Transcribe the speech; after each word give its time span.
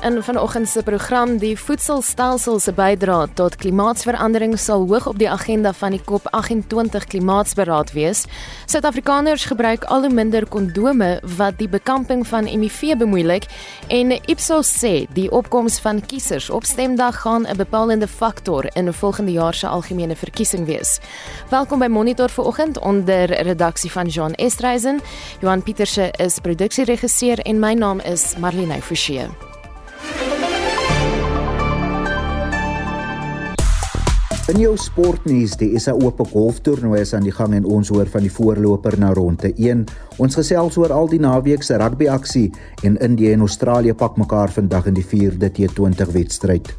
In 0.00 0.22
vanoggend 0.22 0.68
se 0.68 0.82
program 0.82 1.38
die 1.38 1.56
voedselstelsel 1.58 2.60
se 2.62 2.72
bydrae 2.72 3.26
tot 3.34 3.56
klimaatsverandering 3.58 4.52
sal 4.58 4.84
hoog 4.86 5.08
op 5.10 5.18
die 5.18 5.30
agenda 5.30 5.72
van 5.74 5.90
die 5.90 6.00
COP28 6.06 7.06
klimaatsberaad 7.08 7.90
wees. 7.92 8.22
Suid-Afrikaners 8.70 9.44
gebruik 9.50 9.84
al 9.84 10.06
hoe 10.06 10.12
minder 10.14 10.46
kondome 10.48 11.18
wat 11.36 11.58
die 11.58 11.68
bekamping 11.68 12.22
van 12.26 12.46
HIV 12.46 12.94
bemoeilik 13.00 13.48
en 13.88 14.14
Ipsos 14.30 14.70
sê 14.78 14.92
die 15.18 15.26
opkoms 15.34 15.80
van 15.82 15.98
kiesers 16.06 16.50
op 16.50 16.64
stemdag 16.64 17.20
gaan 17.26 17.46
'n 17.46 17.56
bepalende 17.56 18.08
faktor 18.08 18.70
in 18.76 18.92
volgende 18.92 19.32
jaar 19.32 19.54
se 19.54 19.66
algemene 19.66 20.16
verkiesing 20.16 20.66
wees. 20.66 21.00
Welkom 21.50 21.78
by 21.78 21.86
Monitor 21.86 22.28
vanoggend 22.30 22.78
onder 22.78 23.42
redaksie 23.42 23.90
van 23.90 24.06
Jean 24.06 24.34
Estreisen. 24.34 25.00
Johan 25.40 25.62
Pieterse 25.62 26.10
is 26.10 26.38
produksieregisseur 26.38 27.38
en 27.38 27.58
my 27.58 27.72
naam 27.72 28.00
is 28.00 28.36
Marlene 28.36 28.82
Forsie. 28.82 29.47
In 34.48 34.56
jou 34.62 34.72
sportnuus, 34.80 35.58
die 35.60 35.74
SA 35.76 35.92
Ope 35.92 36.24
golftoernooi 36.24 37.02
is 37.02 37.12
aan 37.12 37.26
die 37.28 37.34
gang 37.36 37.52
en 37.52 37.68
ons 37.68 37.92
hoor 37.92 38.08
van 38.08 38.24
die 38.24 38.32
voorloper 38.32 38.96
na 38.96 39.12
ronde 39.12 39.52
1. 39.52 39.84
Ons 40.24 40.40
gesels 40.40 40.80
oor 40.80 40.96
al 40.96 41.12
die 41.12 41.20
naweek 41.20 41.62
se 41.62 41.76
rugby 41.76 42.08
aksie 42.08 42.48
en 42.80 42.96
Indië 42.96 43.36
en 43.36 43.44
Australië 43.44 43.92
pak 43.92 44.16
mekaar 44.16 44.48
vandag 44.56 44.88
in 44.88 44.96
die 44.96 45.04
4de 45.04 45.52
T20 45.52 46.14
wedstryd. 46.16 46.76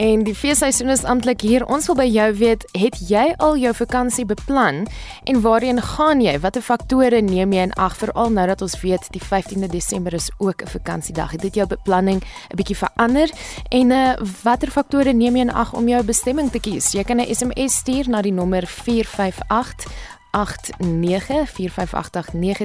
En 0.00 0.22
die 0.24 0.34
feesseisoen 0.34 0.88
is 0.88 1.02
amptelik 1.04 1.42
hier. 1.44 1.66
Ons 1.68 1.84
wil 1.90 1.96
by 1.98 2.06
jou 2.08 2.28
weet, 2.38 2.62
het 2.72 2.94
jy 3.04 3.26
al 3.36 3.58
jou 3.60 3.72
vakansie 3.76 4.24
beplan 4.24 4.86
en 5.28 5.40
waarheen 5.44 5.82
gaan 5.84 6.22
jy? 6.24 6.38
Watter 6.40 6.64
faktore 6.64 7.20
neem 7.20 7.52
jy 7.52 7.66
in 7.68 7.74
ag 7.76 7.98
veral 8.00 8.32
nou 8.32 8.46
dat 8.48 8.64
ons 8.64 8.78
weet 8.80 9.10
die 9.12 9.20
15de 9.20 9.68
Desember 9.68 10.16
is 10.16 10.30
ook 10.38 10.62
'n 10.64 10.72
vakansiedag? 10.72 11.30
Het 11.32 11.40
dit 11.40 11.54
jou 11.54 11.66
beplanning 11.66 12.24
'n 12.24 12.56
bietjie 12.56 12.76
verander? 12.76 13.28
En 13.68 13.90
uh, 13.90 14.16
watter 14.42 14.70
faktore 14.70 15.12
neem 15.12 15.36
jy 15.36 15.42
in 15.42 15.52
ag 15.52 15.74
om 15.74 15.88
jou 15.88 16.02
bestemming 16.04 16.50
te 16.50 16.60
kies? 16.60 16.92
Jy 16.92 17.04
kan 17.04 17.20
'n 17.20 17.34
SMS 17.34 17.76
stuur 17.76 18.08
na 18.08 18.22
die 18.22 18.32
nommer 18.32 18.66
458 18.66 20.19
0891104589 20.36 20.42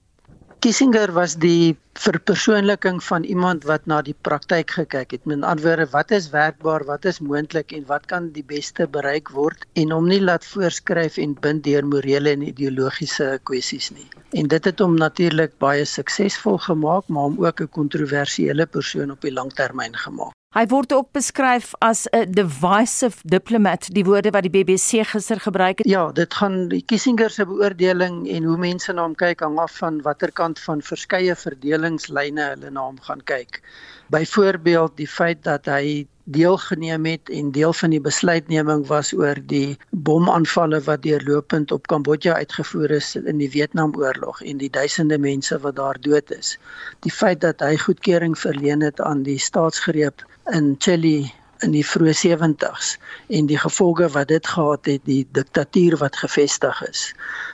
Kissinger 0.60 1.08
was 1.16 1.38
die 1.40 1.72
verpersoonliking 1.96 2.98
van 3.04 3.24
iemand 3.24 3.62
wat 3.64 3.86
na 3.88 4.02
die 4.04 4.14
praktyk 4.26 4.74
gekyk 4.76 5.14
het. 5.14 5.22
Met 5.24 5.40
ander 5.40 5.64
woorde, 5.64 5.86
wat 5.94 6.10
is 6.12 6.26
werkbaar, 6.34 6.84
wat 6.84 7.06
is 7.08 7.20
moontlik 7.24 7.72
en 7.72 7.86
wat 7.88 8.04
kan 8.10 8.26
die 8.34 8.44
beste 8.44 8.84
bereik 8.96 9.32
word 9.32 9.64
en 9.80 9.94
hom 9.96 10.10
nie 10.12 10.20
laat 10.20 10.44
voorskryf 10.44 11.16
en 11.24 11.32
bind 11.46 11.64
deur 11.64 11.88
morele 11.88 12.34
en 12.36 12.44
ideologiese 12.44 13.30
kwessies 13.48 13.88
nie. 13.96 14.04
En 14.36 14.52
dit 14.52 14.68
het 14.68 14.84
hom 14.84 14.98
natuurlik 15.00 15.56
baie 15.64 15.88
suksesvol 15.88 16.60
gemaak, 16.66 17.08
maar 17.08 17.30
hom 17.30 17.40
ook 17.46 17.64
'n 17.64 17.72
kontroversiële 17.80 18.66
persoon 18.66 19.16
op 19.16 19.24
die 19.24 19.32
langtermyn 19.32 19.96
gemaak. 19.96 20.36
Hy 20.50 20.64
word 20.66 20.90
ook 20.90 21.12
beskryf 21.14 21.68
as 21.78 22.08
'n 22.10 22.32
divisive 22.34 23.22
diplomat, 23.22 23.86
die 23.94 24.02
woorde 24.04 24.32
wat 24.34 24.42
die 24.42 24.50
BBC 24.50 25.04
gister 25.06 25.38
gebruik 25.38 25.78
het. 25.78 25.86
Ja, 25.86 26.10
dit 26.12 26.34
gaan 26.34 26.68
die 26.68 26.82
Kissinger 26.82 27.30
se 27.30 27.46
beoordeling 27.46 28.26
en 28.28 28.42
hoe 28.44 28.56
mense 28.58 28.92
na 28.92 29.02
hom 29.02 29.14
kyk 29.14 29.40
hang 29.46 29.58
af 29.58 29.76
van 29.78 30.02
watter 30.02 30.32
kant 30.32 30.58
van 30.58 30.82
verskeie 30.82 31.36
verdelingslyne 31.36 32.42
hulle 32.48 32.70
na 32.70 32.80
hom 32.80 32.98
gaan 33.00 33.22
kyk. 33.24 33.62
Byvoorbeeld 34.10 34.96
die 34.96 35.06
feit 35.06 35.44
dat 35.46 35.70
hy 35.70 36.08
deelgeneem 36.24 37.06
het 37.06 37.30
en 37.30 37.52
deel 37.54 37.72
van 37.72 37.90
die 37.94 38.00
besluitneming 38.00 38.86
was 38.86 39.12
oor 39.14 39.38
die 39.52 39.78
bomaanvalle 39.90 40.80
wat 40.86 41.02
deurlopend 41.02 41.70
op 41.72 41.86
Kambodja 41.86 42.34
uitgevoer 42.34 42.90
is 42.98 43.14
in 43.16 43.38
die 43.38 43.50
Vietnamoorlog 43.50 44.42
en 44.42 44.58
die 44.58 44.70
duisende 44.70 45.18
mense 45.18 45.58
wat 45.58 45.76
daar 45.76 46.00
dood 46.00 46.30
is. 46.30 46.58
Die 47.06 47.12
feit 47.12 47.40
dat 47.40 47.62
hy 47.62 47.76
goedkeuring 47.76 48.38
verleen 48.38 48.82
het 48.82 49.00
aan 49.00 49.22
die 49.22 49.38
staatsgreep 49.38 50.26
in 50.52 50.76
Chili 50.78 51.32
in 51.64 51.74
die 51.74 51.84
vroeë 51.86 52.14
70s 52.16 52.94
en 53.28 53.48
die 53.50 53.58
gevolge 53.60 54.08
wat 54.14 54.28
dit 54.28 54.46
gehad 54.46 54.86
het 54.88 55.02
die 55.08 55.22
diktatuur 55.36 55.96
wat 56.00 56.16
gevestig 56.16 56.82
is. 56.88 57.02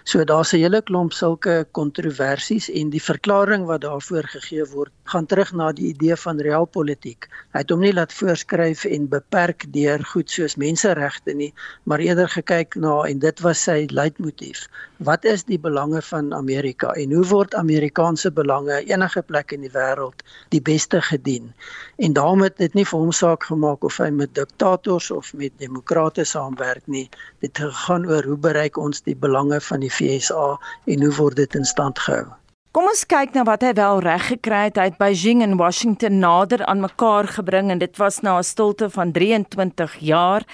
So 0.04 0.24
daar's 0.24 0.52
'n 0.52 0.62
hele 0.62 0.82
klomp 0.82 1.12
sulke 1.12 1.66
kontroversies 1.72 2.70
en 2.70 2.90
die 2.90 3.02
verklaring 3.02 3.66
wat 3.66 3.80
daarvoor 3.80 4.22
gegee 4.22 4.64
word 4.64 4.92
gaan 5.04 5.26
terug 5.26 5.52
na 5.52 5.72
die 5.72 5.88
idee 5.94 6.16
van 6.16 6.40
realpolitiek. 6.40 7.28
Hy 7.52 7.58
het 7.58 7.70
hom 7.70 7.80
nie 7.80 7.92
laat 7.92 8.12
voorskryf 8.12 8.84
en 8.84 9.08
beperk 9.08 9.66
deur 9.72 10.04
goed 10.04 10.30
soos 10.30 10.56
menseregte 10.56 11.34
nie, 11.34 11.52
maar 11.84 11.98
eerder 11.98 12.28
gekyk 12.28 12.74
na 12.74 13.02
en 13.02 13.18
dit 13.18 13.40
was 13.40 13.62
sy 13.62 13.86
leitmotief. 13.90 14.68
Wat 14.96 15.24
is 15.24 15.44
die 15.44 15.58
belange 15.58 16.02
van 16.02 16.32
Amerika 16.34 16.92
en 16.92 17.12
hoe 17.12 17.24
word 17.24 17.54
Amerikaanse 17.54 18.30
belange 18.30 18.84
enige 18.84 19.22
plek 19.22 19.52
in 19.52 19.60
die 19.60 19.72
wêreld 19.74 20.22
die 20.48 20.62
beste 20.62 21.02
gedien? 21.02 21.52
En 21.96 22.12
daarom 22.12 22.42
het 22.42 22.56
dit 22.56 22.74
nie 22.74 22.86
vir 22.86 22.98
hom 22.98 23.12
saak 23.12 23.44
gemaak 23.44 23.84
of 23.84 23.95
hy 23.98 24.10
met 24.10 24.34
diktators 24.34 25.10
of 25.10 25.32
met 25.34 25.52
demokrate 25.58 26.24
saamwerk 26.24 26.86
nie. 26.86 27.08
Dit 27.44 27.60
gaan 27.84 28.06
oor 28.06 28.24
hoe 28.24 28.40
bereik 28.48 28.76
ons 28.76 29.02
die 29.02 29.16
belange 29.16 29.60
van 29.60 29.80
die 29.84 29.92
FSA 29.92 30.56
en 30.86 31.06
hoe 31.06 31.14
word 31.20 31.36
dit 31.36 31.54
in 31.54 31.64
stand 31.64 31.98
gehou? 32.08 32.34
Kom 32.76 32.90
ons 32.90 33.06
kyk 33.08 33.30
na 33.32 33.40
wat 33.48 33.62
hy 33.64 33.70
wel 33.72 34.02
reg 34.04 34.26
gekry 34.28 34.66
het. 34.66 34.76
Hy 34.76 34.90
het 34.90 34.98
Beijing 35.00 35.40
en 35.40 35.54
Washington 35.56 36.18
nader 36.20 36.60
aan 36.68 36.82
mekaar 36.84 37.24
gebring 37.38 37.70
en 37.72 37.80
dit 37.80 37.96
was 37.96 38.18
na 38.20 38.36
'n 38.36 38.44
stilte 38.44 38.90
van 38.92 39.12
23 39.16 39.94
jaar. 40.04 40.44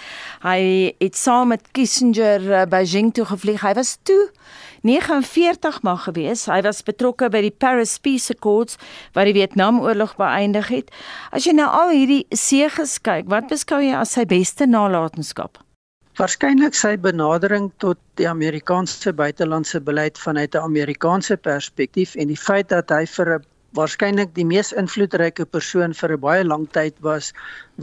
Hy 0.47 0.95
het 1.01 1.17
saam 1.17 1.49
met 1.49 1.73
Kissinger 1.73 2.53
eh, 2.53 2.67
Beijing 2.67 3.13
toe 3.13 3.25
gevlieg. 3.25 3.63
Hy 3.67 3.75
was 3.75 3.99
toe 4.05 4.31
49 4.83 5.83
mag 5.83 6.05
gewees. 6.05 6.47
Hy 6.47 6.63
was 6.63 6.83
betrokke 6.83 7.29
by 7.29 7.41
die 7.41 7.57
Paris 7.59 7.99
Peace 7.99 8.31
Accords 8.31 8.79
wat 9.15 9.25
die 9.25 9.35
Vietnamoorlog 9.35 10.15
beëindig 10.15 10.69
het. 10.69 10.95
As 11.33 11.43
jy 11.45 11.53
nou 11.53 11.67
al 11.67 11.91
hierdie 11.91 12.27
seëges 12.31 13.01
kyk, 13.03 13.27
wat 13.27 13.49
beskou 13.49 13.83
jy 13.83 13.99
as 13.99 14.13
sy 14.13 14.25
beste 14.25 14.67
nalatenskap? 14.67 15.59
Waarskynlik 16.21 16.75
sy 16.77 16.91
benadering 17.01 17.71
tot 17.81 17.97
die 18.21 18.27
Amerikaanse 18.29 19.15
buitelandse 19.17 19.79
beleid 19.81 20.19
vanuit 20.21 20.59
'n 20.59 20.61
Amerikaanse 20.69 21.37
perspektief 21.47 22.13
en 22.17 22.29
die 22.29 22.43
feit 22.43 22.69
dat 22.69 22.93
hy 22.93 23.07
vir 23.15 23.31
'n 23.37 23.47
waarskynlik 23.79 24.35
die 24.35 24.45
mees 24.45 24.75
invloedryke 24.83 25.47
persoon 25.57 25.97
vir 26.01 26.13
'n 26.13 26.21
baie 26.27 26.45
lang 26.45 26.69
tyd 26.77 27.01
was 27.09 27.33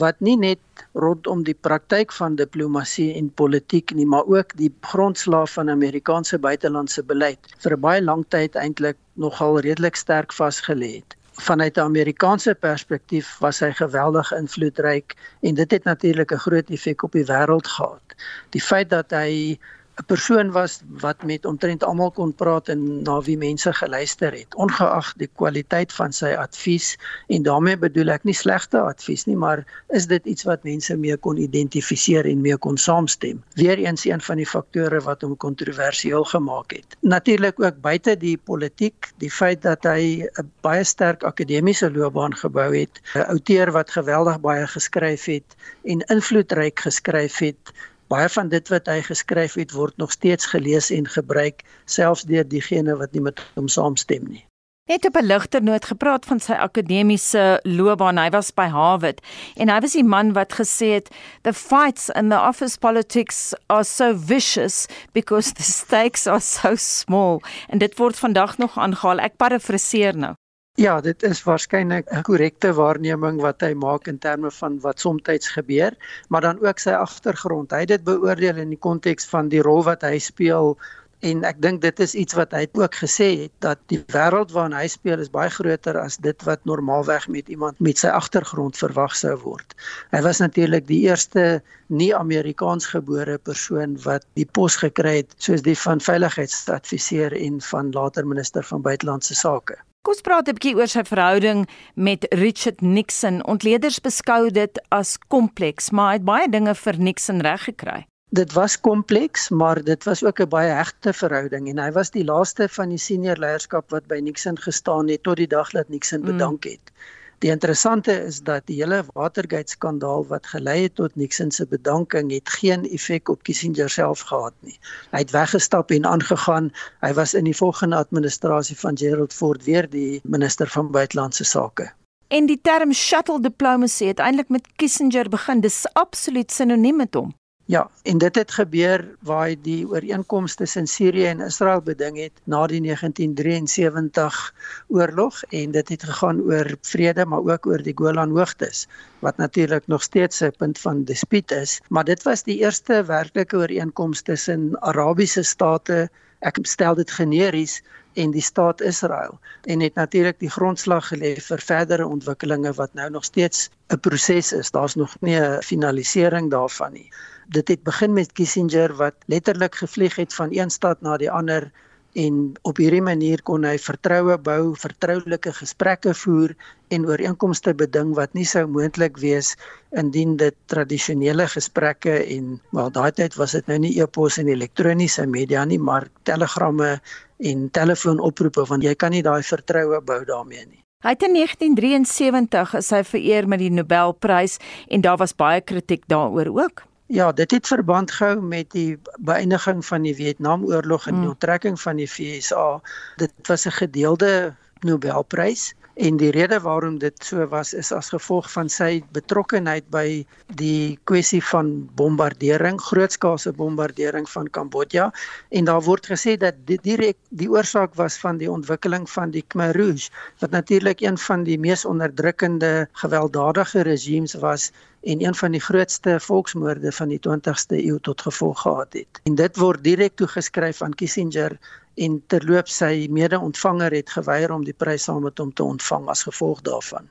wat 0.06 0.22
nie 0.22 0.38
net 0.38 0.86
rondom 0.94 1.44
die 1.44 1.58
praktyk 1.68 2.14
van 2.20 2.36
diplomatie 2.36 3.10
en 3.18 3.34
politiek 3.34 3.96
nie, 3.98 4.06
maar 4.06 4.30
ook 4.38 4.56
die 4.58 4.72
grondslaaf 4.82 5.58
van 5.58 5.70
Amerikaanse 5.70 6.38
buitelandse 6.38 7.04
beleid 7.04 7.40
vir 7.64 7.74
'n 7.74 7.82
baie 7.82 8.02
lang 8.02 8.26
tyd 8.30 8.56
eintlik 8.56 8.98
nogal 9.14 9.60
redelik 9.60 9.96
sterk 9.96 10.34
vasgelê 10.34 10.92
het 11.02 11.19
vanuit 11.40 11.78
'n 11.78 11.80
Amerikaanse 11.80 12.56
perspektief 12.56 13.38
was 13.40 13.60
hy 13.60 13.72
geweldig 13.72 14.32
invloedryk 14.34 15.16
en 15.42 15.56
dit 15.56 15.72
het 15.72 15.84
natuurlik 15.84 16.32
'n 16.32 16.44
groot 16.46 16.70
effek 16.70 17.04
op 17.04 17.12
die 17.12 17.26
wêreld 17.26 17.68
gehad. 17.68 18.16
Die 18.50 18.62
feit 18.62 18.90
dat 18.90 19.12
hy 19.12 19.60
'n 20.00 20.06
persoon 20.06 20.52
was 20.52 20.82
wat 20.88 21.24
met 21.24 21.46
omtrent 21.46 21.84
almal 21.84 22.12
kon 22.12 22.32
praat 22.34 22.70
en 22.72 23.02
na 23.04 23.22
wie 23.22 23.38
mense 23.38 23.74
geluister 23.74 24.32
het 24.32 24.56
ongeag 24.56 25.14
die 25.20 25.30
kwaliteit 25.42 25.92
van 25.94 26.14
sy 26.16 26.32
advies 26.40 26.96
en 27.28 27.44
daarmee 27.44 27.78
bedoel 27.78 28.14
ek 28.16 28.24
nie 28.24 28.36
slegte 28.42 28.80
advies 28.80 29.26
nie 29.28 29.36
maar 29.36 29.66
is 30.00 30.08
dit 30.08 30.26
iets 30.26 30.48
wat 30.48 30.64
mense 30.64 30.96
mee 30.96 31.18
kon 31.18 31.38
identifiseer 31.38 32.30
en 32.32 32.42
mee 32.42 32.58
kon 32.58 32.78
saamstem? 32.78 33.44
Weereens 33.60 34.06
een 34.06 34.22
van 34.22 34.40
die 34.40 34.48
faktore 34.48 35.02
wat 35.04 35.22
hom 35.22 35.36
kontroversieel 35.38 36.24
gemaak 36.32 36.72
het. 36.78 36.98
Natuurlik 37.02 37.60
ook 37.60 37.82
buite 37.82 38.16
die 38.18 38.38
politiek 38.38 39.12
die 39.18 39.32
feit 39.32 39.62
dat 39.68 39.84
hy 39.84 40.24
'n 40.24 40.52
baie 40.62 40.84
sterk 40.84 41.24
akademiese 41.24 41.92
loopbaan 41.92 42.36
gebou 42.36 42.72
het 42.76 43.02
'n 43.16 43.28
outeur 43.36 43.72
wat 43.72 43.92
geweldig 43.92 44.40
baie 44.40 44.68
geskryf 44.68 45.26
het 45.26 45.56
en 45.84 46.00
invloedryk 46.08 46.80
geskryf 46.80 47.38
het 47.44 47.74
Baie 48.10 48.30
van 48.34 48.48
dit 48.50 48.70
wat 48.74 48.88
hy 48.90 49.02
geskryf 49.06 49.54
het 49.62 49.74
word 49.78 49.98
nog 50.02 50.12
steeds 50.12 50.50
gelees 50.50 50.90
en 50.90 51.06
gebruik 51.08 51.62
selfs 51.86 52.26
deur 52.26 52.48
diegene 52.48 52.96
wat 52.98 53.14
nie 53.14 53.22
met 53.22 53.42
hom 53.54 53.68
saamstem 53.70 54.26
nie. 54.26 54.46
Net 54.90 55.06
op 55.06 55.16
'n 55.22 55.26
ligter 55.26 55.62
noot 55.62 55.86
gepraat 55.86 56.26
van 56.26 56.40
sy 56.40 56.58
akademiese 56.58 57.60
loopbaan. 57.64 58.18
Hy 58.18 58.30
was 58.30 58.50
by 58.54 58.66
Harvard 58.66 59.22
en 59.56 59.70
hy 59.70 59.80
was 59.80 59.94
die 59.94 60.04
man 60.04 60.34
wat 60.34 60.54
gesê 60.54 60.90
het 60.98 61.14
the 61.42 61.54
fights 61.54 62.10
in 62.10 62.30
the 62.30 62.42
office 62.48 62.78
politics 62.78 63.54
are 63.68 63.84
so 63.84 64.18
vicious 64.18 64.88
because 65.12 65.54
the 65.54 65.64
stakes 65.64 66.28
are 66.28 66.40
so 66.40 66.76
small. 66.76 67.42
En 67.68 67.78
dit 67.78 67.98
word 67.98 68.18
vandag 68.18 68.58
nog 68.58 68.78
aangehaal. 68.78 69.20
Ek 69.20 69.38
parafraseer 69.38 70.18
nou. 70.18 70.39
Ja, 70.80 71.02
dit 71.04 71.24
is 71.28 71.42
waarskynlik 71.44 72.08
'n 72.08 72.22
korrekte 72.24 72.70
waarneming 72.74 73.42
wat 73.42 73.62
hy 73.62 73.74
maak 73.74 74.06
in 74.08 74.18
terme 74.18 74.52
van 74.52 74.80
wat 74.80 75.00
soms 75.00 75.50
gebeur, 75.56 75.92
maar 76.30 76.42
dan 76.42 76.62
ook 76.68 76.80
sy 76.80 76.90
agtergrond. 76.90 77.72
Hy 77.72 77.80
het 77.80 77.88
dit 77.88 78.04
beoordeel 78.04 78.56
in 78.56 78.70
die 78.70 78.80
konteks 78.80 79.26
van 79.26 79.50
die 79.50 79.62
rol 79.62 79.84
wat 79.84 80.02
hy 80.02 80.20
speel 80.20 80.78
en 81.20 81.44
ek 81.44 81.60
dink 81.62 81.82
dit 81.82 82.00
is 82.00 82.16
iets 82.16 82.34
wat 82.34 82.56
hy 82.56 82.64
ook 82.80 82.96
gesê 82.96 83.28
het 83.42 83.52
dat 83.60 83.80
die 83.92 84.00
wêreld 84.16 84.54
waarin 84.56 84.78
hy 84.78 84.88
speel 84.88 85.20
is 85.20 85.32
baie 85.34 85.50
groter 85.50 86.00
as 86.00 86.18
dit 86.18 86.48
wat 86.48 86.64
normaalweg 86.64 87.28
met 87.28 87.50
iemand 87.50 87.80
met 87.80 87.98
sy 87.98 88.08
agtergrond 88.08 88.80
verwag 88.80 89.16
sou 89.16 89.36
word. 89.44 89.76
Hy 90.16 90.22
was 90.22 90.40
natuurlik 90.40 90.88
die 90.88 91.02
eerste 91.12 91.62
nie 91.88 92.16
Amerikaans 92.16 92.88
gebore 92.96 93.38
persoon 93.38 94.00
wat 94.08 94.24
die 94.40 94.48
pos 94.48 94.80
gekry 94.80 95.18
het 95.18 95.36
soos 95.44 95.62
die 95.62 95.76
van 95.76 96.00
veiligheidsadviseur 96.00 97.36
en 97.36 97.62
van 97.62 97.92
later 97.92 98.28
minister 98.28 98.64
van 98.64 98.82
buitelandse 98.82 99.36
sake. 99.36 99.76
Kom 100.00 100.14
ons 100.16 100.24
praat 100.24 100.48
'n 100.48 100.56
bietjie 100.56 100.78
oor 100.80 100.88
sy 100.88 101.02
verhouding 101.04 101.66
met 102.08 102.26
Richard 102.42 102.80
Nixon. 102.82 103.42
Ontleeders 103.54 103.98
beskou 104.00 104.48
dit 104.50 104.80
as 104.96 105.18
kompleks, 105.28 105.90
maar 105.92 106.08
hy 106.12 106.20
het 106.20 106.28
baie 106.30 106.48
dinge 106.48 106.74
vir 106.76 107.00
Nixon 107.08 107.42
reg 107.44 107.66
gekry. 107.68 108.06
Dit 108.32 108.54
was 108.56 108.78
kompleks, 108.80 109.50
maar 109.50 109.84
dit 109.84 110.04
was 110.08 110.24
ook 110.24 110.40
'n 110.40 110.50
baie 110.50 110.72
hegte 110.72 111.12
verhouding 111.14 111.68
en 111.68 111.84
hy 111.84 111.92
was 111.92 112.12
die 112.16 112.24
laaste 112.24 112.70
van 112.70 112.90
die 112.90 112.98
senior 112.98 113.36
leierskap 113.36 113.92
wat 113.92 114.08
by 114.08 114.20
Nixon 114.24 114.58
gestaan 114.58 115.10
het 115.10 115.24
tot 115.24 115.36
die 115.36 115.48
dag 115.48 115.72
dat 115.72 115.90
Nixon 115.90 116.22
mm. 116.22 116.26
bedank 116.26 116.64
het. 116.64 116.92
Die 117.40 117.52
interessante 117.52 118.12
is 118.12 118.42
dat 118.44 118.66
die 118.68 118.82
hele 118.82 119.06
Watergate 119.14 119.72
skandaal 119.72 120.26
wat 120.28 120.48
gelei 120.52 120.82
het 120.82 120.96
tot 121.00 121.16
Nixon 121.16 121.52
se 121.56 121.66
bedanking 121.72 122.34
het 122.36 122.50
geen 122.60 122.84
effek 122.90 123.30
op 123.32 123.44
Kissinger 123.48 123.90
self 123.90 124.26
gehad 124.28 124.54
nie. 124.60 124.76
Hy 125.14 125.24
het 125.24 125.32
weggestap 125.32 125.92
en 125.96 126.06
aangegaan. 126.06 126.68
Hy 127.00 127.14
was 127.16 127.34
in 127.34 127.48
die 127.48 127.56
volgende 127.56 127.96
administrasie 127.96 128.76
van 128.76 129.00
Gerald 129.00 129.34
Ford 129.34 129.64
weer 129.64 129.88
die 129.90 130.20
minister 130.24 130.68
van 130.68 130.92
buitelandse 130.92 131.48
sake. 131.48 131.88
En 132.28 132.46
die 132.46 132.60
term 132.62 132.92
shuttle 132.94 133.40
diplomacy 133.42 134.12
het 134.12 134.20
eintlik 134.20 134.52
met 134.52 134.68
Kissinger 134.76 135.30
begin. 135.30 135.64
Dis 135.64 135.86
absoluut 135.94 136.52
sinoniem 136.52 137.00
met 137.00 137.16
hom. 137.16 137.32
Ja, 137.70 137.90
en 138.02 138.18
dit 138.18 138.36
het 138.36 138.52
gebeur 138.52 139.04
waar 139.22 139.44
hy 139.46 139.58
die 139.62 139.84
ooreenkomste 139.86 140.64
tussen 140.64 140.88
Sirië 140.90 141.28
en 141.30 141.44
Israel 141.46 141.84
beding 141.86 142.16
het 142.18 142.40
na 142.50 142.64
die 142.72 142.80
1973 142.82 144.40
oorlog 144.88 145.44
en 145.54 145.76
dit 145.76 145.92
het 145.94 146.06
gegaan 146.10 146.40
oor 146.50 146.72
vrede 146.82 147.28
maar 147.30 147.46
ook 147.46 147.70
oor 147.70 147.84
die 147.86 147.94
Golan 147.94 148.34
Hoogtes 148.34 148.88
wat 149.22 149.38
natuurlik 149.38 149.86
nog 149.86 150.02
steeds 150.02 150.42
'n 150.42 150.58
punt 150.58 150.82
van 150.82 151.04
dispuut 151.04 151.52
is, 151.52 151.78
maar 151.90 152.10
dit 152.10 152.24
was 152.24 152.44
die 152.44 152.58
eerste 152.58 153.04
werklike 153.06 153.58
ooreenkoms 153.58 154.22
tussen 154.22 154.82
Arabiese 154.82 155.44
state, 155.44 156.10
ek 156.40 156.58
stel 156.62 156.96
dit 156.96 157.12
generies 157.12 157.84
en 158.20 158.32
die 158.36 158.44
staat 158.44 158.82
Israel 158.82 159.40
en 159.64 159.80
het 159.86 159.96
natuurlik 159.96 160.40
die 160.40 160.52
grondslag 160.52 161.10
gelê 161.14 161.34
vir 161.48 161.66
verdere 161.72 162.08
ontwikkelinge 162.08 162.74
wat 162.82 162.94
nou 162.94 163.10
nog 163.10 163.26
steeds 163.32 163.70
'n 163.94 164.00
proses 164.00 164.54
is. 164.54 164.72
Daar's 164.72 164.96
nog 164.96 165.16
nie 165.22 165.40
'n 165.40 165.62
finalisering 165.62 166.52
daarvan 166.52 166.94
nie 166.94 167.10
dit 167.50 167.68
het 167.68 167.84
begin 167.84 168.14
met 168.14 168.32
Kissinger 168.32 168.94
wat 168.96 169.16
letterlik 169.26 169.76
gevlieg 169.76 170.16
het 170.16 170.34
van 170.34 170.50
een 170.52 170.70
stad 170.70 171.02
na 171.02 171.18
die 171.18 171.32
ander 171.32 171.72
en 172.18 172.54
op 172.66 172.80
hierdie 172.82 173.04
manier 173.06 173.42
kon 173.46 173.66
hy 173.68 173.76
vertroue 173.78 174.38
bou, 174.42 174.74
vertroulike 174.80 175.54
gesprekke 175.54 176.14
voer 176.18 176.56
en 176.90 177.06
ooreenkomste 177.06 177.74
beding 177.78 178.16
wat 178.18 178.34
nie 178.34 178.48
sou 178.50 178.66
moontlik 178.68 179.20
wees 179.22 179.56
indien 179.98 180.36
dit 180.38 180.56
tradisionele 180.72 181.46
gesprekke 181.48 182.18
en 182.36 182.58
wel 182.74 182.92
daai 182.96 183.12
tyd 183.12 183.38
was 183.38 183.54
dit 183.58 183.70
nou 183.70 183.78
nie 183.86 183.94
e-pos 184.02 184.40
en 184.42 184.50
elektroniese 184.50 185.28
media 185.30 185.66
nie, 185.66 185.80
maar 185.80 186.10
telegramme 186.24 186.98
en 187.40 187.70
telefoonoproepe 187.70 188.66
want 188.70 188.84
jy 188.84 188.96
kan 188.96 189.14
nie 189.14 189.24
daai 189.24 189.44
vertroue 189.46 190.02
bou 190.02 190.24
daarmee 190.26 190.66
nie. 190.66 190.84
Hy 191.00 191.14
het 191.16 191.22
in 191.24 191.38
1973 191.38 192.74
is 192.82 192.90
hy 192.92 193.04
vereer 193.08 193.46
met 193.48 193.62
die 193.62 193.72
Nobelprys 193.72 194.58
en 194.92 195.06
daar 195.06 195.22
was 195.22 195.32
baie 195.32 195.62
kritiek 195.62 196.04
daaroor 196.12 196.50
ook. 196.58 196.89
Ja, 197.10 197.32
dit 197.32 197.52
het 197.52 197.68
verband 197.68 198.12
gehou 198.12 198.42
met 198.42 198.68
die 198.72 199.00
beëindiging 199.18 199.86
van 199.86 200.04
die 200.06 200.14
Vietnamoorlog 200.16 201.08
en 201.08 201.16
die 201.16 201.24
mm. 201.24 201.30
onttrekking 201.30 201.80
van 201.82 201.98
die 201.98 202.10
VSA. 202.12 202.82
Dit 203.18 203.34
was 203.50 203.66
'n 203.66 203.72
gedeelde 203.72 204.54
Nobelprys 204.86 205.74
en 206.00 206.18
die 206.18 206.30
rede 206.32 206.60
waarom 206.64 206.98
dit 207.00 207.24
so 207.24 207.48
was 207.52 207.74
is 207.74 207.92
as 207.92 208.10
gevolg 208.14 208.48
van 208.52 208.70
sy 208.72 209.02
betrokkeheid 209.16 209.88
by 209.92 210.26
die 210.62 211.00
kwessie 211.10 211.42
van 211.44 211.90
bombardering, 212.00 212.80
grootskaalse 212.82 213.52
bombardering 213.58 214.30
van 214.30 214.48
Kambodja 214.48 215.10
en 215.50 215.66
daar 215.66 215.82
word 215.82 216.08
gesê 216.12 216.38
dat 216.38 216.62
dit 216.70 216.84
direk 216.84 217.18
die 217.30 217.50
oorsaak 217.50 217.98
was 218.00 218.20
van 218.22 218.38
die 218.38 218.52
ontwikkeling 218.52 219.10
van 219.10 219.34
die 219.36 219.44
Khmer 219.48 219.76
Rouge 219.76 220.08
wat 220.40 220.56
natuurlik 220.56 221.02
een 221.02 221.18
van 221.18 221.44
die 221.44 221.60
mees 221.60 221.86
onderdrukkende 221.86 222.88
gewelddadige 223.04 223.82
regimes 223.82 224.38
was 224.40 224.72
en 225.02 225.26
een 225.26 225.36
van 225.36 225.52
die 225.52 225.62
grootste 225.62 226.20
volksmoorde 226.20 226.92
van 226.92 227.08
die 227.08 227.20
20ste 227.28 227.78
eeu 227.78 228.00
tot 228.02 228.22
gevolg 228.22 228.62
gehad 228.62 228.94
het. 228.94 229.22
En 229.24 229.36
dit 229.36 229.58
word 229.58 229.84
direk 229.84 230.16
toegeskryf 230.16 230.82
aan 230.82 230.94
Kissinger 230.94 231.58
en 231.96 232.24
terloop 232.28 232.68
sy 232.68 233.08
mede-ontvanger 233.12 233.92
het 233.92 234.10
geweier 234.10 234.52
om 234.52 234.64
die 234.64 234.74
prys 234.74 235.04
saam 235.04 235.24
met 235.24 235.38
hom 235.38 235.54
te 235.54 235.64
ontvang 235.64 236.08
as 236.08 236.24
gevolg 236.24 236.62
daarvan. 236.62 237.08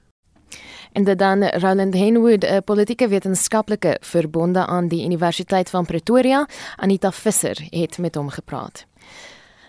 En 0.92 1.04
dit 1.04 1.18
dan 1.18 1.44
Roland 1.48 1.94
Henwood, 1.94 2.44
'n 2.44 2.64
politieke 2.64 3.08
wetenskaplike 3.08 3.96
verbonde 4.00 4.66
aan 4.66 4.88
die 4.88 5.04
Universiteit 5.04 5.70
van 5.70 5.86
Pretoria, 5.86 6.48
Anita 6.76 7.12
Visser 7.12 7.66
het 7.70 7.98
met 7.98 8.14
hom 8.14 8.28
gepraat. 8.28 8.86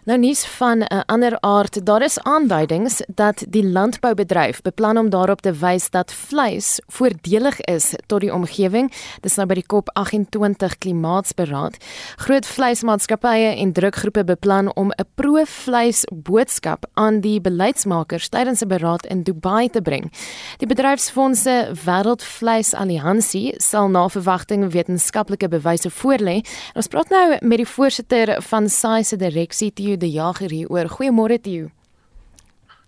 Nou 0.09 0.21
nuus 0.21 0.45
van 0.45 0.79
'n 0.79 1.03
ander 1.05 1.37
aard. 1.39 1.85
Daar 1.85 2.01
is 2.01 2.19
aanduidings 2.19 3.01
dat 3.07 3.45
die 3.49 3.67
landboubedryf 3.67 4.61
beplan 4.61 4.97
om 4.97 5.09
daarop 5.09 5.41
te 5.41 5.53
wys 5.53 5.89
dat 5.89 6.13
vleis 6.13 6.81
voordelig 6.87 7.61
is 7.61 7.95
tot 8.05 8.19
die 8.19 8.33
omgewing. 8.33 8.93
Dis 9.21 9.35
nou 9.35 9.47
by 9.47 9.53
die 9.53 9.65
COP28 9.73 10.77
klimaatsberaad. 10.77 11.77
Groot 12.15 12.45
vleismaatskappye 12.45 13.55
en 13.55 13.73
drukgroepe 13.73 14.23
beplan 14.23 14.75
om 14.75 14.91
'n 14.91 15.05
pro-vleis 15.15 16.05
boodskap 16.13 16.85
aan 16.93 17.19
die 17.19 17.41
beleidsmakers 17.41 18.29
tydens 18.29 18.61
'n 18.61 18.67
beraad 18.67 19.05
in 19.05 19.23
Dubai 19.23 19.69
te 19.69 19.81
bring. 19.81 20.11
Die 20.57 20.67
bedryfsfondse 20.67 21.71
Wêreldvleis 21.85 22.73
Alliansie 22.73 23.53
sal 23.57 23.89
na 23.89 24.09
verwagting 24.09 24.71
wetenskaplike 24.71 25.47
bewyse 25.47 25.89
voorlê. 25.89 26.45
Ons 26.73 26.87
praat 26.87 27.09
nou 27.09 27.37
met 27.41 27.57
die 27.57 27.67
voorsitter 27.67 28.41
van 28.41 28.69
SAI 28.69 29.03
se 29.03 29.15
direksie 29.15 29.73
De 29.99 30.09
Jager 30.09 30.49
hier 30.49 30.69
oor. 30.69 30.87
Goeiemôre 30.87 31.41
Theo. 31.41 31.67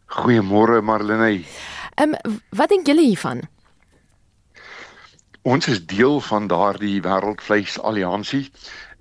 Goeiemôre 0.07 0.81
Marlene. 0.81 1.43
Ehm 1.95 2.15
um, 2.23 2.39
wat 2.49 2.69
dink 2.71 2.87
julle 2.87 3.03
hiervan? 3.03 3.41
Ons 5.41 5.67
is 5.67 5.81
deel 5.85 6.21
van 6.21 6.47
daardie 6.47 7.01
Wêreldvleis 7.03 7.75
Alliansie. 7.81 8.45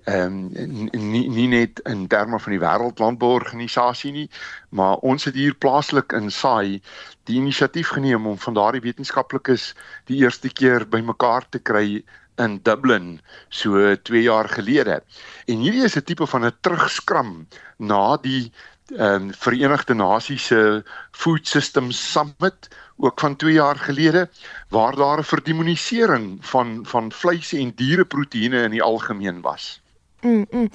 Ehm 0.03 0.49
um, 0.59 0.89
nie 0.91 1.23
nie 1.29 1.47
net 1.47 1.79
in 1.87 2.07
terme 2.07 2.39
van 2.39 2.51
die 2.51 2.59
Wêreldlandbouorganisasie 2.59 4.11
nie, 4.11 4.27
maar 4.69 4.99
ons 5.07 5.23
het 5.29 5.35
hier 5.39 5.55
plaaslik 5.55 6.11
in 6.17 6.31
SAI 6.31 6.81
die 7.29 7.37
inisiatief 7.39 7.93
geneem 7.95 8.27
om 8.27 8.37
van 8.37 8.59
daardie 8.59 8.83
wetenskaplikes 8.89 9.71
die 10.11 10.19
eerste 10.25 10.49
keer 10.49 10.87
bymekaar 10.87 11.47
te 11.49 11.59
kry 11.59 12.03
in 12.37 12.59
Dublin 12.63 13.19
so 13.49 13.95
2 13.95 14.21
jaar 14.21 14.49
gelede. 14.49 15.03
En 15.45 15.57
hierdie 15.57 15.83
is 15.83 15.95
'n 15.95 16.03
tipe 16.03 16.27
van 16.27 16.45
'n 16.45 16.57
terugskram 16.61 17.47
na 17.77 18.17
die 18.17 18.51
ehm 18.97 19.23
um, 19.23 19.33
Verenigde 19.33 19.93
Nasies 19.93 20.45
se 20.45 20.83
Food 21.11 21.47
Systems 21.47 22.11
Summit 22.11 22.67
ook 22.97 23.19
van 23.19 23.35
2 23.35 23.53
jaar 23.53 23.75
gelede 23.75 24.29
waar 24.69 24.95
daar 24.95 25.19
'n 25.19 25.23
verdemonisering 25.23 26.45
van 26.45 26.85
van 26.85 27.11
vleis 27.11 27.53
en 27.53 27.71
diereproteïene 27.75 28.63
in 28.63 28.71
die 28.71 28.83
algemeen 28.83 29.41
was. 29.41 29.81
Mm. 30.21 30.45
-mm. 30.49 30.69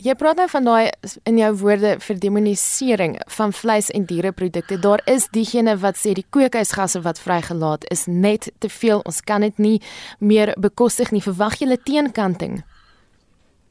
Jy 0.00 0.14
praat 0.16 0.38
nou 0.40 0.46
van 0.48 0.64
daai 0.64 0.92
in 1.28 1.36
jou 1.36 1.48
woorde 1.60 1.90
vir 2.00 2.16
demonisering 2.22 3.18
van 3.34 3.50
vleis 3.52 3.90
en 3.92 4.06
diereprodukte. 4.08 4.78
Daar 4.80 5.02
is 5.04 5.26
diegene 5.34 5.74
wat 5.82 5.98
sê 6.00 6.14
die 6.16 6.24
kookhuisgasse 6.32 7.02
wat 7.04 7.20
vrygelaat 7.20 7.84
is 7.92 8.06
net 8.08 8.48
te 8.64 8.70
veel. 8.72 9.02
Ons 9.04 9.20
kan 9.20 9.44
dit 9.44 9.58
nie 9.60 9.82
meer 10.18 10.54
bekostig 10.56 11.12
nie. 11.12 11.20
Verwag 11.20 11.60
jy 11.60 11.68
'n 11.68 11.82
teenkanting? 11.84 12.64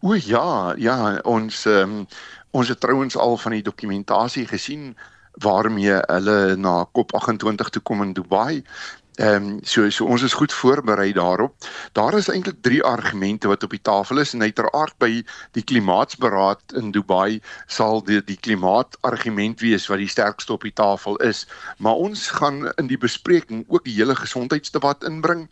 O 0.01 0.13
ja, 0.13 0.73
ja, 0.77 1.19
ons 1.23 1.65
um, 1.65 2.05
ons 2.51 2.67
het 2.67 2.79
trouens 2.79 3.17
al 3.17 3.37
van 3.37 3.51
die 3.51 3.65
dokumentasie 3.65 4.45
gesien 4.45 4.95
waarmee 5.41 5.97
hulle 6.07 6.55
na 6.55 6.85
COP28 6.85 7.69
toe 7.69 7.81
kom 7.81 8.01
in 8.01 8.13
Dubai 8.13 8.63
Ehm 9.19 9.35
um, 9.35 9.59
so 9.67 9.89
so 9.89 10.05
ons 10.05 10.21
is 10.23 10.33
goed 10.33 10.53
voorberei 10.53 11.11
daarop. 11.11 11.55
Daar 11.91 12.15
is 12.15 12.29
eintlik 12.31 12.61
drie 12.63 12.79
argumente 12.83 13.47
wat 13.51 13.63
op 13.63 13.73
die 13.75 13.81
tafel 13.81 14.21
is 14.21 14.31
en 14.33 14.41
uiteraard 14.41 14.95
by 14.97 15.09
die 15.51 15.63
klimaatsberaad 15.63 16.75
in 16.79 16.93
Dubai 16.95 17.41
sal 17.67 17.99
die 18.07 18.21
die 18.23 18.37
klimaatargument 18.39 19.59
wees 19.59 19.89
wat 19.91 19.99
die 19.99 20.07
sterkste 20.07 20.53
op 20.55 20.63
die 20.63 20.71
tafel 20.71 21.17
is. 21.27 21.41
Maar 21.77 21.99
ons 21.99 22.29
gaan 22.37 22.69
in 22.77 22.87
die 22.87 22.97
bespreking 23.01 23.65
ook 23.67 23.83
die 23.89 23.97
hele 23.97 24.15
gesondheidsdebat 24.15 25.03
inbring. 25.03 25.49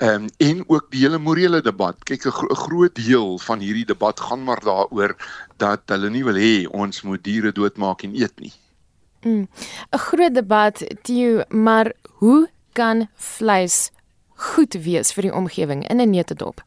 Ehm 0.00 0.24
um, 0.24 0.30
en 0.40 0.64
ook 0.68 0.88
die 0.96 1.04
hele 1.04 1.20
morele 1.20 1.60
debat. 1.60 2.00
Kyk 2.08 2.24
'n 2.26 2.36
gro 2.38 2.54
groot 2.64 2.94
deel 2.94 3.38
van 3.38 3.60
hierdie 3.60 3.86
debat 3.92 4.20
gaan 4.20 4.44
maar 4.44 4.64
daaroor 4.64 5.16
dat 5.56 5.80
hulle 5.86 6.10
nie 6.10 6.24
wil 6.24 6.40
hê 6.40 6.64
ons 6.66 7.02
moet 7.02 7.24
diere 7.24 7.52
doodmaak 7.52 8.08
en 8.08 8.16
eet 8.16 8.40
nie. 8.40 8.52
'n 9.20 9.28
mm, 9.28 9.48
Groot 9.90 10.34
debat, 10.34 10.84
Tio, 11.02 11.44
maar 11.48 11.92
hoe 12.24 12.48
kan 12.72 13.08
vleis 13.14 13.90
goed 14.50 14.74
wees 14.84 15.12
vir 15.12 15.28
die 15.28 15.34
omgewing 15.34 15.88
in 15.88 16.00
'n 16.00 16.10
neutedop? 16.10 16.62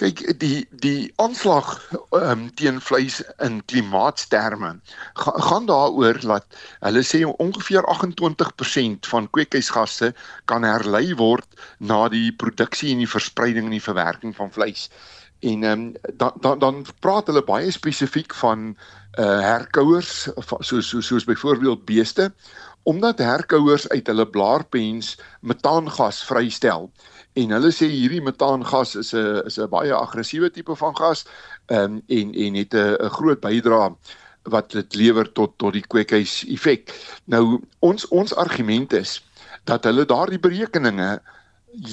Kyk, 0.00 0.22
die 0.40 0.64
die 0.80 1.12
aanslag 1.20 1.74
um, 2.16 2.46
teen 2.56 2.78
vleis 2.80 3.18
in 3.44 3.58
klimaatsterme 3.68 4.70
ga, 5.20 5.34
gaan 5.48 5.66
daaroor 5.68 6.20
dat 6.22 6.46
hulle 6.80 7.02
sê 7.04 7.20
ongeveer 7.28 7.84
28% 7.94 9.10
van 9.12 9.28
kweekhuisgasse 9.36 10.14
kan 10.44 10.64
herlei 10.64 11.12
word 11.20 11.60
na 11.78 12.08
die 12.08 12.32
produksie 12.32 12.94
en 12.94 13.04
die 13.04 13.10
verspreiding 13.16 13.68
en 13.68 13.76
die 13.76 13.88
verwerking 13.88 14.32
van 14.36 14.52
vleis. 14.56 14.88
En 15.40 15.68
ehm 15.68 15.84
um, 15.84 16.16
dan 16.16 16.32
dan 16.40 16.58
dan 16.58 16.80
praat 17.04 17.28
hulle 17.28 17.44
baie 17.44 17.70
spesifiek 17.70 18.34
van 18.34 18.72
uh 19.18 19.40
herkouers 19.44 20.28
soos 20.60 20.88
soos 20.88 21.06
soos 21.06 21.24
byvoorbeeld 21.28 21.84
beeste 21.84 22.32
omdat 22.82 23.18
herkouers 23.18 23.88
uit 23.88 24.06
hulle 24.06 24.26
blaarpens 24.26 25.18
metaangas 25.40 26.24
vrystel 26.24 26.90
en 27.38 27.52
hulle 27.54 27.70
sê 27.74 27.86
hierdie 27.90 28.22
metaangas 28.24 28.96
is 28.96 29.12
'n 29.14 29.42
is 29.46 29.58
'n 29.58 29.68
baie 29.68 29.94
aggressiewe 29.94 30.50
tipe 30.50 30.76
van 30.76 30.96
gas 30.96 31.26
um, 31.68 32.02
en 32.08 32.34
en 32.34 32.54
het 32.54 32.74
'n 32.74 33.10
groot 33.16 33.40
bydrae 33.40 33.94
wat 34.42 34.70
dit 34.70 34.94
lewer 34.94 35.32
tot 35.32 35.58
tot 35.58 35.72
die 35.72 35.86
kweekhuis 35.86 36.44
effek. 36.48 36.90
Nou 37.24 37.60
ons 37.78 38.08
ons 38.08 38.34
argument 38.34 38.92
is 38.92 39.20
dat 39.64 39.84
hulle 39.84 40.06
daardie 40.06 40.40
berekeninge 40.40 41.20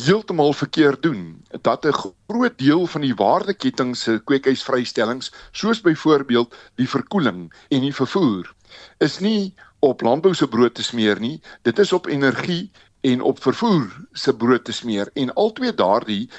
heeltemal 0.05 0.53
verkeerd 0.53 1.01
doen. 1.01 1.43
Dat 1.61 1.85
'n 1.85 1.93
groot 2.27 2.57
deel 2.57 2.87
van 2.87 3.01
die 3.01 3.15
waardeketting 3.15 3.97
se 3.97 4.21
kweekhuisvrystellings 4.23 5.33
soos 5.51 5.81
byvoorbeeld 5.81 6.55
die 6.75 6.89
verkoeling 6.89 7.53
en 7.69 7.81
die 7.81 7.95
vervoer 7.95 8.55
is 8.97 9.19
nie 9.19 9.53
op 9.79 10.01
landbou 10.01 10.33
se 10.35 10.47
brood 10.47 10.73
te 10.75 10.83
smeer 10.83 11.19
nie. 11.19 11.41
Dit 11.61 11.79
is 11.79 11.93
op 11.93 12.07
energie 12.07 12.71
en 13.01 13.21
op 13.21 13.41
vervoer 13.41 14.07
se 14.11 14.35
brood 14.35 14.65
te 14.65 14.71
smeer 14.71 15.09
en 15.13 15.33
albei 15.33 15.73
daardie 15.75 16.29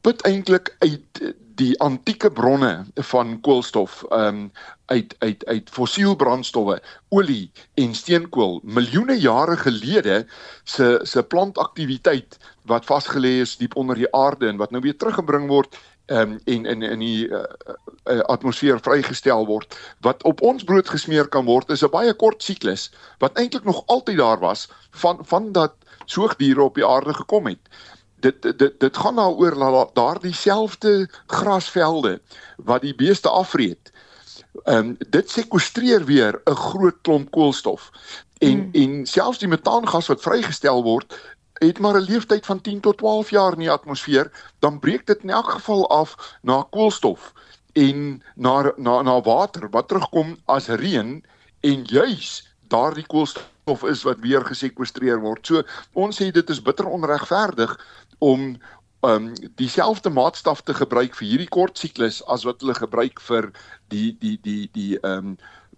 put 0.00 0.22
eintlik 0.28 0.76
uit 0.78 1.22
die 1.54 1.74
antieke 1.80 2.30
bronne 2.34 2.84
van 3.10 3.36
koolstof 3.46 4.02
um 4.10 4.50
uit 4.92 5.14
uit 5.18 5.44
uit 5.46 5.70
fossielbrandstowwe, 5.70 6.80
olie 7.08 7.52
en 7.80 7.94
steenkool 7.94 8.58
miljoene 8.64 9.16
jare 9.20 9.56
gelede 9.56 10.24
se 10.64 10.98
se 11.02 11.22
plantaktiwiteit 11.22 12.38
wat 12.68 12.88
vasgelê 12.90 13.38
is 13.44 13.56
diep 13.60 13.76
onder 13.80 13.96
die 13.96 14.10
aarde 14.12 14.50
en 14.50 14.58
wat 14.60 14.74
nou 14.74 14.82
weer 14.82 14.96
teruggebring 14.98 15.48
word 15.48 15.78
um, 16.06 16.40
en 16.44 16.64
in 16.66 16.82
in 16.82 16.98
die 16.98 17.28
uh, 17.28 17.42
uh, 18.04 18.20
atmosfeer 18.20 18.80
vrygestel 18.80 19.46
word. 19.46 19.78
Wat 20.00 20.22
op 20.22 20.42
ons 20.42 20.64
brood 20.64 20.88
gesmeer 20.88 21.28
kan 21.28 21.44
word 21.44 21.70
is 21.70 21.84
'n 21.84 21.90
baie 21.90 22.14
kort 22.14 22.42
siklus 22.42 22.90
wat 23.18 23.38
eintlik 23.38 23.64
nog 23.64 23.82
altyd 23.86 24.16
daar 24.16 24.38
was 24.38 24.68
van 24.90 25.18
van 25.22 25.52
dat 25.52 25.74
soogdiere 26.04 26.62
op 26.62 26.74
die 26.74 26.86
aarde 26.86 27.14
gekom 27.14 27.46
het. 27.46 27.60
Dit 28.20 28.42
dit 28.42 28.80
dit 28.80 28.96
gaan 28.96 29.16
daaroor 29.16 29.54
dat 29.54 29.94
daardie 29.94 30.34
selfde 30.34 31.08
grasvelde 31.26 32.20
wat 32.56 32.80
die 32.80 32.94
beeste 32.94 33.28
afreed. 33.28 33.92
Ehm 34.64 34.78
um, 34.78 34.96
dit 35.08 35.30
sekwestreer 35.30 36.04
weer 36.04 36.40
'n 36.44 36.54
groot 36.54 37.00
klomp 37.02 37.30
koolstof. 37.30 37.90
En 38.38 38.56
mm. 38.56 38.68
en 38.72 39.06
selfs 39.06 39.38
die 39.38 39.48
metaangas 39.48 40.06
wat 40.06 40.22
vrygestel 40.22 40.82
word 40.82 41.33
het 41.58 41.78
maar 41.78 41.94
'n 41.94 42.10
leeftyd 42.10 42.46
van 42.46 42.60
10 42.60 42.80
tot 42.80 42.98
12 42.98 43.30
jaar 43.30 43.52
in 43.52 43.58
die 43.58 43.70
atmosfeer, 43.70 44.30
dan 44.58 44.78
breek 44.78 45.06
dit 45.06 45.22
in 45.22 45.30
elk 45.30 45.50
geval 45.50 45.88
af 45.90 46.38
na 46.42 46.66
koolstof 46.70 47.32
en 47.72 48.22
na 48.34 48.72
na 48.76 49.02
na 49.02 49.20
water 49.20 49.70
wat 49.70 49.88
terugkom 49.88 50.36
as 50.44 50.66
reën 50.66 51.24
en 51.60 51.84
juis 51.84 52.54
daardie 52.68 53.06
koolstof 53.06 53.82
is 53.82 54.02
wat 54.02 54.18
weer 54.18 54.44
gesekwestreer 54.44 55.20
word. 55.20 55.46
So 55.46 55.62
ons 55.92 56.22
sê 56.22 56.30
dit 56.30 56.50
is 56.50 56.62
bitter 56.62 56.86
onregverdig 56.86 57.74
om 58.18 58.56
um 59.04 59.32
dieselfde 59.54 60.10
maatstaf 60.10 60.62
te 60.62 60.74
gebruik 60.74 61.14
vir 61.18 61.28
hierdie 61.28 61.50
kort 61.52 61.78
siklus 61.78 62.22
as 62.26 62.46
wat 62.48 62.62
hulle 62.64 62.74
gebruik 62.74 63.20
vir 63.20 63.50
die 63.92 64.16
die 64.20 64.38
die 64.42 64.68
die 64.72 64.98
um 65.02 65.36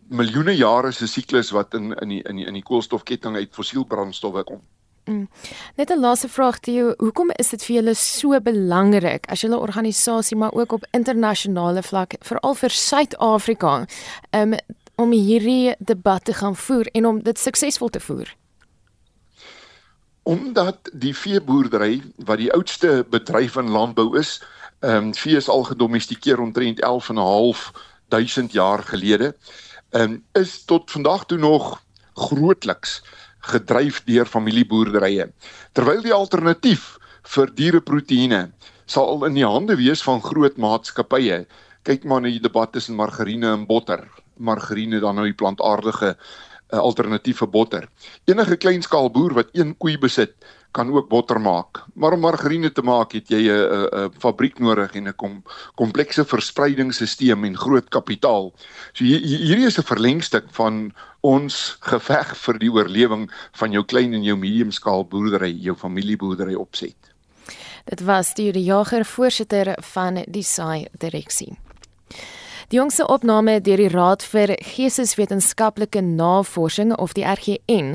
miljoene 0.08 0.54
jare 0.54 0.92
se 0.92 1.08
siklus 1.10 1.50
wat 1.50 1.74
in 1.74 1.92
in 2.02 2.08
die 2.08 2.22
in 2.22 2.36
die 2.36 2.46
in 2.46 2.54
die 2.54 2.66
koolstofketting 2.66 3.36
uit 3.36 3.54
fossielbrandstowwe 3.54 4.44
kom. 4.44 4.62
Mm. 5.06 5.28
Net 5.76 5.90
'n 5.90 6.00
laaste 6.00 6.28
vraag 6.28 6.58
te 6.58 6.72
jou, 6.72 6.94
hoekom 6.98 7.30
is 7.36 7.48
dit 7.48 7.64
vir 7.64 7.76
julle 7.76 7.94
so 7.94 8.40
belangrik 8.40 9.26
as 9.30 9.40
julle 9.40 9.58
organisasie 9.58 10.36
maar 10.36 10.52
ook 10.52 10.72
op 10.72 10.86
internasionale 10.90 11.82
vlak, 11.82 12.14
veral 12.20 12.54
vir 12.54 12.70
Suid-Afrika, 12.70 13.86
um, 14.30 14.54
om 14.94 15.10
hierdie 15.10 15.74
debat 15.78 16.24
te 16.24 16.32
gaan 16.32 16.56
voer 16.56 16.86
en 16.92 17.06
om 17.06 17.22
dit 17.22 17.38
suksesvol 17.38 17.88
te 17.88 18.00
voer? 18.00 18.34
Omdat 20.22 20.90
die 20.92 21.14
veeboerdery 21.16 22.02
wat 22.16 22.38
die 22.38 22.52
oudste 22.52 23.06
bedryf 23.10 23.56
in 23.56 23.70
landbou 23.70 24.18
is, 24.18 24.42
ehm 24.80 24.96
um, 24.96 25.14
vee 25.14 25.36
is 25.36 25.48
al 25.48 25.62
gedomestikeer 25.62 26.40
omtrent 26.40 26.80
11 26.80 27.08
en 27.08 27.14
'n 27.14 27.18
half 27.30 27.72
duisend 28.08 28.52
jaar 28.52 28.82
gelede, 28.82 29.36
ehm 29.90 30.02
um, 30.02 30.24
is 30.32 30.64
tot 30.64 30.90
vandag 30.90 31.26
toe 31.26 31.38
nog 31.38 31.82
grootliks 32.14 33.02
gedryf 33.52 34.02
deur 34.08 34.28
familieboerderye. 34.30 35.28
Terwyl 35.76 36.02
die 36.04 36.14
alternatief 36.14 36.96
vir 37.34 37.52
diereproteïene 37.58 38.46
sal 38.86 39.24
in 39.26 39.34
die 39.34 39.46
hande 39.46 39.76
wees 39.78 40.02
van 40.06 40.22
groot 40.22 40.58
maatskappye. 40.62 41.44
Kyk 41.86 42.06
maar 42.06 42.22
na 42.22 42.30
die 42.30 42.42
debat 42.42 42.72
tussen 42.74 42.98
margarine 42.98 43.52
en 43.54 43.66
botter. 43.66 44.04
Margarine 44.38 45.00
dan 45.02 45.18
nou 45.18 45.26
die 45.26 45.38
plantaardige 45.38 46.14
uh, 46.14 46.78
alternatiewe 46.78 47.48
botter. 47.50 47.88
Enige 48.30 48.58
kleinskaal 48.62 49.10
boer 49.14 49.34
wat 49.38 49.52
een 49.54 49.74
koei 49.78 49.96
besit, 49.98 50.34
kan 50.76 50.92
ook 50.92 51.08
botter 51.08 51.40
maak. 51.40 51.84
Maar 51.94 52.12
om 52.12 52.20
margarine 52.20 52.70
te 52.72 52.84
maak, 52.84 53.14
het 53.16 53.30
jy 53.32 53.48
'n 53.48 53.88
'n 54.04 54.12
fabriek 54.20 54.58
nodig 54.58 54.94
en 54.94 55.08
'n 55.08 55.16
kom, 55.16 55.42
komplekse 55.74 56.24
verspreidingsstelsel 56.24 57.44
en 57.44 57.56
groot 57.56 57.88
kapitaal. 57.88 58.52
So 58.92 59.04
hier, 59.04 59.20
hierdie 59.20 59.66
is 59.66 59.78
'n 59.78 59.90
verlengstuk 59.92 60.46
van 60.50 60.92
ons 61.20 61.76
geveg 61.80 62.36
vir 62.36 62.58
die 62.58 62.70
oorlewing 62.70 63.30
van 63.52 63.72
jou 63.72 63.84
klein 63.84 64.14
en 64.14 64.22
jou 64.22 64.36
medium 64.36 64.70
skaal 64.70 65.04
boerdery, 65.04 65.52
jou 65.60 65.76
familieboerdery 65.76 66.54
opset. 66.54 66.96
Dit 67.84 68.00
was 68.00 68.34
die 68.34 68.52
jager 68.52 69.04
voorsitter 69.04 69.76
van 69.94 70.24
die 70.28 70.42
SAI 70.42 70.86
direksie. 70.98 71.56
Die 72.66 72.78
jongste 72.80 73.04
opname 73.06 73.60
deur 73.62 73.78
die 73.78 73.90
Raad 73.92 74.24
vir 74.26 74.50
Geesteswetenskaplike 74.58 76.00
Navorsing 76.02 76.90
of 76.98 77.12
die 77.14 77.22
RGN 77.22 77.92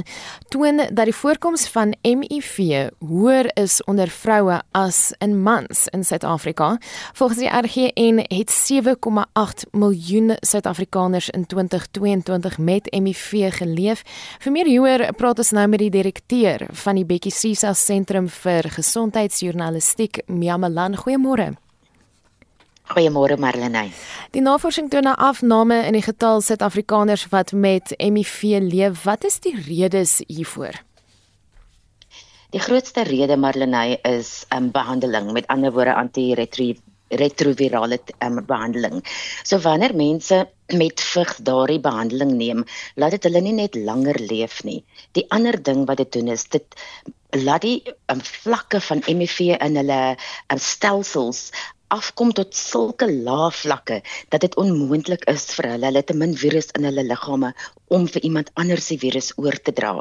toon 0.48 0.78
dat 0.80 1.10
die 1.10 1.16
voorkoms 1.16 1.66
van 1.74 1.92
HIV 2.08 2.54
hoër 3.04 3.50
is 3.60 3.82
onder 3.92 4.08
vroue 4.08 4.62
as 4.72 5.12
in 5.20 5.42
mans 5.44 5.90
in 5.92 6.06
Suid-Afrika. 6.08 6.78
Volgens 7.20 7.42
die 7.44 7.52
RGN 7.52 8.22
het 8.32 8.54
7,8 8.72 9.68
miljoen 9.76 10.38
Suid-Afrikaners 10.40 11.28
in 11.30 11.44
2022 11.46 12.58
met 12.58 12.88
HIV 12.96 13.58
geleef. 13.58 14.06
Vir 14.40 14.56
meer 14.56 14.72
hieroor 14.72 15.04
praat 15.20 15.44
ons 15.44 15.52
nou 15.52 15.66
met 15.68 15.84
die 15.84 15.92
direkteur 15.92 16.64
van 16.86 16.96
die 16.96 17.06
Bekkie 17.06 17.36
Cisa 17.36 17.74
Sentrum 17.74 18.32
vir 18.32 18.72
Gesondheidsjournalistiek, 18.72 20.24
Miamalan. 20.32 20.96
Goeiemôre. 20.96 21.58
Goeiemôre 22.92 23.38
Marlenae. 23.40 23.88
Die 24.36 24.44
navorsing 24.44 24.92
toon 24.92 25.08
'n 25.08 25.16
afname 25.16 25.88
in 25.88 25.96
die 25.96 26.04
getal 26.04 26.42
Suid-Afrikaners 26.42 27.28
wat 27.32 27.52
met 27.52 27.94
HIV 27.98 28.42
leef. 28.60 29.04
Wat 29.04 29.24
is 29.24 29.40
die 29.40 29.56
redes 29.68 30.24
hiervoor? 30.28 30.74
Die 32.52 32.60
grootste 32.60 33.04
rede 33.08 33.38
Marlenae 33.38 34.00
is 34.04 34.46
'n 34.50 34.58
um, 34.58 34.72
behandeling, 34.72 35.32
met 35.32 35.48
ander 35.48 35.72
woorde 35.72 35.96
antiretrovirale 35.96 38.00
um, 38.20 38.46
behandeling. 38.46 39.06
So 39.44 39.60
wanneer 39.60 39.96
mense 39.96 40.50
met 40.68 41.02
vig 41.02 41.36
daardie 41.42 41.80
behandeling 41.80 42.32
neem, 42.32 42.66
laat 42.96 43.12
dit 43.12 43.24
hulle 43.24 43.42
nie 43.42 43.54
net 43.54 43.76
langer 43.76 44.20
leef 44.20 44.64
nie. 44.64 44.84
Die 45.12 45.26
ander 45.30 45.64
ding 45.64 45.86
wat 45.86 45.98
dit 45.98 46.12
doen 46.12 46.28
is 46.28 46.44
dit 46.44 46.66
laat 47.30 47.62
die 47.62 47.84
um, 48.12 48.22
vlakke 48.22 48.82
van 48.82 49.02
HIV 49.06 49.40
in 49.40 49.76
hulle 49.76 50.18
um, 50.52 50.58
stelsels 50.58 51.52
afkom 51.96 52.32
tot 52.38 52.56
sulke 52.58 53.08
lae 53.12 53.50
vlakke 53.52 54.02
dat 54.34 54.42
dit 54.46 54.58
onmoontlik 54.62 55.26
is 55.32 55.46
vir 55.58 55.72
hulle 55.74 55.90
hulle 55.90 56.04
te 56.08 56.16
min 56.18 56.36
virus 56.44 56.72
in 56.78 56.88
hulle 56.88 57.04
liggame 57.08 57.52
om 57.92 58.08
vir 58.08 58.24
iemand 58.28 58.52
anders 58.64 58.88
die 58.92 59.00
virus 59.02 59.32
oor 59.38 59.58
te 59.60 59.74
dra. 59.76 59.92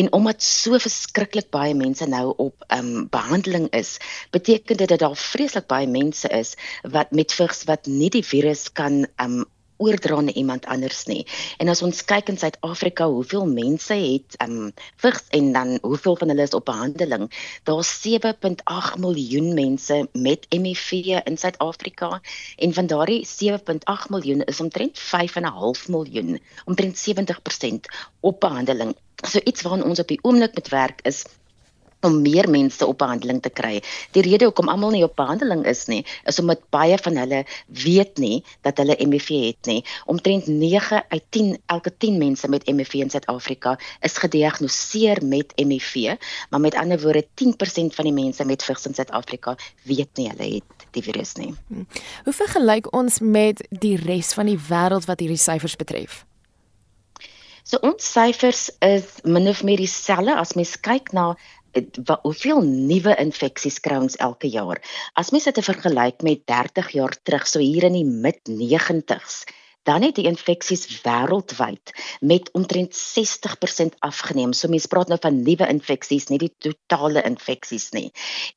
En 0.00 0.10
omdat 0.18 0.42
so 0.42 0.78
verskriklik 0.82 1.50
baie 1.54 1.74
mense 1.78 2.06
nou 2.10 2.32
op 2.36 2.66
ehm 2.68 2.88
um, 2.94 3.06
behandeling 3.14 3.68
is, 3.76 3.98
beteken 4.34 4.76
dit 4.82 4.90
dat 4.94 5.04
daar 5.04 5.16
vreeslik 5.16 5.68
baie 5.70 5.86
mense 5.86 6.28
is 6.28 6.56
wat 6.82 7.14
met 7.14 7.32
vigs 7.32 7.64
wat 7.70 7.86
nie 7.86 8.10
die 8.10 8.26
virus 8.26 8.68
kan 8.72 9.04
ehm 9.04 9.40
um, 9.40 9.46
oordra 9.78 10.16
aan 10.16 10.28
iemand 10.28 10.66
anders 10.66 11.04
nie. 11.06 11.22
En 11.58 11.68
as 11.72 11.82
ons 11.82 12.04
kyk 12.04 12.28
in 12.32 12.38
Suid-Afrika, 12.38 13.06
hoeveel 13.08 13.46
mense 13.46 13.94
het 13.94 14.36
um 14.44 14.72
vigs 15.02 15.24
en 15.38 15.52
dan 15.52 15.78
hoeveel 15.82 16.16
van 16.20 16.32
hulle 16.32 16.46
is 16.46 16.54
op 16.58 16.66
behandeling? 16.68 17.28
Daar's 17.68 17.92
7.8 18.06 18.98
miljoen 18.98 19.54
mense 19.54 20.08
met 20.12 20.46
HIV 20.50 20.92
in 21.24 21.38
Suid-Afrika 21.38 22.20
en 22.56 22.74
van 22.74 22.86
daardie 22.86 23.26
7.8 23.26 24.10
miljoen 24.10 24.42
is 24.44 24.60
omtrent 24.60 24.98
5.5 24.98 25.88
miljoen, 25.88 26.38
omtrent 26.64 27.04
70% 27.10 27.92
op 28.20 28.40
behandeling. 28.40 28.96
So 29.26 29.40
iets 29.44 29.62
waaraan 29.62 29.84
ons 29.84 29.98
op 29.98 30.08
die 30.08 30.22
oomblik 30.22 30.54
moet 30.54 30.68
werk 30.68 31.00
is 31.02 31.24
om 32.06 32.20
meer 32.22 32.48
mense 32.50 32.86
op 32.86 32.98
behandeling 32.98 33.40
te 33.42 33.50
kry. 33.50 33.80
Die 34.14 34.22
rede 34.22 34.48
hoekom 34.48 34.70
almal 34.70 34.94
nie 34.94 35.04
op 35.06 35.16
behandeling 35.18 35.64
is 35.66 35.86
nie, 35.90 36.04
is 36.30 36.38
omdat 36.38 36.62
baie 36.74 36.98
van 36.98 37.18
hulle 37.18 37.42
weet 37.82 38.20
nie 38.22 38.42
dat 38.66 38.78
hulle 38.78 38.96
HIV 38.98 39.28
het 39.46 39.70
nie. 39.70 39.80
Omtrent 40.06 40.46
9 40.46 41.02
uit 41.08 41.24
10 41.34 41.56
elke 41.66 41.92
10 41.96 42.18
mense 42.18 42.48
met 42.48 42.66
HIV 42.66 42.94
in 43.02 43.10
Suid-Afrika 43.10 43.76
is 44.06 44.18
gediagnoseer 44.18 45.22
met 45.26 45.52
HIV, 45.56 46.16
maar 46.50 46.60
met 46.60 46.78
ander 46.78 47.00
woorde 47.02 47.26
10% 47.42 47.94
van 47.98 48.10
die 48.10 48.14
mense 48.14 48.44
met 48.44 48.62
vigs 48.62 48.86
in 48.86 48.94
Suid-Afrika 48.94 49.56
weet 49.82 50.10
nie 50.16 50.30
hulle 50.30 50.54
het 50.54 50.88
die 50.96 51.02
virus 51.02 51.34
nie. 51.34 51.54
Hmm. 51.68 51.86
Hoe 52.24 52.32
vergelyk 52.32 52.92
ons 52.94 53.20
met 53.20 53.62
die 53.70 53.96
res 54.00 54.32
van 54.38 54.46
die 54.50 54.58
wêreld 54.70 55.10
wat 55.10 55.20
hierdie 55.20 55.40
syfers 55.40 55.76
betref? 55.76 56.24
So 57.68 57.76
ons 57.84 58.00
syfers 58.00 58.70
is 58.80 59.18
min 59.28 59.48
of 59.50 59.58
meer 59.66 59.76
dieselfde 59.76 60.32
as 60.40 60.54
mens 60.56 60.70
kyk 60.80 61.10
na 61.12 61.34
wat 62.04 62.22
hoeveel 62.22 62.62
nuwe 62.64 63.14
infeksies 63.20 63.80
kry 63.84 63.98
ons 64.00 64.16
elke 64.16 64.48
jaar. 64.50 64.80
As 65.14 65.30
mens 65.34 65.48
dit 65.48 65.60
vergelyk 65.64 66.22
met 66.26 66.46
30 66.46 66.92
jaar 66.96 67.14
terug, 67.22 67.46
so 67.46 67.62
hier 67.62 67.88
in 67.88 67.98
die 67.98 68.06
mid 68.08 68.40
90s, 68.48 69.44
dan 69.88 70.04
het 70.04 70.18
die 70.18 70.26
infeksies 70.28 70.84
wêreldwyd 71.00 71.94
met 72.20 72.50
omtrent 72.52 72.92
60% 72.92 73.96
afgeneem. 74.04 74.52
So 74.52 74.68
mense 74.68 74.90
praat 74.92 75.08
nou 75.08 75.16
van 75.22 75.40
nuwe 75.46 75.68
infeksies, 75.72 76.28
nie 76.28 76.40
die 76.42 76.52
totale 76.60 77.22
infeksies 77.24 77.88
nie. 77.96 78.10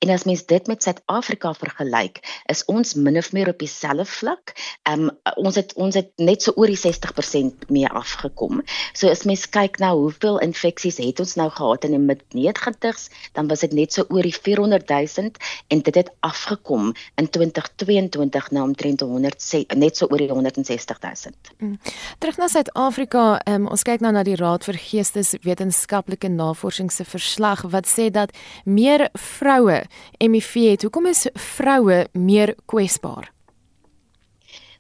En 0.04 0.12
as 0.12 0.26
mens 0.28 0.44
dit 0.50 0.68
met 0.68 0.84
Suid-Afrika 0.84 1.54
vergelyk, 1.56 2.20
is 2.52 2.66
ons 2.72 2.98
min 3.00 3.20
of 3.22 3.32
meer 3.32 3.54
op 3.54 3.62
dieselfde 3.64 4.06
vlak. 4.18 4.56
Ehm 4.84 5.08
um, 5.08 5.14
ons 5.40 5.56
het 5.56 5.72
ons 5.80 5.96
het 5.96 6.12
net 6.20 6.44
so 6.44 6.54
oor 6.60 6.68
die 6.68 6.80
60% 6.80 7.70
mee 7.72 7.88
afgekom. 7.88 8.60
So 8.94 9.08
as 9.08 9.24
mens 9.30 9.48
kyk 9.50 9.80
na 9.80 9.94
hoeveel 9.96 10.42
infeksies 10.44 11.00
het 11.00 11.24
ons 11.24 11.38
nou 11.40 11.48
gehad 11.50 11.88
in 11.88 11.96
die 11.96 12.04
mid-90s, 12.10 13.08
dan 13.38 13.48
was 13.48 13.64
dit 13.64 13.78
net 13.78 13.96
so 13.96 14.04
oor 14.10 14.28
die 14.28 14.36
400 14.36 14.90
000 14.90 15.32
en 15.72 15.86
dit 15.88 15.96
het 15.96 16.12
afgekom 16.20 16.92
in 17.16 17.30
2022 17.30 18.52
na 18.52 18.68
omtrent 18.68 19.00
100 19.08 19.78
net 19.80 19.98
so 19.98 20.12
oor 20.12 20.20
die 20.20 20.32
160 20.32 21.00
000 21.00 21.21
plaasvind. 21.22 21.52
Mm. 21.60 21.78
Terug 22.20 22.38
na 22.38 22.48
Suid-Afrika, 22.48 23.42
um, 23.48 23.68
ons 23.68 23.84
kyk 23.84 24.02
nou 24.02 24.12
na 24.14 24.24
die 24.24 24.36
Raad 24.36 24.66
vir 24.66 24.78
Geesteswetenskaplike 24.78 26.30
Navorsing 26.30 26.92
se 26.92 27.06
verslag 27.06 27.64
wat 27.72 27.88
sê 27.88 28.10
dat 28.12 28.32
meer 28.66 29.10
vroue 29.14 29.84
HIV 30.20 30.54
het. 30.72 30.84
Hoekom 30.84 31.06
is 31.08 31.28
vroue 31.36 32.08
meer 32.14 32.56
kwesbaar? 32.66 33.32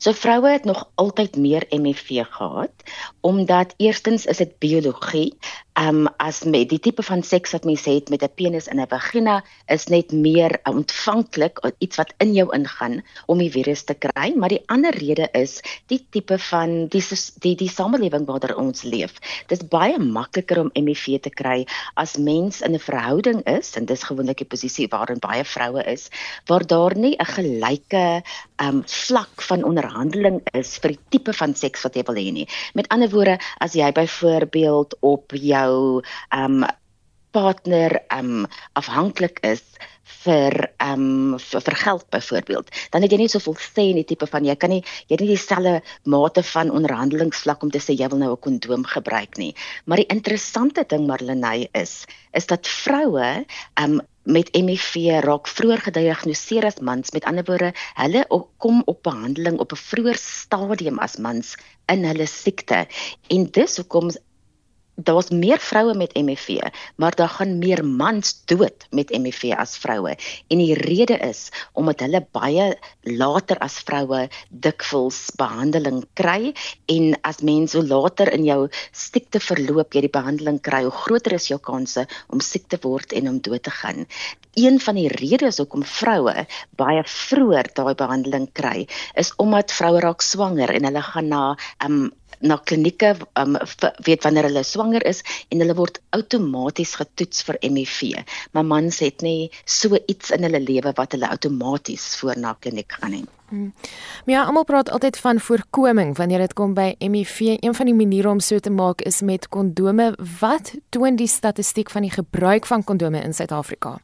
So 0.01 0.13
vroue 0.17 0.49
het 0.49 0.65
nog 0.65 0.87
altyd 0.95 1.35
meer 1.37 1.65
HIV 1.69 2.25
gehad 2.25 2.73
omdat 3.21 3.75
eerstens 3.77 4.25
is 4.25 4.37
dit 4.37 4.57
biologie 4.59 5.37
um, 5.81 6.07
as 6.21 6.43
met 6.43 6.69
die 6.69 6.79
tipe 6.79 7.03
van 7.05 7.23
seks 7.25 7.53
wat 7.55 7.65
mens 7.65 7.85
het 7.89 8.09
met 8.09 8.23
'n 8.23 8.33
penis 8.35 8.67
en 8.67 8.79
'n 8.79 8.87
vagina 8.87 9.43
is 9.67 9.87
net 9.87 10.11
meer 10.11 10.59
ontvanklik 10.63 11.59
iets 11.79 11.97
wat 11.97 12.13
in 12.17 12.33
jou 12.33 12.47
ingaan 12.55 13.01
om 13.25 13.37
die 13.37 13.51
virus 13.51 13.83
te 13.83 13.93
kry, 13.93 14.33
maar 14.35 14.49
die 14.49 14.63
ander 14.67 14.93
rede 14.93 15.29
is 15.33 15.61
die 15.87 16.05
tipe 16.09 16.37
van 16.37 16.87
die 16.87 17.03
die 17.39 17.55
die 17.55 17.69
samelewing 17.69 18.25
waarin 18.25 18.57
ons 18.57 18.83
leef. 18.83 19.13
Dit 19.47 19.61
is 19.61 19.67
baie 19.67 19.99
makliker 19.99 20.59
om 20.59 20.71
HIV 20.73 21.21
te 21.21 21.29
kry 21.29 21.65
as 21.95 22.17
mens 22.17 22.61
in 22.61 22.73
'n 22.73 22.79
verhouding 22.79 23.41
is 23.45 23.75
en 23.75 23.85
dis 23.85 24.03
gewoonlik 24.03 24.37
die 24.37 24.51
posisie 24.53 24.87
waarin 24.87 25.19
baie 25.19 25.43
vroue 25.43 25.83
is 25.83 26.09
waar 26.45 26.65
daar 26.67 26.95
nie 26.95 27.15
'n 27.17 27.25
gelyke 27.25 28.23
ehm 28.55 28.75
um, 28.75 28.83
vlak 28.85 29.41
van 29.41 29.63
onderhandeling 29.63 30.41
is 30.53 30.77
vir 30.77 30.89
die 30.89 30.99
tipe 31.09 31.33
van 31.33 31.55
seks 31.55 31.81
wat 31.83 31.95
jy 31.95 32.03
wil 32.03 32.15
hê 32.15 32.31
nie. 32.31 32.47
Met 32.73 32.87
ander 32.87 33.09
woorde, 33.09 33.39
as 33.57 33.73
jy 33.73 33.91
byvoorbeeld 33.91 34.95
op 34.99 35.31
jou 35.31 35.70
jou 35.71 36.03
um 36.35 36.63
partner 37.31 38.01
um 38.11 38.45
afhanklik 38.75 39.39
is 39.47 39.63
vir 40.21 40.53
um 40.83 41.37
vir, 41.39 41.61
vir 41.63 41.77
geld 41.83 42.05
byvoorbeeld 42.13 42.71
dan 42.93 43.05
het 43.05 43.13
jy 43.13 43.19
nie 43.21 43.31
soveel 43.31 43.55
sê 43.63 43.87
in 43.91 44.01
die 44.01 44.07
tipe 44.09 44.27
van 44.27 44.45
jy 44.45 44.55
kan 44.59 44.73
nie 44.73 44.81
jy 44.83 45.15
het 45.15 45.23
nie 45.23 45.31
dieselfde 45.31 45.77
mate 46.11 46.43
van 46.51 46.73
onderhandelingsvlak 46.75 47.63
om 47.63 47.71
te 47.71 47.81
sê 47.83 47.95
jy 47.95 48.09
wil 48.11 48.21
nou 48.21 48.31
'n 48.35 48.43
kondoom 48.47 48.83
gebruik 48.85 49.37
nie. 49.37 49.53
Maar 49.85 50.03
die 50.03 50.11
interessante 50.15 50.83
ding 50.87 51.07
Marlenae 51.07 51.69
is 51.73 52.05
is 52.33 52.45
dat 52.47 52.67
vroue 52.67 53.45
um 53.79 54.01
met 54.23 54.49
HIV 54.53 55.23
raak 55.25 55.47
vroeër 55.47 55.81
gediagnoseer 55.81 56.65
as 56.65 56.79
mans. 56.79 57.11
Met 57.11 57.25
ander 57.25 57.43
woorde 57.43 57.73
hulle 57.97 58.25
kom 58.57 58.81
op 58.85 59.03
behandeling 59.03 59.57
op 59.59 59.71
'n 59.71 59.75
vroeër 59.89 60.17
stadium 60.17 60.99
as 60.99 61.17
mans 61.17 61.55
in 61.87 62.03
hulle 62.05 62.27
siekte. 62.27 62.87
En 63.29 63.45
dis 63.51 63.77
hoekom 63.77 64.11
daar's 65.03 65.29
meer 65.33 65.59
vroue 65.61 65.93
met 65.97 66.13
HIV, 66.17 66.59
maar 66.95 67.15
daar 67.15 67.29
gaan 67.29 67.57
meer 67.59 67.83
mans 67.85 68.33
dood 68.45 68.85
met 68.89 69.09
HIV 69.09 69.53
as 69.57 69.77
vroue. 69.77 70.15
En 70.47 70.61
die 70.61 70.75
rede 70.77 71.17
is 71.27 71.49
omdat 71.73 72.03
hulle 72.05 72.23
baie 72.31 72.67
later 73.07 73.59
as 73.63 73.79
vroue 73.85 74.27
dikwels 74.49 75.19
behandeling 75.39 76.03
kry 76.13 76.53
en 76.91 77.15
as 77.27 77.41
mens 77.45 77.73
hoe 77.77 77.85
later 77.87 78.31
in 78.33 78.45
jou 78.45 78.59
siekte 78.91 79.39
verloop 79.39 79.95
jy 79.95 80.05
die 80.07 80.13
behandeling 80.13 80.59
kry, 80.61 80.83
hoe 80.85 80.95
groter 81.05 81.37
is 81.37 81.49
jou 81.51 81.59
kanse 81.59 82.05
om 82.29 82.43
siek 82.43 82.67
te 82.71 82.79
word 82.83 83.13
en 83.17 83.29
om 83.31 83.41
dood 83.41 83.63
te 83.63 83.73
gaan. 83.81 84.05
Een 84.59 84.79
van 84.83 84.97
die 84.99 85.07
redes 85.07 85.61
hoekom 85.61 85.83
vroue 85.87 86.45
baie 86.79 87.03
vroeër 87.07 87.71
daai 87.77 87.93
behandeling 87.95 88.49
kry, 88.57 88.87
is 89.15 89.31
omdat 89.39 89.71
vroue 89.71 90.01
raak 90.03 90.25
swanger 90.25 90.73
en 90.75 90.89
hulle 90.89 91.03
gaan 91.07 91.29
na 91.31 91.43
um, 91.85 92.09
na 92.41 92.57
klinieke 92.57 93.15
um, 93.39 93.57
weet 94.05 94.23
wanneer 94.23 94.49
hulle 94.49 94.63
swanger 94.63 95.05
is 95.05 95.21
en 95.49 95.63
hulle 95.63 95.75
word 95.77 95.99
outomaties 96.17 96.95
getoets 96.99 97.45
vir 97.47 97.59
HIV. 97.61 98.23
Maar 98.51 98.65
mans 98.65 98.99
het 99.03 99.21
nie 99.25 99.51
so 99.65 99.97
iets 100.05 100.31
in 100.35 100.47
hulle 100.47 100.61
lewe 100.63 100.93
wat 100.97 101.15
hulle 101.17 101.29
outomaties 101.29 102.15
voor 102.19 102.39
na 102.39 102.55
kliniek 102.59 102.99
gaan 102.99 103.15
nie. 103.17 103.25
Hmm. 103.51 103.73
Ja, 104.25 104.45
almal 104.47 104.63
praat 104.63 104.89
altyd 104.89 105.17
van 105.19 105.39
voorkoming 105.39 106.15
wanneer 106.17 106.39
dit 106.39 106.53
kom 106.53 106.73
by 106.73 106.93
HIV. 106.99 107.39
Een 107.59 107.75
van 107.75 107.85
die 107.85 107.95
maniere 107.95 108.29
om 108.29 108.39
so 108.39 108.59
te 108.59 108.71
maak 108.71 109.01
is 109.01 109.21
met 109.21 109.49
kondome. 109.49 110.13
Wat 110.39 110.73
toon 110.89 111.15
die 111.19 111.27
statistiek 111.27 111.89
van 111.89 112.07
die 112.07 112.11
gebruik 112.11 112.65
van 112.65 112.83
kondome 112.83 113.21
in 113.21 113.33
Suid-Afrika? 113.33 113.99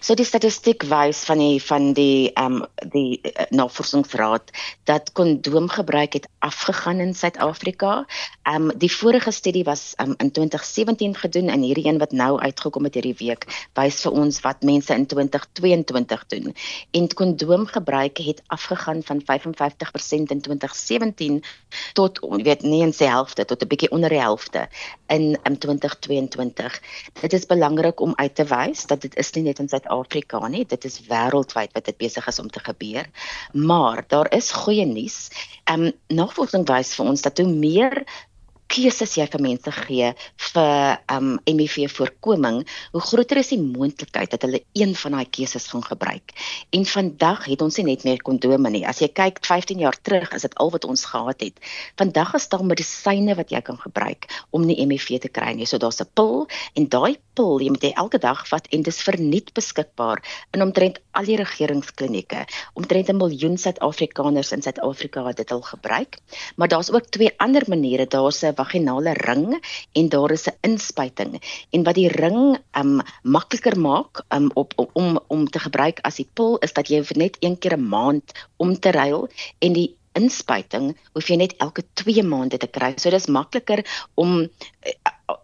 So 0.00 0.14
die 0.16 0.24
statistiek 0.24 0.86
wys 0.88 1.18
van 1.28 1.40
die 1.42 1.60
van 1.60 1.90
die 1.92 2.32
ehm 2.32 2.62
um, 2.62 2.66
die 2.92 3.20
uh, 3.20 3.44
navorsingsraad 3.52 4.52
dat 4.88 5.12
kondoomgebruik 5.12 6.12
het 6.16 6.28
afgegaan 6.38 7.00
in 7.04 7.12
Suid-Afrika. 7.14 8.06
Ehm 8.48 8.70
um, 8.70 8.78
die 8.78 8.92
vorige 8.92 9.30
studie 9.30 9.64
was 9.64 9.92
um, 10.00 10.14
in 10.16 10.30
2017 10.30 11.14
gedoen 11.14 11.48
en 11.48 11.60
hierdie 11.60 11.84
een 11.86 11.98
wat 12.00 12.12
nou 12.12 12.38
uitgekom 12.40 12.88
het 12.88 12.96
hierdie 12.96 13.18
week 13.18 13.44
wys 13.76 14.00
vir 14.00 14.16
ons 14.22 14.40
wat 14.40 14.62
mense 14.62 14.94
in 14.94 15.06
2022 15.06 16.26
doen. 16.26 16.54
En 16.90 17.08
kondoomgebruik 17.14 18.18
het 18.18 18.42
afgegaan 18.46 19.02
van 19.04 19.20
55% 19.20 20.32
in 20.32 20.40
2017 20.40 21.44
tot 21.92 22.18
weet 22.42 22.62
nie 22.62 22.82
eens 22.82 22.96
die 22.96 23.08
helfte 23.12 23.44
tot 23.44 23.62
'n 23.62 23.68
bietjie 23.68 23.90
onder 23.90 24.08
die 24.08 24.24
helfte 24.24 24.68
in 25.06 25.36
um, 25.44 25.58
2022. 25.58 26.80
Dit 27.20 27.32
is 27.32 27.46
belangrik 27.46 28.00
om 28.00 28.12
uit 28.16 28.34
te 28.34 28.44
wys 28.44 28.86
dat 28.86 29.00
dit 29.00 29.16
is 29.16 29.30
nie 29.32 29.49
net 29.50 29.62
in 29.62 29.70
Suid-Afrika 29.70 30.40
nie, 30.48 30.64
dit 30.68 30.86
is 30.88 31.00
wêreldwyd 31.10 31.74
wat 31.76 31.90
dit 31.90 31.98
besig 32.00 32.26
is 32.30 32.40
om 32.42 32.50
te 32.50 32.62
gebeur. 32.64 33.08
Maar 33.52 34.04
daar 34.12 34.30
is 34.36 34.52
goeie 34.64 34.86
nuus. 34.86 35.28
Ehm 35.64 35.90
um, 35.90 35.92
navorsing 36.20 36.66
wys 36.70 36.94
vir 36.98 37.12
ons 37.12 37.22
dat 37.26 37.38
hoe 37.42 37.48
meer 37.50 38.04
keuses 38.70 39.16
jy 39.18 39.26
vir 39.30 39.42
mense 39.42 39.72
gee 39.74 40.10
vir 40.50 40.98
um 41.10 41.30
HIV 41.48 41.88
voorkoming, 41.90 42.60
hoe 42.94 43.02
groter 43.02 43.40
is 43.42 43.50
die 43.52 43.60
moontlikheid 43.60 44.30
dat 44.30 44.46
hulle 44.46 44.62
een 44.78 44.94
van 44.94 45.16
daai 45.16 45.26
keuses 45.26 45.66
gaan 45.72 45.82
gebruik. 45.84 46.34
En 46.76 46.86
vandag 46.86 47.48
het 47.50 47.62
ons 47.64 47.80
nie 47.80 47.88
net 47.90 48.04
meer 48.06 48.22
kondome 48.22 48.70
nie. 48.70 48.84
As 48.86 49.02
jy 49.02 49.10
kyk 49.10 49.42
15 49.46 49.82
jaar 49.82 49.98
terug, 49.98 50.30
is 50.36 50.46
dit 50.46 50.54
al 50.62 50.70
wat 50.70 50.86
ons 50.86 51.04
gehad 51.10 51.42
het. 51.42 51.58
Vandag 51.98 52.34
is 52.38 52.48
daar 52.52 52.64
medisyne 52.66 53.34
wat 53.38 53.50
jy 53.50 53.60
kan 53.66 53.80
gebruik 53.80 54.28
om 54.54 54.66
nie 54.66 54.78
HIV 54.78 55.18
te 55.24 55.32
kry 55.32 55.52
nie. 55.58 55.66
So 55.66 55.78
daar's 55.78 56.00
'n 56.00 56.08
pil 56.14 56.46
en 56.74 56.88
daai 56.88 57.18
pil 57.34 57.60
jy 57.60 57.70
moet 57.70 57.82
jy 57.82 57.92
elke 57.96 58.18
dag 58.18 58.46
vat 58.48 58.66
en 58.70 58.82
dis 58.82 59.02
verniet 59.02 59.52
beskikbaar 59.54 60.22
in 60.54 60.62
omtrent 60.62 61.00
al 61.12 61.24
die 61.24 61.36
regeringsklinieke. 61.36 62.46
Omtrent 62.74 63.08
'n 63.10 63.16
miljoen 63.16 63.58
Suid-Afrikaners 63.58 64.52
in 64.52 64.62
Suid-Afrika 64.62 65.26
het 65.26 65.36
dit 65.36 65.50
al 65.50 65.62
gebruik. 65.62 66.18
Maar 66.56 66.68
daar's 66.68 66.92
ook 66.92 67.06
twee 67.10 67.32
ander 67.38 67.64
maniere. 67.66 68.06
Daar's 68.06 68.42
'n 68.42 68.59
vaginale 68.60 69.14
ring 69.24 69.58
en 69.92 70.08
daar 70.08 70.30
is 70.36 70.46
'n 70.48 70.58
inspuiting. 70.70 71.40
En 71.70 71.84
wat 71.84 71.94
die 71.94 72.08
ring 72.08 72.58
um 72.76 73.00
makliker 73.22 73.78
maak 73.78 74.24
um 74.28 74.50
op 74.54 74.74
om 74.92 75.20
om 75.26 75.48
te 75.48 75.58
gebruik 75.58 75.98
as 76.02 76.16
die 76.16 76.28
pil 76.34 76.58
is 76.58 76.72
dat 76.72 76.88
jy 76.88 77.04
net 77.16 77.36
een 77.40 77.58
keer 77.58 77.76
'n 77.76 77.88
maand 77.88 78.32
om 78.56 78.78
te 78.78 78.90
ruil 78.90 79.28
en 79.58 79.72
die 79.72 79.96
inspuiting 80.18 80.96
hoef 81.14 81.28
jy 81.30 81.36
net 81.36 81.54
elke 81.62 81.84
2 82.02 82.22
maande 82.26 82.58
te 82.58 82.66
kry. 82.66 82.94
So 82.96 83.10
dis 83.10 83.30
makliker 83.30 83.84
om 84.14 84.40
uh, 84.42 85.36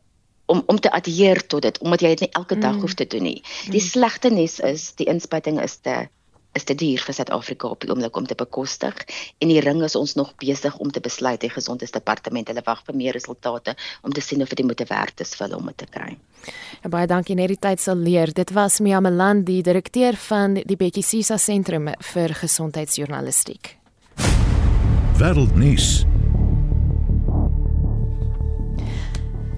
om 0.46 0.62
om 0.66 0.78
te 0.78 0.90
adhereer 0.90 1.42
tot 1.46 1.62
dit 1.62 1.78
omdat 1.82 2.02
jy 2.02 2.08
dit 2.14 2.26
nie 2.26 2.34
elke 2.38 2.58
dag 2.58 2.76
mm. 2.76 2.80
hoef 2.80 2.94
te 2.94 3.06
doen 3.06 3.22
nie. 3.22 3.40
Die 3.70 3.82
mm. 3.82 3.86
slegte 3.86 4.30
nuus 4.30 4.60
is 4.60 4.92
die 5.00 5.08
inspuiting 5.10 5.60
is 5.62 5.78
te 5.82 6.06
is 6.56 6.64
te 6.64 6.74
duur 6.74 7.02
vir 7.04 7.16
Suid-Afrika 7.18 7.68
op 7.68 7.84
die 7.84 7.90
oomblik 7.92 8.16
om 8.16 8.26
te 8.26 8.36
bekostig 8.38 8.96
en 9.38 9.52
die 9.52 9.60
ring 9.60 9.82
is 9.84 9.96
ons 9.98 10.16
nog 10.18 10.32
besig 10.42 10.76
om 10.82 10.90
te 10.92 11.02
besluit 11.04 11.40
die 11.44 11.52
gesondheidsdepartement 11.52 12.48
hulle 12.52 12.64
wag 12.66 12.82
vir 12.88 12.96
meer 12.96 13.16
resultate 13.16 13.76
om 14.02 14.12
te 14.12 14.24
sien 14.24 14.42
of 14.42 14.54
dit 14.54 14.66
moet 14.66 14.84
werd 14.88 15.20
is 15.20 15.34
vir 15.36 15.46
hulle 15.46 15.60
om 15.60 15.70
dit 15.72 15.78
te 15.84 15.90
kry. 15.90 16.16
Ja, 16.82 16.90
baie 16.92 17.08
dankie 17.10 17.36
net 17.36 17.50
die 17.52 17.60
tyd 17.60 17.82
sal 17.82 17.98
leer. 18.00 18.32
Dit 18.32 18.52
was 18.56 18.80
Mia 18.80 19.00
Meland 19.00 19.46
die 19.48 19.62
direkteur 19.66 20.16
van 20.28 20.60
die 20.62 20.76
Betjie 20.78 21.04
Sisa 21.04 21.38
sentrum 21.38 21.90
vir 22.12 22.36
gesondheidsjournalistiek. 22.42 23.76
Wêreldnuus. 25.16 26.04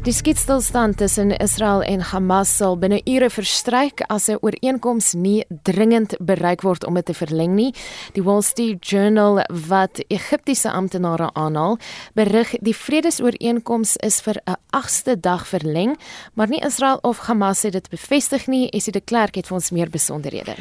Die 0.08 0.14
skietstilstand 0.16 0.96
tussen 0.96 1.34
Israel 1.36 1.82
en 1.84 2.00
Hamas 2.00 2.48
sal 2.56 2.78
binne 2.80 3.02
ure 3.04 3.28
verstryk 3.28 4.00
as 4.08 4.30
'n 4.30 4.38
ooreenkoms 4.40 5.12
nie 5.12 5.44
dringend 5.62 6.16
bereik 6.18 6.62
word 6.62 6.86
om 6.86 6.94
dit 6.94 7.04
te 7.04 7.12
verleng 7.12 7.54
nie. 7.54 7.74
Die 8.14 8.22
Wall 8.22 8.42
Street 8.42 8.88
Journal 8.88 9.44
wat 9.68 10.00
Egiptiese 10.08 10.70
amptenare 10.70 11.30
aanhaal, 11.34 11.76
berig 12.14 12.54
die 12.62 12.72
vredesooreenkoms 12.72 13.96
is 13.96 14.20
vir 14.20 14.40
'n 14.46 14.56
8ste 14.72 15.20
dag 15.20 15.46
verleng, 15.46 15.96
maar 16.34 16.48
nie 16.48 16.64
Israel 16.64 16.98
of 17.02 17.18
Hamas 17.18 17.62
het 17.62 17.72
dit 17.72 17.90
bevestig 17.90 18.46
nie. 18.46 18.70
Esie 18.70 18.92
de 18.92 19.00
Klerk 19.00 19.34
het 19.34 19.46
vir 19.46 19.54
ons 19.54 19.70
meer 19.70 19.90
besonderhede. 19.90 20.56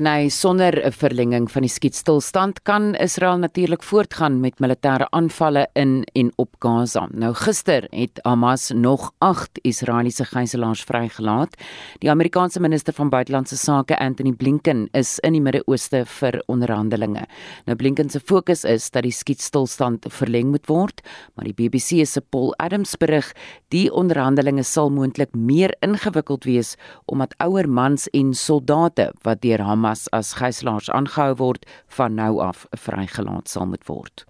Nee, 0.00 0.28
sonder 0.30 0.86
'n 0.86 0.92
verlenging 0.92 1.50
van 1.50 1.62
die 1.62 1.70
skietstilstand 1.70 2.62
kan 2.62 2.94
Israel 2.94 3.38
natuurlik 3.38 3.82
voortgaan 3.82 4.40
met 4.40 4.58
militêre 4.58 5.06
aanvalle 5.10 5.68
in 5.74 6.04
en 6.14 6.32
op 6.36 6.54
Gaza. 6.58 7.08
Nou 7.12 7.34
gister 7.34 7.86
het 7.90 8.18
Hamas 8.22 8.72
nog 8.88 9.12
8 9.18 9.58
Israeliese 9.62 10.24
gijslaers 10.24 10.82
vrygelaat. 10.88 11.56
Die 12.00 12.10
Amerikaanse 12.10 12.60
minister 12.60 12.94
van 12.94 13.10
buitelandse 13.12 13.56
sake, 13.56 13.98
Anthony 13.98 14.32
Blinken, 14.32 14.88
is 14.92 15.18
in 15.18 15.36
die 15.36 15.42
Midde-Ooste 15.44 16.04
vir 16.08 16.38
onderhandelinge. 16.46 17.26
Nou 17.66 17.76
Blinken 17.76 18.08
se 18.10 18.20
fokus 18.20 18.64
is 18.64 18.88
dat 18.94 19.04
die 19.04 19.12
skietstilstand 19.12 20.08
verleng 20.20 20.54
moet 20.54 20.70
word, 20.72 21.02
maar 21.34 21.50
die 21.50 21.56
BBC 21.58 22.06
se 22.08 22.20
Paul 22.20 22.54
Adams 22.56 22.96
berig, 22.96 23.28
die 23.74 23.88
onderhandelinge 23.92 24.64
sal 24.64 24.88
moontlik 24.94 25.36
meer 25.36 25.76
ingewikkeld 25.84 26.48
wees 26.48 26.76
omdat 27.04 27.36
ouer 27.44 27.68
mans 27.68 28.08
en 28.16 28.32
soldate 28.34 29.10
wat 29.26 29.44
deur 29.44 29.66
Hamas 29.68 30.08
as 30.16 30.32
gijslaers 30.40 30.88
aangehou 30.90 31.34
word, 31.44 31.68
van 31.98 32.16
nou 32.16 32.38
af 32.40 32.66
vrygelaat 32.88 33.52
sal 33.52 33.68
moet 33.68 33.84
word. 33.90 34.28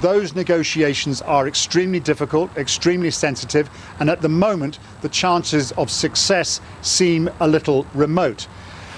Those 0.00 0.34
negotiations 0.34 1.22
are 1.22 1.46
extremely 1.46 2.00
difficult, 2.00 2.56
extremely 2.56 3.10
sensitive, 3.10 3.70
and 4.00 4.10
at 4.10 4.20
the 4.20 4.28
moment, 4.28 4.78
the 5.00 5.08
chances 5.08 5.72
of 5.72 5.90
success 5.90 6.60
seem 6.80 7.30
a 7.40 7.46
little 7.46 7.86
remote. 7.94 8.48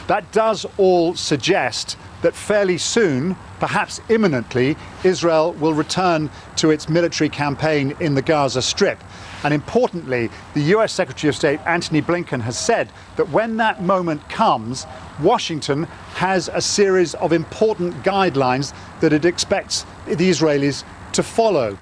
That 0.06 0.30
does 0.32 0.66
all 0.76 1.14
suggest 1.14 1.96
that 2.22 2.34
fairly 2.34 2.78
soon, 2.78 3.36
perhaps 3.58 4.00
imminently, 4.08 4.76
Israel 5.02 5.52
will 5.54 5.74
return 5.74 6.30
to 6.56 6.70
its 6.70 6.88
military 6.88 7.28
campaign 7.28 7.94
in 8.00 8.14
the 8.14 8.22
Gaza 8.22 8.62
Strip. 8.62 9.02
And 9.44 9.52
importantly, 9.52 10.30
the 10.54 10.74
US 10.74 10.92
Secretary 10.92 11.28
of 11.28 11.36
State 11.36 11.60
Antony 11.66 12.00
Blinken 12.00 12.40
has 12.40 12.58
said 12.58 12.88
that 13.16 13.28
when 13.28 13.58
that 13.58 13.82
moment 13.82 14.28
comes, 14.28 14.86
Washington 15.20 15.84
has 16.14 16.48
a 16.48 16.60
series 16.60 17.14
of 17.14 17.32
important 17.32 17.94
guidelines 18.02 18.72
that 19.00 19.12
it 19.12 19.24
expects 19.24 19.84
the 20.06 20.30
Israelis 20.30 20.82
to 21.12 21.22
follow. 21.22 21.78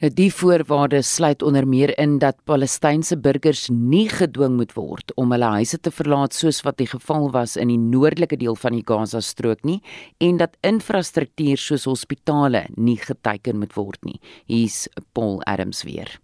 Nou 0.00 0.10
die 0.16 0.30
voorwaardes 0.34 1.10
sluit 1.14 1.42
onder 1.46 1.66
meer 1.68 1.92
in 2.00 2.18
dat 2.22 2.38
Palestynse 2.48 3.18
burgers 3.20 3.68
nie 3.70 4.08
gedwing 4.10 4.56
moet 4.58 4.72
word 4.76 5.12
om 5.20 5.34
hulle 5.34 5.50
huise 5.58 5.78
te 5.78 5.92
verlaat 5.94 6.34
soos 6.36 6.62
wat 6.66 6.80
die 6.80 6.88
geval 6.90 7.28
was 7.36 7.56
in 7.60 7.70
die 7.72 7.78
noordelike 7.80 8.38
deel 8.40 8.56
van 8.58 8.76
die 8.76 8.84
Gaza-strook 8.86 9.62
nie 9.68 9.78
en 10.18 10.40
dat 10.40 10.56
infrastruktuur 10.66 11.60
soos 11.60 11.86
hospitale 11.90 12.66
nie 12.76 12.98
geteken 13.00 13.60
moet 13.62 13.76
word 13.78 14.02
nie. 14.08 14.18
Hier's 14.48 14.86
Paul 15.12 15.40
Adams 15.46 15.84
weer. 15.86 16.18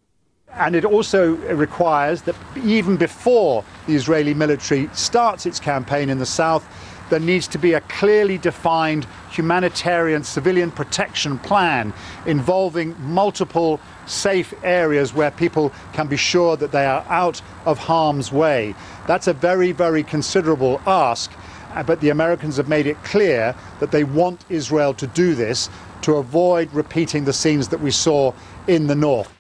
And 0.55 0.75
it 0.75 0.85
also 0.85 1.35
requires 1.55 2.23
that 2.23 2.35
even 2.65 2.97
before 2.97 3.65
the 3.87 3.95
Israeli 3.95 4.33
military 4.33 4.89
starts 4.95 5.45
its 5.45 5.61
campaign 5.61 6.09
in 6.09 6.19
the 6.19 6.27
south 6.27 6.67
there 7.11 7.21
needs 7.21 7.47
to 7.49 7.59
be 7.59 7.75
a 7.75 7.81
clearly 7.83 8.39
defined 8.39 9.07
humanitarian 9.31 10.25
civilian 10.25 10.71
protection 10.71 11.39
plan 11.39 11.93
involving 12.27 12.97
multiple 13.01 13.81
safe 14.07 14.53
areas 14.65 15.15
where 15.15 15.31
people 15.31 15.73
can 15.93 16.07
be 16.07 16.17
sure 16.17 16.57
that 16.57 16.73
they 16.73 16.85
are 16.85 17.05
out 17.09 17.41
of 17.65 17.79
harm's 17.79 18.33
way. 18.33 18.75
That's 19.07 19.27
a 19.27 19.33
very, 19.33 19.73
very 19.73 20.03
considerable 20.03 20.81
ask, 20.87 21.31
uh, 21.75 21.83
but 21.83 22.01
the 22.01 22.11
Americans 22.11 22.57
have 22.57 22.69
made 22.69 22.87
it 22.87 23.03
clear 23.05 23.55
that 23.81 23.91
they 23.91 24.05
want 24.05 24.45
Israel 24.49 24.95
to 24.95 25.07
do 25.07 25.35
this 25.35 25.69
to 26.03 26.17
avoid 26.17 26.73
repeating 26.73 27.25
the 27.25 27.33
scenes 27.33 27.69
that 27.69 27.81
we 27.81 27.91
saw 27.91 28.33
in 28.67 28.87
the 28.87 28.95
north. 28.95 29.36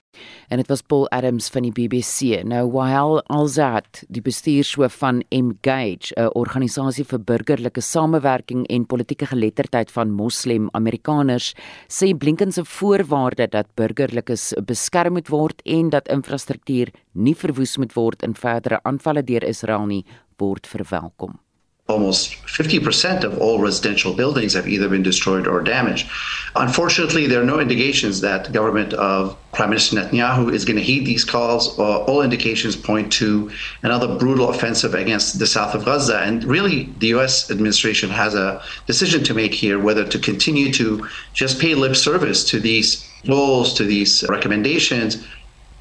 En 0.49 0.61
dit 0.61 0.69
was 0.69 0.83
Paul 0.83 1.09
Adams 1.15 1.49
van 1.49 1.67
die 1.67 1.73
BBC. 1.73 2.43
Nou 2.45 2.71
Wael 2.73 3.21
Alzat, 3.33 4.03
die 4.09 4.23
bestuurshoof 4.23 4.99
van 5.03 5.23
Engage, 5.29 6.15
'n 6.17 6.31
organisasie 6.35 7.05
vir 7.05 7.19
burgerlike 7.19 7.81
samewerking 7.81 8.67
en 8.67 8.87
politieke 8.87 9.27
geletterdheid 9.27 9.91
van 9.91 10.11
Moslem-Amerikaners, 10.11 11.55
sê 11.89 12.17
Blinken 12.17 12.53
se 12.53 12.65
voorwaarde 12.65 13.49
dat 13.49 13.67
burgerlikes 13.75 14.53
beskerm 14.65 15.13
moet 15.13 15.29
word 15.29 15.63
en 15.65 15.91
dat 15.91 16.09
infrastruktuur 16.09 16.91
nie 17.13 17.35
verwoes 17.35 17.77
moet 17.77 17.93
word 17.93 18.23
in 18.23 18.35
verdere 18.35 18.81
aanvalle 18.83 19.23
deur 19.23 19.45
Israel 19.45 19.87
nie, 19.87 20.05
word 20.39 20.67
verwelkom. 20.67 21.46
Almost 21.89 22.33
50% 22.47 23.23
of 23.23 23.39
all 23.39 23.61
residential 23.61 24.13
buildings 24.13 24.55
have 24.55 24.67
either 24.67 24.89
been 24.89 25.05
destroyed 25.05 25.47
or 25.47 25.61
damaged. 25.61 26.11
Unfortunately, 26.57 27.29
there 27.29 27.41
are 27.41 27.45
no 27.45 27.61
indications 27.61 28.21
that 28.23 28.45
the 28.45 28.51
government 28.51 28.93
of 28.95 29.37
Prime 29.53 29.71
Minister 29.71 29.97
Netanyahu 29.97 30.53
is 30.53 30.65
going 30.65 30.77
to 30.77 30.83
heed 30.83 31.07
these 31.07 31.25
calls. 31.25 31.79
Uh, 31.79 32.03
all 32.05 32.23
indications 32.23 32.75
point 32.75 33.13
to 33.15 33.53
another 33.83 34.17
brutal 34.17 34.51
offensive 34.51 34.95
against 34.95 35.39
the 35.39 35.47
south 35.47 35.77
of 35.77 35.85
Gaza. 35.85 36.19
And 36.19 36.43
really, 36.45 36.93
the 36.99 37.09
U.S. 37.09 37.51
administration 37.53 38.11
has 38.11 38.35
a 38.35 38.63
decision 38.87 39.23
to 39.25 39.35
make 39.35 39.55
here 39.55 39.79
whether 39.79 40.05
to 40.05 40.19
continue 40.19 40.73
to 40.73 41.07
just 41.35 41.61
pay 41.61 41.75
lip 41.77 41.95
service 41.95 42.43
to 42.51 42.59
these 42.59 43.09
goals, 43.27 43.75
to 43.75 43.85
these 43.85 44.25
recommendations, 44.29 45.25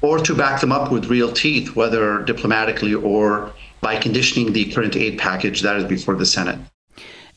or 0.02 0.18
to 0.20 0.34
back 0.36 0.60
them 0.60 0.70
up 0.70 0.92
with 0.92 1.06
real 1.06 1.32
teeth, 1.32 1.74
whether 1.74 2.22
diplomatically 2.22 2.94
or 2.94 3.52
by 3.80 3.96
conditioning 3.96 4.52
the 4.52 4.72
current 4.72 4.96
aid 4.96 5.18
package 5.18 5.62
that 5.62 5.76
is 5.76 5.84
before 5.84 6.14
the 6.16 6.26
Senate. 6.26 6.58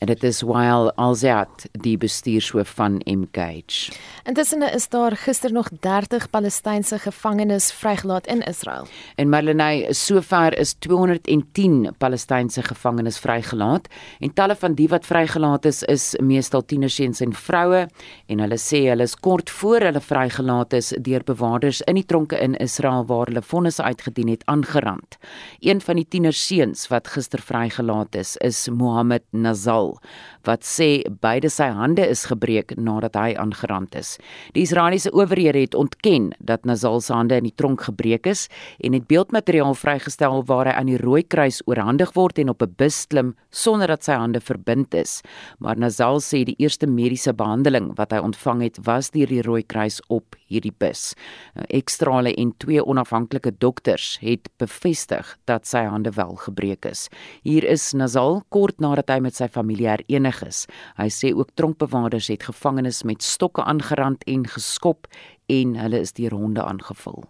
En 0.00 0.08
dit 0.08 0.22
is 0.24 0.40
Wael 0.48 0.88
Alzat 0.96 1.66
die 1.84 1.96
bestuurshoof 2.00 2.70
van 2.78 3.00
Engage. 3.04 3.92
Intussen 4.24 4.62
is 4.72 4.88
daar 4.88 5.16
gister 5.16 5.52
nog 5.52 5.68
30 5.80 6.30
Palestynse 6.30 6.98
gevangenes 6.98 7.72
vrygelaat 7.72 8.26
in 8.26 8.40
Israel. 8.40 8.86
En 9.14 9.28
Marlenae, 9.28 9.92
sover 9.92 10.58
is 10.58 10.72
210 10.72 11.94
Palestynse 11.98 12.62
gevangenes 12.62 13.18
vrygelaat 13.18 13.88
en 14.18 14.32
talle 14.32 14.56
van 14.56 14.74
die 14.74 14.88
wat 14.88 15.06
vrygelaat 15.06 15.64
is 15.64 15.82
is 15.82 16.14
meestal 16.22 16.64
tienerseuns 16.64 17.20
en 17.20 17.36
vroue 17.36 17.84
en 18.26 18.40
hulle 18.40 18.58
sê 18.58 18.86
hulle 18.88 19.04
is 19.04 19.14
kort 19.14 19.50
voor 19.50 19.84
hulle 19.84 20.00
vrygelaat 20.00 20.72
is 20.80 20.94
deur 20.96 21.24
bewakers 21.24 21.82
in 21.84 22.00
die 22.00 22.06
tronke 22.06 22.40
in 22.40 22.56
Israel 22.56 23.04
waar 23.04 23.28
hulle 23.28 23.44
vonnisse 23.44 23.82
uitgedien 23.82 24.32
het 24.32 24.48
aangerand. 24.48 25.20
Een 25.60 25.80
van 25.80 26.00
die 26.00 26.08
tienerseuns 26.08 26.88
wat 26.88 27.08
gister 27.08 27.40
vrygelaat 27.44 28.14
is, 28.14 28.36
is 28.36 28.68
Mohammed 28.72 29.24
Nazal 29.30 29.89
Nazal 29.90 29.98
wat 30.44 30.64
sê 30.64 31.04
beide 31.20 31.50
sy 31.50 31.68
hande 31.68 32.06
is 32.08 32.24
gebreek 32.24 32.72
nadat 32.76 33.14
hy 33.14 33.34
aangerand 33.36 33.94
is. 33.94 34.18
Die 34.54 34.62
Israeliese 34.64 35.12
owerhede 35.12 35.60
het 35.60 35.74
ontken 35.74 36.32
dat 36.40 36.64
Nazal 36.64 37.00
se 37.00 37.12
hande 37.12 37.36
in 37.36 37.44
die 37.44 37.54
tronk 37.54 37.82
gebreek 37.84 38.26
is 38.26 38.48
en 38.80 38.94
het 38.94 39.06
beeldmateriaal 39.06 39.74
vrygestel 39.74 40.44
waar 40.46 40.66
hy 40.66 40.72
aan 40.72 40.88
die 40.88 40.96
Rooikruis 40.96 41.60
oorhandig 41.66 42.14
word 42.14 42.38
en 42.38 42.48
op 42.48 42.62
'n 42.62 42.74
bus 42.76 43.06
klim 43.06 43.34
sonder 43.50 43.88
dat 43.88 44.04
sy 44.04 44.12
hande 44.12 44.40
verbind 44.40 44.94
is. 44.94 45.20
Maar 45.58 45.76
Nazal 45.76 46.20
sê 46.20 46.44
die 46.44 46.56
eerste 46.58 46.86
mediese 46.86 47.34
behandeling 47.34 47.96
wat 47.96 48.12
hy 48.12 48.18
ontvang 48.18 48.62
het 48.62 48.78
was 48.84 49.10
deur 49.10 49.26
die 49.26 49.42
Rooikruis 49.42 50.00
op 50.08 50.39
hierdie 50.50 50.74
bus. 50.82 51.14
Nou, 51.56 51.64
ekstrale 51.80 52.34
en 52.34 52.52
twee 52.62 52.82
onafhanklike 52.82 53.54
dokters 53.62 54.16
het 54.20 54.50
bevestig 54.60 55.36
dat 55.50 55.68
sy 55.70 55.84
hande 55.88 56.12
wel 56.18 56.36
gebreek 56.44 56.84
is. 56.90 57.06
Hier 57.46 57.64
is 57.64 57.92
Nazal 57.96 58.42
kort 58.52 58.80
nadat 58.82 59.10
hy 59.14 59.20
met 59.24 59.38
sy 59.38 59.48
familie 59.48 59.88
herenig 59.88 60.42
is. 60.46 60.66
Hy 60.98 61.08
sê 61.14 61.32
ook 61.34 61.54
tronkbewaarders 61.58 62.30
het 62.32 62.48
gevangenes 62.50 63.02
met 63.08 63.22
stokke 63.24 63.64
aangerand 63.64 64.24
en 64.30 64.46
geskop 64.50 65.08
en 65.50 65.76
hulle 65.80 66.00
is 66.04 66.12
deur 66.16 66.34
honde 66.36 66.62
aangevul. 66.64 67.24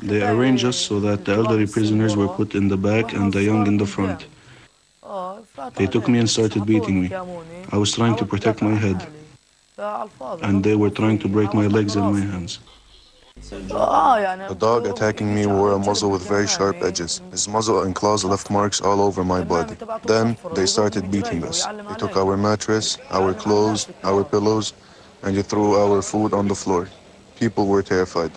They 0.00 0.22
arranged 0.22 0.64
us 0.64 0.78
so 0.78 1.00
that 1.00 1.24
the 1.24 1.32
elderly 1.32 1.66
prisoners 1.66 2.14
were 2.14 2.28
put 2.28 2.54
in 2.54 2.68
the 2.68 2.76
back 2.76 3.14
and 3.14 3.32
the 3.32 3.42
young 3.42 3.66
in 3.66 3.78
the 3.78 3.86
front. 3.86 4.26
They 5.74 5.86
took 5.86 6.06
me 6.06 6.18
and 6.18 6.30
started 6.30 6.66
beating 6.66 7.02
me. 7.02 7.10
I 7.72 7.76
was 7.76 7.92
trying 7.92 8.14
to 8.16 8.24
protect 8.24 8.62
my 8.62 8.74
head, 8.74 9.06
and 10.42 10.64
they 10.64 10.76
were 10.76 10.90
trying 10.90 11.18
to 11.18 11.28
break 11.28 11.54
my 11.54 11.66
legs 11.66 11.96
and 11.96 12.12
my 12.12 12.20
hands. 12.20 12.60
The 13.40 14.56
dog 14.58 14.86
attacking 14.86 15.32
me 15.34 15.46
wore 15.46 15.72
a 15.72 15.78
muzzle 15.78 16.10
with 16.10 16.28
very 16.28 16.48
sharp 16.48 16.82
edges. 16.82 17.22
His 17.30 17.48
muzzle 17.48 17.82
and 17.82 17.94
claws 17.94 18.24
left 18.24 18.50
marks 18.50 18.80
all 18.80 19.00
over 19.00 19.24
my 19.24 19.44
body. 19.44 19.76
Then 20.04 20.36
they 20.54 20.66
started 20.66 21.10
beating 21.10 21.44
us. 21.44 21.64
They 21.64 21.94
took 21.94 22.16
our 22.16 22.36
mattress, 22.36 22.98
our 23.10 23.34
clothes, 23.34 23.88
our 24.02 24.24
pillows, 24.24 24.74
and 25.22 25.36
they 25.36 25.42
threw 25.42 25.76
our 25.76 26.02
food 26.02 26.32
on 26.32 26.48
the 26.48 26.54
floor. 26.54 26.88
People 27.38 27.66
were 27.66 27.82
terrified. 27.82 28.30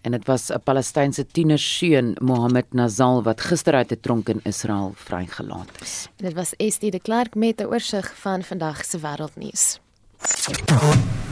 En 0.00 0.10
dit 0.10 0.26
was 0.26 0.50
'n 0.50 0.62
Palestynse 0.62 1.26
tienerseun, 1.26 2.16
Mohammed 2.20 2.66
Nazal, 2.70 3.22
wat 3.22 3.40
gister 3.40 3.74
uit 3.74 3.90
'n 3.92 4.00
tronk 4.00 4.28
in 4.28 4.40
Israel 4.42 4.92
vrygelaat 4.94 5.70
is. 5.82 6.08
Dit 6.16 6.32
was 6.32 6.56
Estie 6.56 6.90
de 6.90 7.00
Klerk 7.00 7.34
met 7.34 7.60
'n 7.60 7.66
oorsig 7.66 8.12
van 8.14 8.42
vandag 8.42 8.84
se 8.84 8.98
wêreldnuus. 8.98 9.78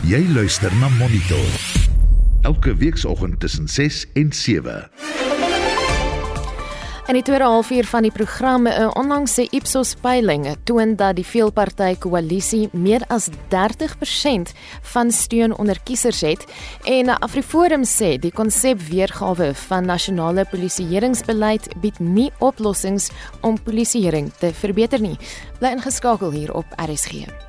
Jy 0.06 0.22
luister 0.34 0.74
na 0.80 0.88
Monitor. 0.88 1.50
Elke 2.42 2.76
weekoggend 2.76 3.40
tussen 3.40 3.68
6 3.68 4.06
en 4.14 4.32
7. 4.32 4.90
In 7.06 7.14
die 7.14 7.22
tweede 7.22 7.46
halfuur 7.46 7.86
van 7.86 8.02
die 8.02 8.10
program, 8.10 8.66
'n 8.66 8.90
onlangse 8.98 9.46
Ipsos 9.50 9.94
peiling 9.94 10.56
toon 10.64 10.96
dat 10.96 11.14
die 11.16 11.26
veelparty 11.26 11.96
koalisie 11.98 12.68
meer 12.72 13.02
as 13.06 13.28
30% 13.48 14.52
van 14.82 15.10
steun 15.10 15.56
onder 15.56 15.78
kiesers 15.82 16.20
het 16.20 16.44
en 16.84 17.18
Afriforum 17.18 17.84
sê 17.84 18.18
die 18.18 18.32
konsep 18.32 18.80
weergawe 18.80 19.54
van 19.54 19.84
nasionale 19.84 20.44
polisieeringsbeleid 20.50 21.80
bied 21.80 21.98
nie 21.98 22.32
oplossings 22.38 23.10
om 23.40 23.62
polisieering 23.62 24.32
te 24.38 24.54
verbeter 24.54 25.00
nie. 25.00 25.18
Bly 25.58 25.68
ingeskakel 25.68 26.30
hier 26.30 26.54
op 26.54 26.66
RSG. 26.76 27.45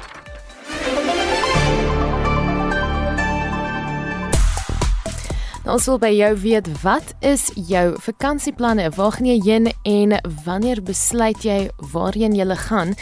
Ons 5.67 5.83
wil 5.89 5.97
by 5.99 6.13
jou 6.15 6.29
weet 6.39 6.67
wat 6.79 7.09
is 7.27 7.49
jou 7.67 7.89
vakansieplanne? 7.99 8.85
Waar 8.95 9.17
gaan 9.17 9.27
jy 9.27 9.35
heen 9.43 9.65
en 9.83 10.13
wanneer 10.45 10.79
besluit 10.79 11.43
jy 11.43 11.57
waarheen 11.91 12.37
jy 12.37 12.45
gaan? 12.55 12.93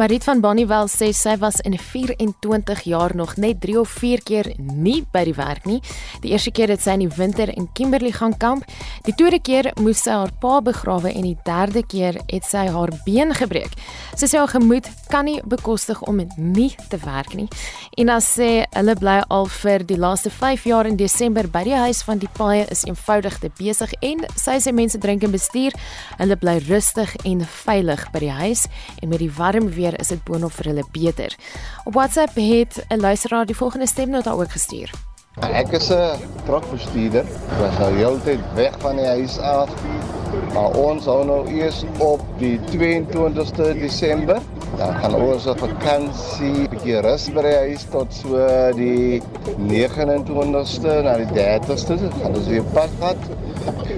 Marit 0.00 0.24
van 0.24 0.40
Bonnievale 0.40 0.88
sê 0.88 1.10
sy 1.12 1.34
was 1.42 1.60
in 1.68 1.76
24 1.76 2.80
jaar 2.88 3.12
nog 3.14 3.36
net 3.36 3.60
3 3.60 3.76
of 3.80 3.92
4 4.00 4.22
keer 4.24 4.48
nie 4.56 5.04
by 5.12 5.24
die 5.28 5.34
werk 5.36 5.66
nie. 5.68 5.82
Die 6.22 6.32
eerste 6.32 6.50
keer 6.50 6.72
het 6.72 6.80
sy 6.80 6.94
in 6.96 7.04
die 7.04 7.12
winter 7.12 7.52
in 7.52 7.68
Kimberley 7.76 8.14
gaan 8.16 8.32
kamp. 8.40 8.64
Die 9.04 9.12
tweede 9.12 9.42
keer 9.44 9.68
moes 9.76 10.06
sy 10.06 10.16
haar 10.16 10.32
pa 10.40 10.62
begrawe 10.64 11.12
en 11.12 11.28
die 11.28 11.36
derde 11.44 11.84
keer 11.84 12.16
het 12.32 12.48
sy 12.48 12.64
haar 12.72 12.94
been 13.04 13.36
gebreek. 13.36 13.76
Sy 14.16 14.30
sê 14.30 14.40
haar 14.40 14.54
gemoed 14.54 14.88
kan 15.12 15.28
nie 15.28 15.42
bekostig 15.44 16.00
om 16.08 16.24
nie 16.40 16.72
te 16.88 16.98
werk 17.04 17.36
nie. 17.36 17.50
En 18.00 18.08
dan 18.08 18.24
sê 18.24 18.64
hulle 18.72 18.96
bly 18.96 19.20
al 19.28 19.46
vir 19.60 19.84
die 19.84 20.00
laaste 20.00 20.32
5 20.32 20.64
jaar 20.72 20.88
in 20.88 20.96
Desember 20.96 21.44
by 21.52 21.66
die 21.68 21.76
huis 21.84 22.00
van 22.02 22.13
want 22.14 22.22
die 22.22 22.36
paaie 22.38 22.64
is 22.70 22.84
eenvoudig 22.86 23.38
te 23.42 23.50
besig 23.58 23.94
en 24.06 24.22
sy 24.38 24.58
sê 24.62 24.72
mense 24.74 24.98
drink 25.02 25.24
en 25.26 25.34
bestuur. 25.34 25.74
Hulle 26.20 26.36
bly 26.38 26.58
rustig 26.68 27.14
en 27.26 27.42
veilig 27.64 28.04
by 28.14 28.22
die 28.22 28.34
huis 28.42 28.66
en 29.00 29.10
met 29.10 29.22
die 29.24 29.32
warm 29.38 29.72
weer 29.74 29.98
is 29.98 30.12
dit 30.14 30.22
boonop 30.28 30.54
vir 30.60 30.70
hulle 30.72 30.86
beter. 30.94 31.34
Op 31.84 31.98
WhatsApp 31.98 32.38
het 32.38 32.78
'n 32.90 33.00
luisteraar 33.00 33.46
die 33.46 33.58
volgende 33.58 33.86
stemnota 33.86 34.30
ook 34.30 34.50
gestuur. 34.50 35.13
Ek 35.42 35.72
is 35.72 35.90
'n 35.90 36.18
trokbestuurder. 36.46 37.24
Ek 37.24 37.58
was 37.60 37.78
al 37.86 37.94
heeltyd 37.98 38.40
weg 38.54 38.74
van 38.78 38.96
die 38.96 39.06
huis 39.06 39.38
af. 39.38 39.70
Maar 40.54 40.70
ons 40.78 41.04
hou 41.04 41.24
nou 41.24 41.46
eers 41.48 41.84
op 41.98 42.20
die 42.38 42.60
22ste 42.70 43.74
Desember 43.78 44.38
Dan 44.76 44.94
gaan 44.94 45.14
ons 45.14 45.46
op 45.46 45.58
vakansie, 45.58 46.66
'n 46.66 46.70
bietjie 46.70 47.00
rus 47.00 47.28
by 47.34 47.42
die 47.46 47.58
huis 47.66 47.84
tot 47.90 48.14
so 48.14 48.46
die 48.74 49.22
29ste 49.58 51.02
na 51.06 51.16
die 51.20 51.28
30ste. 51.30 51.98
Gaan 52.22 52.34
ons 52.34 52.48
weer 52.50 52.66
pad 52.74 52.90
vat. 52.98 53.20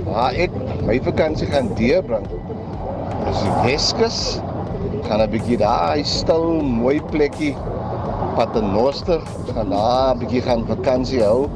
Maar 0.04 0.34
ek 0.34 0.50
my 0.84 1.00
vakansie 1.00 1.48
gaan 1.48 1.72
deurbring. 1.80 2.26
Dis 3.24 3.40
Weskus. 3.64 4.40
Gaan 5.08 5.20
'n 5.20 5.30
bietjie 5.30 5.56
daar, 5.56 5.96
'n 5.96 6.04
stil, 6.04 6.60
mooi 6.60 7.00
plekkie. 7.10 7.56
Paternoster. 8.36 9.20
Gaan 9.54 9.70
daar 9.70 10.14
'n 10.14 10.18
bietjie 10.18 10.42
gaan 10.42 10.66
vakansie 10.66 11.22
hou. 11.22 11.48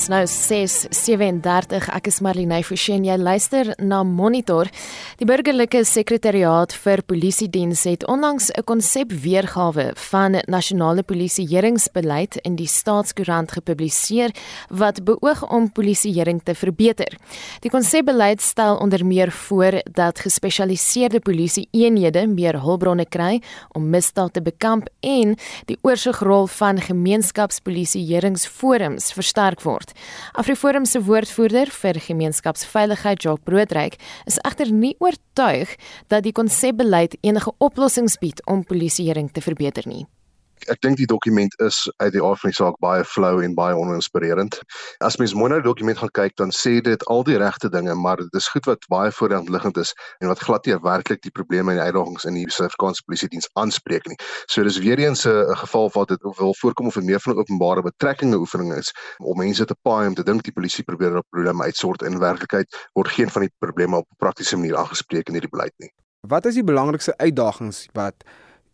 Dis 0.00 0.08
nou 0.08 0.24
6:37. 0.24 1.90
Ek 1.92 2.06
is 2.08 2.22
Marlene 2.24 2.62
Forsie. 2.64 2.96
Jy 3.04 3.18
luister 3.20 3.74
na 3.76 4.00
Monitor. 4.02 4.64
Die 5.18 5.26
burgerlike 5.28 5.84
sekretariaat 5.84 6.72
vir 6.72 7.02
polisiediens 7.04 7.84
het 7.84 8.06
onlangs 8.08 8.50
'n 8.50 8.64
konsep 8.64 9.12
weergawe 9.12 9.92
van 9.94 10.40
nasionale 10.48 11.02
polisieeringsbeleid 11.02 12.36
in 12.44 12.56
die 12.56 12.66
staatskoerant 12.66 13.52
gepubliseer 13.52 14.30
wat 14.70 15.04
beoog 15.04 15.50
om 15.50 15.72
polisieering 15.72 16.42
te 16.42 16.54
verbeter. 16.54 17.16
Die 17.60 17.70
konsepbeleid 17.70 18.40
stel 18.40 18.76
onder 18.76 19.06
meer 19.06 19.30
voor 19.30 19.82
dat 19.92 20.18
gespesialiseerde 20.18 21.20
polisieeenhede 21.20 22.26
meer 22.26 22.60
hulpbronne 22.60 23.06
kry 23.06 23.42
om 23.72 23.90
misdaad 23.90 24.32
te 24.32 24.42
bekamp 24.42 24.88
en 25.00 25.36
die 25.66 25.78
oorsigrol 25.82 26.46
van 26.46 26.80
gemeenskapspolisieeringsforums 26.80 29.12
versterk 29.12 29.60
word 29.60 29.89
word. 29.90 29.98
Afriforum 30.34 30.84
se 30.86 31.00
woordvoerder 31.02 31.70
vir 31.70 32.00
gemeenskapsveiligheid, 32.00 33.22
Jacques 33.22 33.44
Broodryk, 33.44 33.98
is 34.26 34.38
egter 34.44 34.72
nie 34.72 34.96
oortuig 34.98 35.76
dat 36.08 36.22
die 36.24 36.32
konsepbeleid 36.32 37.16
enige 37.22 37.52
oplossings 37.58 38.18
bied 38.18 38.40
om 38.46 38.64
polisieering 38.64 39.30
te 39.32 39.40
verbeter 39.40 39.86
nie 39.86 40.06
ek 40.68 40.80
dink 40.80 40.96
die 40.96 41.06
dokument 41.06 41.54
is 41.60 41.88
uit 41.96 42.12
die 42.12 42.22
aard 42.22 42.40
van 42.40 42.50
die 42.50 42.56
saak 42.58 42.76
baie 42.80 43.04
flou 43.04 43.42
en 43.42 43.54
baie 43.54 43.76
oninspirerend. 43.76 44.60
As 45.00 45.16
mens 45.16 45.34
mooi 45.34 45.50
na 45.50 45.60
die 45.60 45.68
dokument 45.68 45.98
gaan 45.98 46.12
kyk, 46.12 46.36
dan 46.36 46.50
sê 46.50 46.80
dit 46.84 47.04
al 47.06 47.24
die 47.24 47.38
regte 47.38 47.70
dinge, 47.70 47.94
maar 47.94 48.16
dit 48.16 48.34
is 48.34 48.48
goed 48.48 48.66
wat 48.66 48.84
baie 48.92 49.10
voorhandliggend 49.10 49.76
is 49.76 49.94
en 50.20 50.28
wat 50.28 50.38
glad 50.38 50.66
nie 50.66 50.76
werklik 50.82 51.22
die 51.22 51.30
probleme 51.30 51.72
en 51.72 51.80
die 51.80 51.86
uitdagings 51.86 52.24
in 52.28 52.34
die 52.34 52.46
Suid-Afrikaanse 52.50 53.04
polisie 53.06 53.28
diens 53.32 53.48
aanspreek 53.54 54.06
nie. 54.06 54.18
So 54.46 54.62
dis 54.62 54.78
weer 54.78 54.98
eens 54.98 55.26
'n 55.26 55.56
geval 55.64 55.90
wat 55.94 56.08
dit 56.08 56.22
wil 56.22 56.54
voorkom 56.54 56.86
of 56.86 56.96
'n 56.96 57.04
meer 57.04 57.20
van 57.20 57.34
'n 57.34 57.38
openbare 57.38 57.82
betrekkinge 57.82 58.36
oefening 58.36 58.74
is 58.74 58.92
om 59.18 59.38
mense 59.38 59.64
te 59.64 59.76
paai 59.82 60.06
om 60.06 60.14
te 60.14 60.22
dink 60.22 60.42
die 60.42 60.52
polisie 60.52 60.84
probeer 60.84 61.16
op 61.16 61.26
probleme 61.30 61.62
uitsort 61.62 62.02
en 62.02 62.12
in 62.12 62.18
werklikheid 62.18 62.88
word 62.92 63.08
geen 63.08 63.30
van 63.30 63.46
die 63.46 63.52
probleme 63.58 63.96
op 63.96 64.06
'n 64.10 64.16
praktiese 64.18 64.56
manier 64.56 64.76
aangespreek 64.76 65.28
in 65.28 65.34
hierdie 65.34 65.50
beleid 65.56 65.74
nie. 65.78 65.92
Wat 66.20 66.46
is 66.46 66.54
die 66.54 66.64
belangrikste 66.64 67.16
uitdagings 67.16 67.88
wat 67.92 68.24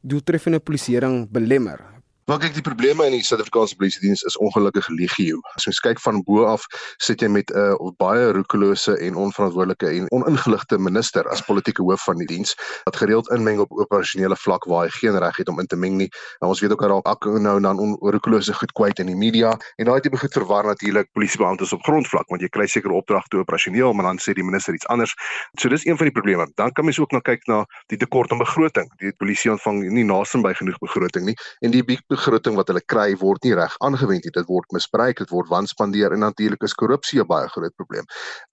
doeltreffende 0.07 0.61
polisieering 0.63 1.27
belemmer. 1.31 1.96
Wel 2.27 2.41
kyk 2.43 2.57
die 2.57 2.63
probleme 2.67 3.05
in 3.07 3.13
die 3.15 3.23
Suid-Afrikaanse 3.23 3.77
polisie 3.79 4.01
diens 4.03 4.25
is 4.27 4.35
ongelukkig 4.43 4.89
legio. 4.91 5.37
As 5.55 5.69
mens 5.69 5.79
kyk 5.79 6.01
van 6.03 6.17
bo 6.27 6.43
af, 6.51 6.65
sit 6.99 7.21
jy 7.23 7.29
met 7.31 7.53
'n 7.55 7.77
uh, 7.79 7.91
baie 8.03 8.33
roekelose 8.35 8.97
en 8.99 9.15
onverantwoordelike 9.15 9.87
en 9.87 10.11
oningeligte 10.11 10.79
minister 10.79 11.29
as 11.31 11.41
politieke 11.47 11.83
hoof 11.87 12.03
van 12.03 12.19
die 12.19 12.27
diens 12.27 12.57
wat 12.83 12.97
gereeld 12.97 13.31
inmeng 13.31 13.61
op 13.63 13.71
operasionele 13.71 14.37
vlak 14.37 14.67
waar 14.67 14.83
hy 14.85 14.91
geen 14.91 15.19
reg 15.19 15.37
het 15.37 15.49
om 15.49 15.61
in 15.61 15.67
te 15.67 15.77
meng 15.77 15.95
nie. 15.97 16.09
Nou 16.41 16.51
ons 16.51 16.61
weet 16.61 16.73
ook 16.73 16.81
dat 16.81 16.91
raak 16.91 17.25
nou 17.25 17.61
dan 17.61 17.79
onroekelose 17.79 18.55
goed 18.55 18.73
kwyt 18.73 18.99
in 18.99 19.07
die 19.07 19.17
media 19.17 19.55
en 19.77 19.87
daai 19.87 20.01
tipe 20.01 20.19
goed 20.19 20.33
verwar 20.33 20.67
natuurlik 20.67 21.07
polisiebeamptes 21.13 21.73
op 21.73 21.83
grondvlak 21.87 22.27
want 22.27 22.43
jy 22.43 22.49
kry 22.49 22.67
seker 22.67 22.91
opdragte 22.91 23.39
operasioneel 23.39 23.93
maar 23.93 24.05
dan 24.11 24.19
sê 24.19 24.35
die 24.35 24.45
minister 24.45 24.75
iets 24.75 24.87
anders. 24.87 25.15
So 25.63 25.69
dis 25.69 25.87
een 25.87 25.97
van 25.97 26.11
die 26.11 26.17
probleme. 26.19 26.51
Dan 26.55 26.73
kan 26.73 26.85
mens 26.85 26.99
ook 26.99 27.13
na 27.13 27.21
kyk 27.21 27.47
na 27.47 27.63
die 27.87 27.99
tekort 27.99 28.33
aan 28.33 28.43
begroting. 28.43 28.91
Die 28.99 29.15
polisie 29.15 29.51
ontvang 29.55 29.87
nie 29.95 30.05
naaste 30.05 30.43
by 30.43 30.55
genoeg 30.59 30.83
begroting 30.83 31.25
nie 31.31 31.39
en 31.63 31.71
die 31.71 31.87
begroting 32.17 32.57
wat 32.59 32.71
hulle 32.73 32.83
kry 32.93 33.13
word 33.21 33.45
nie 33.47 33.55
reg 33.57 33.75
aangewend 33.85 34.25
nie. 34.27 34.33
Dit 34.35 34.49
word 34.51 34.73
misbruik, 34.75 35.21
dit 35.21 35.33
word 35.33 35.51
wanspandeer 35.53 36.15
en 36.17 36.25
natuurlik 36.25 36.65
is 36.67 36.75
korrupsie 36.75 37.21
'n 37.21 37.29
baie 37.29 37.49
groot 37.55 37.75
probleem. 37.77 38.05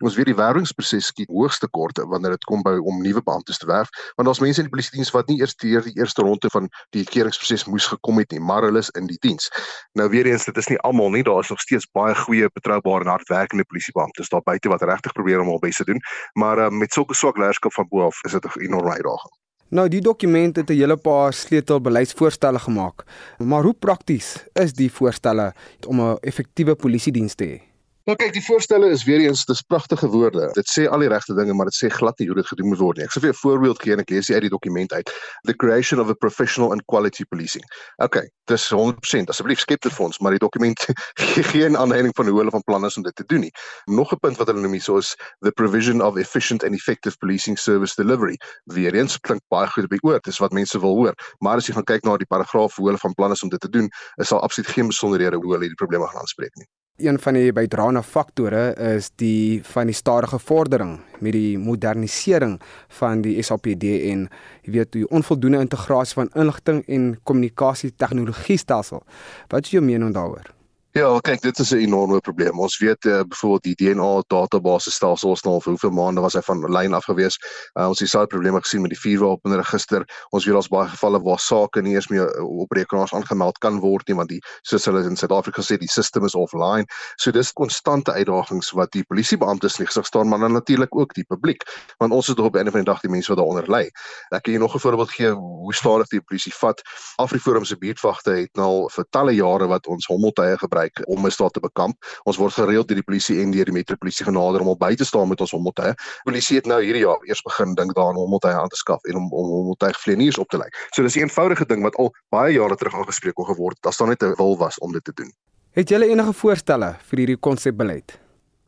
Ons 0.04 0.16
weet 0.16 0.30
die 0.32 0.38
werwingsproses 0.38 1.10
skiet 1.12 1.30
hoogste 1.30 1.68
korte 1.68 2.06
wanneer 2.08 2.36
dit 2.38 2.44
kom 2.50 2.62
by 2.64 2.76
om 2.78 3.02
nuwe 3.02 3.22
beamptes 3.24 3.58
te 3.58 3.68
werf, 3.68 3.90
want 4.16 4.28
daar's 4.28 4.40
mense 4.40 4.62
in 4.62 4.68
die 4.68 4.74
polisie 4.76 4.98
diens 4.98 5.12
wat 5.12 5.28
nie 5.28 5.40
eers 5.40 5.56
deur 5.56 5.82
die 5.82 5.96
eerste 6.00 6.22
ronde 6.22 6.50
van 6.50 6.70
die 6.92 7.06
keringproses 7.06 7.66
moes 7.66 7.88
gekom 7.88 8.18
het 8.18 8.32
nie, 8.32 8.40
maar 8.40 8.64
hulle 8.64 8.80
is 8.80 8.90
in 9.00 9.08
die 9.08 9.20
diens. 9.22 9.50
Nou 9.94 10.10
weer 10.10 10.26
eens, 10.26 10.46
dit 10.46 10.58
is 10.58 10.68
nie 10.68 10.80
almal 10.80 11.10
nie, 11.10 11.24
daar 11.24 11.40
is 11.40 11.50
nog 11.50 11.60
steeds 11.60 11.88
baie 11.92 12.16
goeie, 12.16 12.50
betroubare 12.54 13.04
en 13.04 13.14
hardwerkende 13.16 13.66
polisiebeamptes 13.66 14.30
daar 14.30 14.44
buite 14.44 14.70
wat 14.70 14.82
regtig 14.82 15.14
probeer 15.14 15.40
om 15.42 15.48
hul 15.48 15.60
bes 15.60 15.78
te 15.78 15.88
doen, 15.88 16.02
maar 16.34 16.60
uh, 16.60 16.70
met 16.70 16.94
sulke 16.94 17.16
swak 17.16 17.38
leierskap 17.38 17.74
van 17.74 17.88
bo 17.90 18.08
af 18.08 18.24
is 18.24 18.32
dit 18.32 18.46
'n 18.46 18.68
enorme 18.68 18.92
uitdaging. 18.92 19.43
Nou 19.74 19.88
die 19.90 20.02
dokument 20.06 20.56
het 20.56 20.70
'n 20.70 20.78
hele 20.78 20.98
paar 20.98 21.34
sleutelbeleidsvoorstelle 21.34 22.60
gemaak. 22.60 23.04
Maar 23.38 23.64
hoe 23.64 23.74
prakties 23.74 24.46
is 24.54 24.74
die 24.74 24.92
voorstelle 24.92 25.54
om 25.88 26.02
'n 26.02 26.18
effektiewe 26.22 26.76
polisiediens 26.76 27.36
te 27.36 27.46
hê? 27.46 27.73
Nou 28.04 28.18
kyk, 28.20 28.34
die 28.36 28.44
voorstelle 28.44 28.90
is 28.92 29.06
weer 29.08 29.22
eens 29.24 29.46
dis 29.48 29.62
pragtige 29.64 30.10
woorde. 30.12 30.50
Dit 30.58 30.68
sê 30.68 30.84
al 30.92 31.06
die 31.06 31.08
regte 31.08 31.32
dinge, 31.38 31.54
maar 31.56 31.70
dit 31.70 31.76
sê 31.78 31.88
glad 31.88 32.18
nie 32.20 32.26
hoe 32.28 32.36
dit 32.36 32.48
gedoen 32.50 32.68
moet 32.74 32.82
word 32.82 32.98
nie. 33.00 33.06
Ek 33.08 33.14
sê 33.16 33.22
vir 33.24 33.32
'n 33.32 33.40
voorbeeld 33.42 33.80
gee 33.80 33.94
en 33.94 34.02
ek 34.04 34.10
lees 34.12 34.30
uit 34.30 34.42
die 34.44 34.50
dokument 34.52 34.92
uit. 34.92 35.12
The 35.48 35.56
creation 35.56 36.02
of 36.04 36.10
a 36.10 36.14
professional 36.14 36.74
and 36.74 36.84
quality 36.92 37.24
policing. 37.24 37.64
Okay, 38.04 38.28
dis 38.52 38.68
100%. 38.68 39.32
Asseblief 39.32 39.64
skep 39.64 39.80
dit 39.88 39.94
vir 39.94 40.06
ons, 40.06 40.20
maar 40.20 40.36
die 40.36 40.44
dokument 40.44 40.76
gee 41.32 41.44
geen 41.44 41.78
aanduiding 41.78 42.12
van 42.16 42.28
hoe 42.28 42.38
hulle 42.42 42.52
van 42.52 42.64
plan 42.68 42.86
is 42.86 42.98
om 42.98 43.04
dit 43.04 43.16
te 43.16 43.24
doen 43.26 43.40
nie. 43.40 43.54
Nog 43.86 44.12
'n 44.12 44.20
punt 44.20 44.38
wat 44.38 44.48
hulle 44.52 44.60
noem 44.60 44.76
hier 44.76 44.98
is 44.98 45.16
the 45.40 45.52
provision 45.52 46.02
of 46.02 46.18
efficient 46.18 46.64
and 46.64 46.76
effective 46.76 47.16
policing 47.20 47.58
service 47.58 47.96
delivery. 47.96 48.36
Weer 48.66 48.94
eens 48.94 49.18
klink 49.20 49.42
baie 49.48 49.68
goed 49.68 49.88
by 49.88 49.98
oor, 50.04 50.20
dis 50.20 50.44
wat 50.44 50.52
mense 50.52 50.80
wil 50.80 50.96
hoor. 50.96 51.16
Maar 51.40 51.56
as 51.56 51.68
jy 51.68 51.74
gaan 51.74 51.88
kyk 51.88 52.04
na 52.04 52.18
die 52.18 52.28
paragraaf 52.28 52.76
hoe 52.76 52.88
hulle 52.88 53.00
van 53.00 53.14
plan 53.14 53.32
is 53.32 53.44
om 53.44 53.50
dit 53.50 53.60
te 53.60 53.70
doen, 53.70 53.90
is 54.20 54.28
daar 54.28 54.40
absoluut 54.40 54.68
geen 54.68 54.88
besonderhede 54.88 55.40
hoe 55.40 55.54
hulle 55.54 55.68
die 55.72 55.80
probleme 55.80 56.08
gaan 56.08 56.20
aanspreek 56.20 56.56
nie. 56.56 56.68
Een 57.02 57.18
van 57.20 57.34
die 57.34 57.50
bydraende 57.54 58.04
faktore 58.06 58.76
is 58.78 59.08
die 59.18 59.64
van 59.66 59.90
die 59.90 59.96
stadige 59.98 60.38
vordering 60.40 61.00
met 61.26 61.34
die 61.34 61.58
modernisering 61.58 62.60
van 63.00 63.24
die 63.26 63.42
SAPD 63.42 63.88
en 64.12 64.28
jy 64.62 64.76
weet 64.76 64.92
die 64.94 65.08
onvoldoende 65.10 65.64
integrasie 65.66 66.20
van 66.22 66.30
inligting 66.38 66.84
en 66.86 67.08
kommunikasie 67.24 67.96
tegnologie 67.98 68.60
stelsel. 68.62 69.02
Wat 69.50 69.66
is 69.66 69.74
jou 69.74 69.82
mening 69.82 70.14
daaroor? 70.14 70.54
Ja, 70.94 71.08
kyk, 71.26 71.42
dit 71.42 71.60
is 71.60 71.72
'n 71.74 71.78
enorme 71.78 72.20
probleem. 72.20 72.60
Ons 72.60 72.78
weet 72.78 73.06
uh, 73.06 73.22
byvoorbeeld 73.28 73.64
die 73.64 73.76
DNA 73.76 74.24
database 74.28 74.92
stelsel 74.92 75.30
ons 75.30 75.42
nou 75.42 75.62
vir 75.62 75.72
hoeveel 75.72 75.90
maande 75.90 76.22
was 76.22 76.34
hy 76.34 76.42
van 76.42 76.60
lyn 76.70 76.94
af 76.94 77.06
gewees. 77.10 77.38
Uh, 77.74 77.88
ons 77.88 77.98
het 77.98 78.06
dieselfde 78.06 78.28
probleme 78.28 78.60
gesien 78.62 78.82
met 78.82 78.92
die 78.94 79.00
vuurwapenregister. 79.00 80.06
Ons 80.30 80.46
weet 80.46 80.54
daar's 80.54 80.68
baie 80.70 80.88
gevalle 80.88 81.22
waar 81.24 81.40
sake 81.40 81.82
nie 81.82 81.96
eers 81.96 82.08
meer 82.08 82.30
uh, 82.30 82.46
op 82.62 82.72
rekenaars 82.72 83.14
aangemeld 83.14 83.58
kan 83.58 83.80
word 83.80 84.08
nie 84.08 84.16
want 84.16 84.30
die 84.30 84.42
soos 84.62 84.86
hulle 84.86 85.02
in 85.04 85.18
Suid-Afrika 85.18 85.62
sê 85.66 85.80
die 85.82 85.90
system 85.90 86.26
is 86.30 86.36
offline. 86.36 86.86
So 87.18 87.32
dis 87.32 87.52
konstante 87.52 88.14
uitdagings 88.14 88.70
wat 88.78 88.92
die 88.94 89.04
polisiebeamptes 89.04 89.80
nie 89.80 89.90
gesig 89.90 90.06
staan 90.06 90.30
maar 90.30 90.46
dan 90.46 90.54
natuurlik 90.54 90.94
ook 90.96 91.14
die 91.18 91.26
publiek 91.26 91.66
want 91.98 92.14
ons 92.14 92.30
is 92.30 92.36
op 92.36 92.56
'n 92.56 92.70
van 92.70 92.86
die 92.86 92.92
dag 92.92 93.02
die 93.02 93.10
mense 93.10 93.34
wat 93.34 93.42
daaronder 93.42 93.66
lê. 93.66 93.90
Ek 94.30 94.44
kan 94.44 94.54
jou 94.54 94.62
nog 94.62 94.76
'n 94.76 94.80
voorbeeld 94.86 95.12
gee 95.12 95.32
hoe 95.34 95.74
stadig 95.74 96.08
die 96.08 96.22
polisie 96.22 96.54
vat. 96.54 96.82
Afriforum 97.18 97.66
se 97.66 97.78
buurtwagte 97.78 98.32
het 98.32 98.54
nou 98.54 98.90
vir 98.94 99.06
talle 99.10 99.34
jare 99.34 99.68
wat 99.68 99.88
ons 99.88 100.06
hommeltuie 100.06 100.58
gebruik 100.58 100.83
gebruik 100.84 101.10
om 101.10 101.22
misdaad 101.22 101.54
te 101.54 101.60
bekamp. 101.60 101.98
Ons 102.24 102.38
word 102.38 102.54
gereeld 102.54 102.88
deur 102.88 103.00
die 103.00 103.06
polisie 103.06 103.42
en 103.42 103.52
deur 103.52 103.66
die 103.66 103.74
metropolisie 103.74 104.26
genader 104.26 104.62
om 104.62 104.68
op 104.74 104.80
by 104.80 104.96
te 104.96 105.06
staan 105.06 105.30
met 105.30 105.42
ons 105.42 105.52
hommeltuie. 105.52 105.94
Die 105.94 106.32
polisie 106.32 106.58
het 106.58 106.68
nou 106.68 106.82
hierdie 106.82 107.04
jaar 107.04 107.20
eers 107.28 107.42
begin 107.44 107.76
dink 107.76 107.96
daaraan 107.96 108.16
om 108.16 108.26
hommeltuie 108.28 108.56
aan 108.56 108.70
te 108.70 108.80
skaf 108.80 109.04
en 109.04 109.16
om 109.16 109.32
om 109.32 109.50
hommeltuie 109.50 109.94
vleeniers 109.98 110.38
op 110.38 110.50
te 110.50 110.58
lei. 110.58 110.70
So 110.96 111.04
dis 111.04 111.16
'n 111.16 111.28
eenvoudige 111.28 111.66
ding 111.66 111.84
wat 111.84 111.96
al 111.96 112.14
baie 112.30 112.54
jare 112.54 112.76
terug 112.76 112.96
aangespreek 112.96 113.36
kon 113.36 113.46
geword 113.46 113.78
het 113.82 113.98
daar 113.98 114.08
net 114.08 114.24
'n 114.24 114.36
wil 114.36 114.58
was 114.58 114.80
om 114.80 114.92
dit 114.92 115.04
te 115.04 115.14
doen. 115.14 115.32
Het 115.72 115.90
julle 115.90 116.08
enige 116.08 116.34
voorstelle 116.34 116.96
vir 117.10 117.18
hierdie 117.18 117.38
konsepbeleid? 117.38 118.23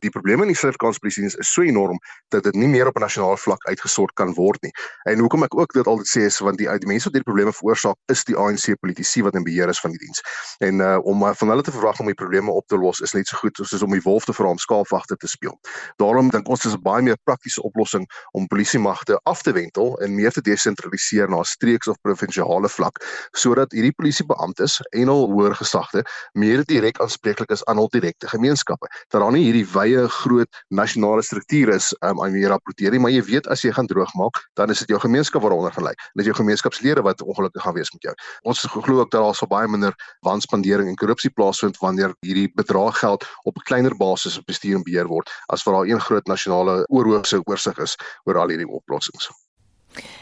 Die 0.06 0.14
probleme 0.14 0.46
in 0.46 0.52
die 0.52 0.58
Suid-Afrikaanse 0.58 1.02
polisie 1.02 1.26
is 1.26 1.52
so 1.52 1.64
enorm 1.66 1.98
dat 2.34 2.46
dit 2.46 2.54
nie 2.54 2.68
meer 2.70 2.86
op 2.90 2.96
'n 2.96 3.04
nasionale 3.06 3.36
vlak 3.36 3.66
uitgesort 3.66 4.14
kan 4.14 4.34
word 4.34 4.62
nie. 4.62 4.72
En 5.04 5.18
hoekom 5.18 5.42
ek 5.44 5.54
ook 5.58 5.72
dit 5.72 5.86
altyd 5.86 6.08
sê 6.08 6.20
is 6.26 6.38
want 6.38 6.58
die 6.58 6.68
die 6.78 6.88
mense 6.88 7.08
wat 7.08 7.14
hierdie 7.14 7.30
probleme 7.30 7.52
veroorsaak 7.52 7.96
is 8.12 8.24
die 8.24 8.36
ANC 8.36 8.78
politici 8.80 9.22
wat 9.22 9.34
in 9.34 9.44
beheer 9.44 9.68
is 9.68 9.80
van 9.80 9.90
die 9.90 9.98
diens. 9.98 10.22
En 10.58 10.80
uh 10.80 10.98
om 11.06 11.22
uh, 11.22 11.32
van 11.34 11.48
hulle 11.48 11.62
te 11.62 11.72
verwag 11.72 12.00
om 12.00 12.06
die 12.06 12.14
probleme 12.14 12.50
op 12.50 12.66
te 12.66 12.76
los 12.76 13.00
is 13.00 13.12
net 13.12 13.26
so 13.26 13.36
goed 13.36 13.56
soos 13.56 13.82
om 13.82 13.90
die 13.90 14.02
wolf 14.02 14.24
te 14.24 14.32
vra 14.32 14.48
om 14.48 14.58
skaapwagter 14.58 15.16
te 15.16 15.28
speel. 15.28 15.58
Daarom 15.96 16.30
dink 16.30 16.48
ons 16.48 16.62
dis 16.62 16.74
'n 16.74 16.82
baie 16.82 17.02
meer 17.02 17.18
praktiese 17.24 17.62
oplossing 17.62 18.06
om 18.32 18.46
polisiemagte 18.46 19.20
af 19.24 19.42
te 19.42 19.52
wentel 19.52 19.98
en 20.00 20.14
meer 20.14 20.32
te 20.32 20.40
desentraliseer 20.40 21.28
na 21.28 21.42
streeks 21.42 21.88
of 21.88 22.00
provinsiale 22.00 22.68
vlak 22.68 23.02
sodat 23.32 23.72
hierdie 23.72 23.92
polisiebeamptes 23.92 24.80
en 24.90 25.08
al 25.08 25.26
hoër 25.30 25.54
gesagte 25.54 26.04
meer 26.32 26.64
direk 26.64 27.00
aanspreeklik 27.00 27.50
is 27.50 27.64
aan 27.64 27.76
hul 27.76 27.88
direkte 27.88 28.28
gemeenskappe. 28.28 28.88
Dat 29.08 29.20
daar 29.20 29.32
nie 29.32 29.44
hierdie 29.44 29.66
wye 29.72 29.95
groot 30.08 30.62
nasionale 30.68 31.22
struktuur 31.22 31.72
is 31.74 31.92
um, 32.00 32.20
aan 32.22 32.32
wie 32.34 32.42
jy 32.42 32.50
rapporteer 32.52 32.94
nie, 32.94 33.00
maar 33.02 33.14
jy 33.14 33.22
weet 33.26 33.48
as 33.52 33.64
jy 33.64 33.72
gaan 33.76 33.88
droogmaak, 33.90 34.40
dan 34.58 34.70
is 34.70 34.82
dit 34.84 34.92
jou 34.94 35.00
gemeenskap 35.00 35.42
waaronder 35.42 35.72
gaan 35.72 35.88
lê. 35.88 35.94
Dit 36.14 36.24
is 36.24 36.30
jou 36.30 36.36
gemeenskapslede 36.40 37.04
wat 37.06 37.22
ongelukkig 37.22 37.62
gaan 37.62 37.76
wees 37.76 37.92
met 37.94 38.10
jou. 38.10 38.14
Ons 38.42 38.66
glo 38.66 39.00
ook 39.00 39.10
dat 39.10 39.22
daar 39.22 39.34
sal 39.34 39.50
baie 39.50 39.68
minder 39.68 39.96
wanspandering 40.26 40.88
en 40.88 41.00
korrupsie 41.00 41.30
plaasvind 41.30 41.80
wanneer 41.82 42.14
hierdie 42.26 42.48
bedrag 42.54 42.98
geld 42.98 43.26
op 43.44 43.56
'n 43.56 43.66
kleiner 43.68 43.96
basis 43.96 44.40
bestuur 44.44 44.76
en 44.76 44.84
beheer 44.84 45.06
word 45.06 45.30
as 45.46 45.62
wat 45.64 45.74
daar 45.74 45.88
een 45.88 46.00
groot 46.00 46.26
nasionale 46.26 46.84
oorhoofse 46.88 47.40
oorsig 47.44 47.78
is 47.78 47.96
oor 48.24 48.38
al 48.38 48.48
hierdie 48.48 48.68
oplossings. 48.68 49.30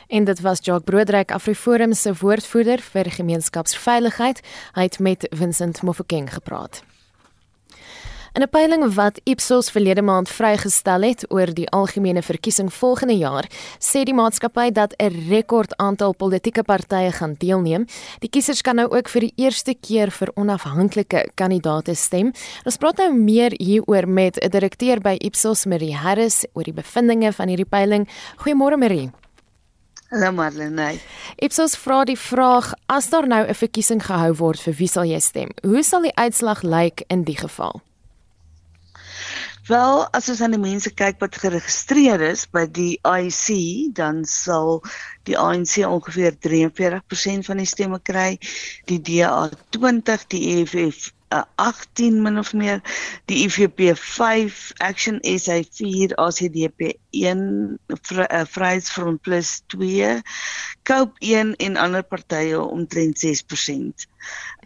En 0.08 0.24
dit 0.24 0.40
was 0.40 0.58
Jacques 0.62 0.84
Broodryk 0.84 1.30
Afriforum 1.30 1.92
se 1.92 2.14
woordvoerder 2.20 2.80
vir 2.80 3.10
gemeenskapsveiligheid. 3.10 4.40
Hy 4.72 4.82
het 4.82 4.98
met 4.98 5.26
Vincent 5.30 5.82
Mofokeng 5.82 6.32
gepraat. 6.32 6.82
In 8.34 8.42
'n 8.42 8.48
peiling 8.48 8.94
wat 8.94 9.20
Ipsos 9.22 9.70
verlede 9.70 10.02
maand 10.02 10.28
vrygestel 10.28 11.02
het 11.02 11.24
oor 11.30 11.54
die 11.54 11.68
algemene 11.70 12.22
verkiesing 12.22 12.72
volgende 12.72 13.16
jaar, 13.16 13.46
sê 13.78 14.02
die 14.02 14.14
maatskappy 14.14 14.70
dat 14.72 14.94
'n 14.98 15.28
rekord 15.28 15.76
aantal 15.76 16.14
politieke 16.14 16.62
partye 16.62 17.12
gaan 17.12 17.34
deelneem. 17.38 17.86
Die 18.18 18.28
kiesers 18.28 18.60
kan 18.60 18.76
nou 18.76 18.88
ook 18.90 19.08
vir 19.08 19.20
die 19.20 19.32
eerste 19.36 19.74
keer 19.80 20.10
vir 20.10 20.30
onafhanklike 20.34 21.30
kandidaate 21.34 21.94
stem. 21.94 22.32
Ons 22.64 22.76
praat 22.76 22.96
nou 22.96 23.12
meer 23.12 23.52
hieroor 23.56 24.08
met 24.08 24.36
'n 24.36 24.50
direkteur 24.50 25.00
by 25.00 25.14
Ipsos, 25.18 25.64
Marie 25.64 25.96
Harris, 25.96 26.44
oor 26.52 26.64
die 26.64 26.72
bevindinge 26.72 27.32
van 27.32 27.48
hierdie 27.48 27.68
peiling. 27.70 28.08
Goeiemôre 28.36 28.76
Marie. 28.76 29.10
Hallo 30.10 30.32
Marlene. 30.32 30.98
Ipsos 31.36 31.76
vra 31.76 32.04
die 32.04 32.18
vraag: 32.18 32.72
As 32.86 33.10
daar 33.10 33.28
nou 33.28 33.46
'n 33.46 33.54
verkiesing 33.54 34.02
gehou 34.02 34.34
word, 34.34 34.60
vir 34.60 34.74
wie 34.74 34.88
sal 34.88 35.04
jy 35.04 35.20
stem? 35.20 35.50
Hoe 35.62 35.82
sal 35.82 36.02
die 36.02 36.16
uitslag 36.16 36.62
lyk 36.62 37.04
in 37.08 37.22
die 37.22 37.36
geval? 37.36 37.80
Wel, 39.64 40.02
as 40.12 40.28
ons 40.28 40.42
aan 40.44 40.52
die 40.52 40.60
mense 40.60 40.90
kyk 40.92 41.22
wat 41.24 41.38
geregistreer 41.40 42.20
is 42.26 42.44
by 42.52 42.66
die 42.68 42.98
IC, 43.00 43.94
dan 43.96 44.24
sal 44.28 44.82
die 45.24 45.38
ANC 45.40 45.78
ongeveer 45.88 46.36
43% 46.44 47.48
van 47.48 47.62
die 47.62 47.68
stemme 47.68 48.00
kry, 48.04 48.34
die 48.90 49.00
DA 49.00 49.48
20, 49.72 50.26
die 50.34 50.42
EFF 50.58 51.14
18 51.56 52.20
min 52.22 52.38
of 52.38 52.52
meer 52.52 52.82
die 53.24 53.40
IFP 53.46 53.94
5 53.98 54.72
Action 54.78 55.18
SA 55.24 55.62
4 55.64 56.14
ACDP 56.20 56.92
1 57.10 57.78
Vryheidsfront 58.04 59.22
plus 59.22 59.62
2 59.72 60.20
Cope 60.84 61.16
1 61.18 61.56
en 61.56 61.76
ander 61.76 62.04
partye 62.04 62.60
omtrent 62.60 63.24
6%. 63.24 64.06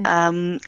Ehm 0.02 0.42
um, 0.42 0.58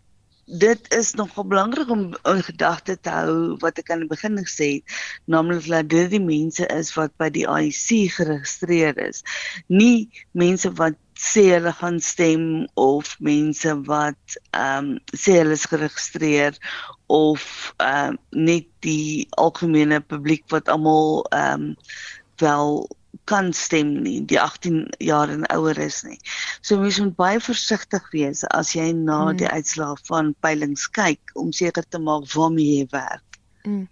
dit 0.51 0.95
is 0.95 1.13
nogal 1.15 1.47
belangrik 1.47 1.91
om 1.91 2.17
in 2.23 2.43
gedagte 2.43 2.97
te 3.01 3.11
hou 3.11 3.57
wat 3.63 3.79
ek 3.79 3.91
aan 3.91 4.05
die 4.05 4.11
begin 4.11 4.39
gesê 4.39 4.69
het, 4.79 4.97
naamlik 5.31 5.67
dat 5.67 5.89
dit 5.89 6.11
die 6.11 6.23
mense 6.23 6.67
is 6.75 6.91
wat 6.97 7.15
by 7.23 7.31
die 7.31 7.47
IEC 7.47 8.11
geregistreer 8.17 8.99
is. 8.99 9.23
Nie 9.67 10.11
mense 10.33 10.73
wat 10.81 10.99
sê 11.21 11.51
hulle 11.53 11.73
gaan 11.77 12.01
stem 12.01 12.45
of 12.81 13.17
mense 13.21 13.75
wat 13.89 14.39
ehm 14.57 14.95
um, 14.97 15.17
sê 15.17 15.37
hulle 15.41 15.57
is 15.59 15.69
geregistreer 15.69 16.57
of 17.07 17.45
ehm 17.77 18.17
um, 18.17 18.21
net 18.49 18.67
die 18.87 19.29
algemene 19.37 20.01
publiek 20.01 20.47
wat 20.55 20.69
almal 20.73 21.27
ehm 21.31 21.71
um, 21.71 21.77
wel 22.41 22.89
kan 23.31 23.53
stem 23.57 23.95
nie, 24.05 24.19
die 24.27 24.41
18 24.41 24.83
jaar 24.99 25.31
en 25.33 25.47
ouer 25.55 25.79
is 25.79 26.03
nie. 26.07 26.19
So 26.61 26.81
mens 26.83 27.01
moet 27.03 27.17
baie 27.19 27.41
versigtig 27.41 28.07
wees 28.15 28.45
as 28.51 28.75
jy 28.77 28.91
na 28.93 29.23
hmm. 29.31 29.41
die 29.43 29.51
uitslae 29.51 29.97
van 30.11 30.35
peilings 30.45 30.89
kyk 30.99 31.35
om 31.39 31.55
seker 31.55 31.87
te 31.89 32.03
maak 32.03 32.27
waarmee 32.35 32.81
jy 32.81 32.87
werk. 32.95 33.27
Mm. 33.63 33.89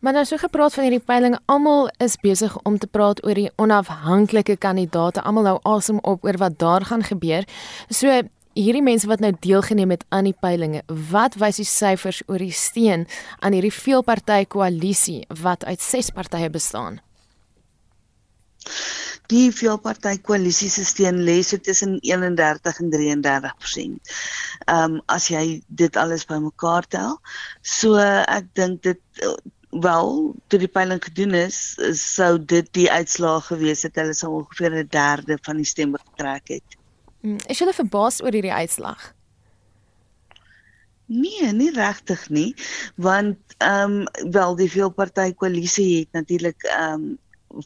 Maar 0.00 0.12
nou 0.12 0.24
so 0.24 0.36
gepraat 0.36 0.74
van 0.74 0.84
hierdie 0.84 1.04
peiling, 1.04 1.38
almal 1.44 1.88
is 2.04 2.18
besig 2.20 2.56
om 2.68 2.78
te 2.78 2.86
praat 2.86 3.24
oor 3.24 3.34
die 3.34 3.50
onafhanklike 3.56 4.58
kandidaate. 4.60 5.22
Almal 5.22 5.48
nou 5.48 5.58
asem 5.62 5.98
op 6.02 6.24
oor 6.24 6.36
wat 6.36 6.58
daar 6.58 6.84
gaan 6.84 7.02
gebeur. 7.02 7.46
So 7.88 8.12
hierdie 8.56 8.82
mense 8.84 9.08
wat 9.08 9.20
nou 9.20 9.32
deelgeneem 9.40 9.90
het 9.90 10.04
aan 10.08 10.28
die 10.28 10.36
peilinge, 10.40 10.82
wat 11.10 11.36
wys 11.40 11.60
die 11.60 11.68
syfers 11.68 12.22
oor 12.26 12.40
die 12.40 12.52
steun 12.52 13.06
aan 13.40 13.56
hierdie 13.56 13.74
veelpartytjie 13.74 14.48
koalisie 14.52 15.18
wat 15.42 15.64
uit 15.64 15.80
6 15.80 16.12
partye 16.16 16.50
bestaan? 16.52 17.00
Die 19.32 19.50
veelpartytjie 19.50 20.22
koalisie 20.22 20.70
se 20.70 20.84
steun 20.86 21.24
lê 21.26 21.40
so 21.42 21.58
tussen 21.58 21.98
31 22.00 22.80
en 22.82 22.92
33%. 22.94 24.14
Ehm 24.66 24.96
um, 24.96 25.00
as 25.06 25.28
jy 25.32 25.62
dit 25.82 25.96
alles 25.96 26.26
bymekaar 26.26 26.86
tel, 26.86 27.18
so 27.62 27.98
ek 27.98 28.52
dink 28.54 28.82
dit 28.86 29.02
wel 29.70 30.34
toe 30.46 30.58
die 30.58 30.70
peiling 30.70 31.02
gedoen 31.04 31.34
is, 31.34 31.58
sou 31.98 32.36
dit 32.38 32.68
die 32.76 32.88
uitslae 32.90 33.40
gewees 33.48 33.82
het 33.86 33.98
hulle 34.00 34.14
sou 34.14 34.32
ongeveer 34.40 34.78
'n 34.82 34.88
derde 34.90 35.38
van 35.42 35.56
die 35.56 35.68
stemme 35.68 35.98
getrek 35.98 36.48
het. 36.48 36.78
Mm, 37.20 37.38
is 37.48 37.58
jy 37.58 37.72
verbaas 37.72 38.22
oor 38.22 38.32
hierdie 38.32 38.52
uitslag? 38.52 39.12
Nee, 41.06 41.52
nie 41.52 41.70
regtig 41.70 42.28
nie, 42.28 42.54
want 42.94 43.38
ehm 43.58 44.06
um, 44.06 44.30
wel 44.30 44.56
die 44.56 44.70
veelpartytjie 44.70 45.34
koalisie 45.34 45.98
het 45.98 46.12
natuurlik 46.12 46.62
ehm 46.62 46.92
um, 46.92 47.18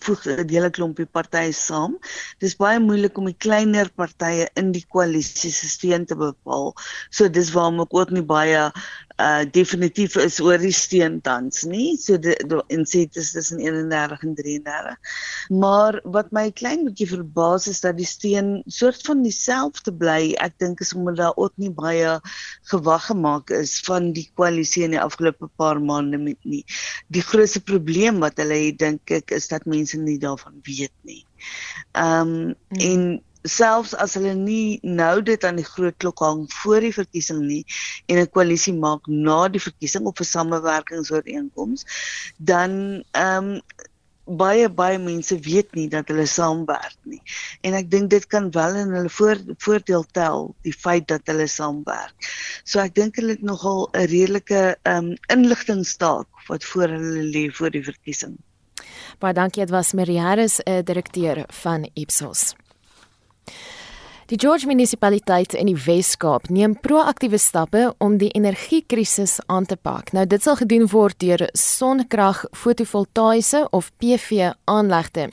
voeg 0.05 0.27
'n 0.27 0.49
hele 0.49 0.71
klompie 0.71 1.07
partye 1.07 1.53
saam. 1.53 1.99
Dis 2.39 2.57
baie 2.57 2.79
moeilik 2.81 3.19
om 3.19 3.27
die 3.27 3.39
kleiner 3.47 3.91
partye 3.91 4.49
in 4.61 4.73
die 4.73 4.85
koalisie 4.89 5.53
se 5.53 5.69
steun 5.69 6.07
te 6.07 6.17
bepaal. 6.17 6.75
So 7.11 7.29
dis 7.29 7.53
waarom 7.55 7.81
ek 7.81 7.95
ook 7.95 8.11
nie 8.11 8.27
baie 8.27 8.71
uh 9.21 9.45
definitief 9.53 10.17
is 10.21 10.39
oor 10.41 10.61
die 10.61 10.73
steun 10.75 11.19
tans 11.25 11.65
nie. 11.69 11.97
So 12.01 12.19
die, 12.21 12.35
die 12.49 12.61
insit 12.73 13.19
is 13.21 13.33
tussen 13.35 13.61
31 13.61 14.25
en 14.27 14.35
33. 14.39 15.15
Maar 15.63 16.01
wat 16.17 16.33
my 16.37 16.47
klein 16.57 16.87
bietjie 16.87 17.09
verbaas 17.11 17.69
is 17.71 17.83
dat 17.85 17.99
die 18.01 18.09
steun 18.09 18.61
soort 18.67 19.05
van 19.07 19.25
dieselfde 19.27 19.93
bly. 19.93 20.35
Ek 20.43 20.57
dink 20.63 20.81
is 20.85 20.95
omdat 20.97 21.21
daar 21.21 21.37
ook 21.37 21.55
nie 21.61 21.73
baie 21.75 22.17
gewag 22.73 23.09
gemaak 23.11 23.51
is 23.55 23.79
van 23.87 24.13
die 24.17 24.29
koalisie 24.39 24.87
in 24.89 24.97
die 24.97 25.03
afgelope 25.03 25.51
paar 25.61 25.81
maande 25.83 26.21
met 26.21 26.41
nie. 26.45 26.65
Die 27.13 27.25
grootste 27.25 27.61
probleem 27.61 28.21
wat 28.25 28.41
hulle 28.41 28.59
het 28.67 28.81
dink 28.81 29.17
ek 29.21 29.35
is 29.37 29.51
dat 29.53 29.69
mense 29.69 29.99
nie 30.01 30.19
daarvan 30.23 30.61
weet 30.67 30.95
nie. 31.09 31.25
Ehm 31.93 32.21
um, 32.21 32.55
hmm. 32.71 32.87
en 32.91 33.03
selfs 33.49 33.95
as 33.95 34.15
hulle 34.15 34.35
nie 34.35 34.81
nou 34.83 35.21
dit 35.23 35.45
aan 35.45 35.57
die 35.57 35.65
groot 35.65 35.97
klok 35.99 36.21
hang 36.25 36.47
voor 36.63 36.81
die 36.81 36.93
verkiesing 36.93 37.41
nie 37.47 37.65
en 38.09 38.19
'n 38.19 38.31
koalisie 38.31 38.75
maak 38.75 39.07
na 39.09 39.49
die 39.49 39.63
verkiesing 39.63 40.07
op 40.07 40.21
'n 40.21 40.25
samewerkingsooreenkoms 40.25 41.85
dan 42.39 43.05
ehm 43.13 43.55
um, 43.55 43.63
baie 44.31 44.69
baie 44.69 44.99
mense 44.99 45.37
weet 45.43 45.75
nie 45.75 45.89
dat 45.89 46.09
hulle 46.09 46.27
saamwerk 46.27 46.99
nie 47.05 47.21
en 47.67 47.75
ek 47.75 47.91
dink 47.91 48.11
dit 48.11 48.27
kan 48.27 48.51
wel 48.55 48.77
in 48.77 48.93
hulle 48.95 49.09
voor, 49.09 49.41
voordeel 49.59 50.05
tel 50.13 50.55
die 50.63 50.73
feit 50.73 51.09
dat 51.09 51.27
hulle 51.27 51.47
saamwerk. 51.47 52.15
So 52.65 52.81
ek 52.81 52.95
dink 52.95 53.17
hulle 53.17 53.35
het 53.37 53.43
nogal 53.43 53.89
'n 53.95 54.07
redelike 54.07 54.77
ehm 54.83 55.11
um, 55.11 55.17
inligtingstaak 55.29 56.29
wat 56.49 56.65
voor 56.65 56.89
hulle 56.89 57.25
lê 57.35 57.51
voor 57.51 57.71
die 57.71 57.85
verkiesing. 57.85 58.39
Baie 59.19 59.35
dankie, 59.35 59.65
dit 59.65 59.71
was 59.71 59.93
Marie 59.93 60.21
Harris, 60.21 60.61
'n 60.61 60.85
direkteur 60.85 61.45
van 61.49 61.91
Ipsos. 61.95 62.55
Die 64.31 64.39
George 64.39 64.67
munisipaliteit 64.67 65.57
in 65.59 65.67
die 65.67 65.75
Wes-Kaap 65.75 66.45
neem 66.55 66.77
proaktiewe 66.79 67.39
stappe 67.43 67.89
om 67.99 68.13
die 68.21 68.29
energiekrisis 68.39 69.41
aan 69.51 69.65
te 69.67 69.75
pak. 69.75 70.13
Nou 70.15 70.23
dit 70.23 70.45
sal 70.45 70.55
gedoen 70.61 70.85
word 70.93 71.17
deur 71.19 71.43
sonkrag 71.59 72.45
fotovoltaïese 72.55 73.65
of 73.75 73.89
PV 73.99 74.53
aanlegte. 74.71 75.25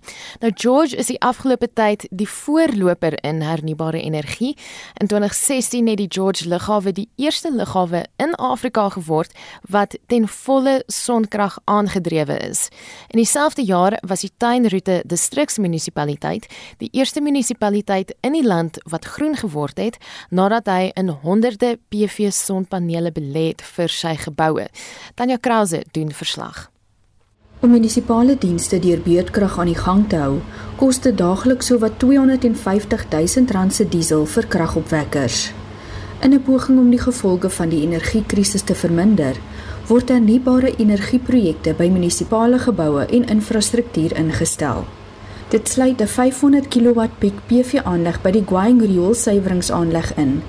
Nou 0.41 0.49
George 0.57 0.97
is 0.97 1.11
die 1.11 1.19
afgelope 1.21 1.69
tyd 1.77 2.07
die 2.09 2.25
voorloper 2.25 3.19
in 3.21 3.43
hernubare 3.45 4.01
energie. 4.01 4.55
In 4.97 5.11
2016 5.13 5.91
het 5.93 6.01
die 6.01 6.09
George 6.17 6.49
lughawe 6.49 6.89
die 6.89 7.05
eerste 7.21 7.53
lughawe 7.53 8.01
in 8.17 8.33
Afrika 8.41 8.87
geword 8.97 9.37
wat 9.69 9.93
ten 10.09 10.25
volle 10.25 10.79
sonkrag 10.89 11.59
aangedrewe 11.69 12.39
is. 12.49 12.71
In 13.13 13.21
dieselfde 13.21 13.61
jaar 13.61 13.99
was 14.01 14.25
die 14.25 14.33
Tuinroete 14.41 15.03
distriksmunisipaliteit 15.05 16.49
die 16.81 16.89
eerste 16.97 17.21
munisipaliteit 17.21 18.17
in 18.25 18.33
die 18.33 18.45
land 18.47 18.81
wat 18.89 19.05
groen 19.05 19.35
geword 19.35 19.77
het 19.77 19.97
nadat 20.29 20.67
hy 20.71 20.91
in 20.95 21.09
honderde 21.09 21.77
PV 21.89 22.31
sonpanele 22.31 23.11
belê 23.11 23.51
het 23.51 23.61
vir 23.61 23.89
sy 23.89 24.15
geboue. 24.15 24.67
Tanya 25.15 25.37
Krause 25.37 25.83
doen 25.91 26.11
verslag. 26.11 26.67
Om 27.59 27.71
munisipale 27.73 28.35
dienste 28.37 28.77
deur 28.79 28.99
beurtkrag 29.01 29.55
aan 29.59 29.71
die 29.71 29.77
gang 29.77 30.03
te 30.09 30.19
hou, 30.21 30.41
kos 30.77 30.99
dit 31.01 31.15
daagliks 31.17 31.71
sowat 31.71 31.95
250 31.99 33.07
000 33.09 33.53
rand 33.55 33.73
se 33.73 33.87
diesel 33.89 34.27
vir 34.29 34.45
kragopwekkers. 34.45 35.39
In 36.21 36.33
'n 36.33 36.43
poging 36.43 36.79
om 36.79 36.89
die 36.89 37.01
gevolge 37.01 37.49
van 37.49 37.69
die 37.69 37.81
energiekrisis 37.81 38.61
te 38.61 38.75
verminder, 38.75 39.35
word 39.87 40.09
hernubare 40.09 40.75
energieprojekte 40.77 41.73
by 41.73 41.89
munisipale 41.89 42.59
geboue 42.59 43.05
en 43.05 43.27
infrastruktuur 43.27 44.15
ingestel. 44.17 44.85
Dit 45.47 45.69
sluit 45.69 46.01
'n 46.01 46.07
500 46.07 46.67
kW 46.67 47.01
piek 47.17 47.33
PV 47.47 47.79
aanleg 47.83 48.21
by 48.21 48.31
die 48.31 48.43
Guang 48.45 48.81
rioolsuiweringsaanleg 48.81 50.17
in 50.17 50.41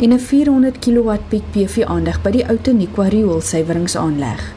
en 0.00 0.12
'n 0.12 0.18
400 0.18 0.78
kW 0.78 1.10
piek 1.28 1.42
PV 1.50 1.82
aanleg 1.84 2.22
by 2.22 2.30
die 2.30 2.46
Outeniqua 2.46 3.08
rioolsuiweringsaanleg. 3.08 4.54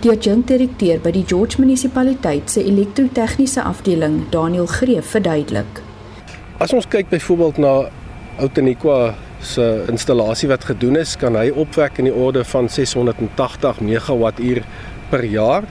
Die 0.00 0.10
adjunkdirekteur 0.10 1.00
by 1.00 1.10
die 1.10 1.24
George 1.26 1.56
munisipaliteit 1.58 2.50
se 2.50 2.64
elektrotegniese 2.64 3.62
afdeling, 3.62 4.22
Daniel 4.30 4.66
Greef, 4.66 5.06
verduidelik. 5.06 5.82
As 6.58 6.72
ons 6.72 6.88
kyk 6.88 7.08
byvoorbeeld 7.08 7.58
na 7.58 7.88
Outeniqua 8.38 9.14
se 9.40 9.84
installasie 9.88 10.48
wat 10.48 10.64
gedoen 10.64 10.96
is, 10.96 11.16
kan 11.16 11.34
hy 11.34 11.50
opwek 11.50 11.98
in 11.98 12.04
die 12.04 12.14
orde 12.14 12.44
van 12.44 12.68
680 12.68 13.80
megawattuur 13.80 14.62
per 15.10 15.24
jaar. 15.24 15.64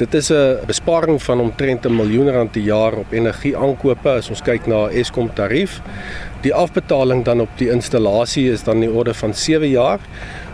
Dit 0.00 0.14
is 0.14 0.30
'n 0.32 0.58
besparing 0.66 1.22
van 1.22 1.40
omtrent 1.40 1.84
'n 1.84 1.96
miljoen 1.96 2.30
rand 2.30 2.50
per 2.50 2.60
jaar 2.60 2.92
op 2.92 3.12
energieaankope 3.12 4.08
as 4.08 4.28
ons 4.28 4.42
kyk 4.42 4.66
na 4.66 4.88
Eskom 4.88 5.30
tarief. 5.34 5.80
Die 6.40 6.54
afbetaling 6.54 7.24
dan 7.24 7.40
op 7.40 7.48
die 7.56 7.70
installasie 7.70 8.50
is 8.50 8.62
dan 8.62 8.74
in 8.74 8.80
die 8.80 8.96
orde 8.98 9.14
van 9.14 9.34
7 9.34 9.68
jaar. 9.68 9.98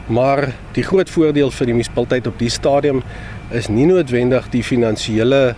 Maar 0.07 0.53
die 0.73 0.83
groot 0.83 1.11
voordeel 1.11 1.51
vir 1.51 1.67
die 1.67 1.75
munisipaliteit 1.75 2.27
op 2.27 2.39
die 2.39 2.49
stadium 2.49 3.03
is 3.51 3.69
nie 3.69 3.87
noodwendig 3.87 4.49
die 4.51 4.63
finansiële 4.63 5.55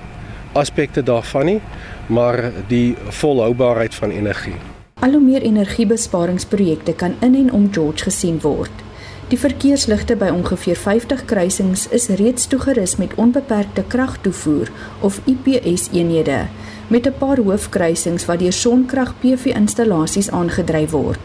aspekte 0.53 1.03
daarvan 1.03 1.45
nie, 1.45 1.61
maar 2.07 2.53
die 2.66 2.97
volhoubaarheid 3.09 3.95
van 3.95 4.11
energie. 4.11 4.57
Al 5.01 5.11
hoe 5.11 5.20
meer 5.20 5.43
energiebesparingsprojekte 5.43 6.93
kan 6.93 7.14
in 7.20 7.34
en 7.34 7.53
om 7.53 7.72
George 7.72 8.03
gesien 8.03 8.41
word. 8.41 8.88
Die 9.29 9.37
verkeersligte 9.37 10.14
by 10.16 10.31
ongeveer 10.33 10.79
50 10.81 11.26
kruisings 11.29 11.83
is 11.93 12.07
reeds 12.16 12.47
toegerus 12.49 12.95
met 12.97 13.12
onbeperkte 13.20 13.83
kragtoevoer 13.93 14.70
of 15.05 15.18
IPS-eenhede 15.29 16.47
met 16.89 17.07
'n 17.07 17.18
paar 17.18 17.37
hoofkruisings 17.37 18.24
wat 18.24 18.39
deur 18.39 18.53
sonkrag 18.53 19.12
PV-installasies 19.20 20.31
aangedryf 20.31 20.91
word. 20.91 21.20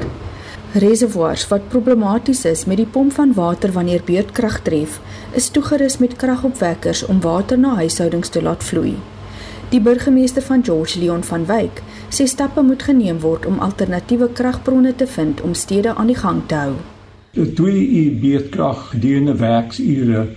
Reservoirs 0.73 1.47
wat 1.47 1.67
problematies 1.67 2.45
is 2.45 2.65
met 2.65 2.77
die 2.77 2.85
pomp 2.85 3.13
van 3.13 3.33
water 3.33 3.71
wanneer 3.71 4.01
beurtkrag 4.05 4.59
tref, 4.61 4.99
is 5.31 5.49
toegerus 5.49 5.97
met 5.97 6.15
kragopwekkers 6.15 7.05
om 7.05 7.21
water 7.21 7.59
na 7.59 7.75
huishoudings 7.75 8.29
te 8.29 8.41
laat 8.41 8.63
vloei. 8.63 8.97
Die 9.69 9.81
burgemeester 9.81 10.41
van 10.41 10.63
George 10.63 10.99
Leon 10.99 11.23
van 11.23 11.45
Wyk 11.45 11.81
sê 12.09 12.25
stappe 12.25 12.61
moet 12.61 12.83
geneem 12.83 13.19
word 13.19 13.45
om 13.45 13.59
alternatiewe 13.59 14.29
kragbronne 14.33 14.95
te 14.95 15.07
vind 15.07 15.41
om 15.41 15.53
stede 15.53 15.95
aan 15.95 16.07
die 16.07 16.17
gang 16.17 16.41
te 16.47 16.55
hou. 16.55 16.92
'n 17.35 17.53
2 17.53 17.87
uur 17.87 18.19
beurtkrag 18.19 18.89
gedurende 18.89 19.35
werksure 19.35 20.27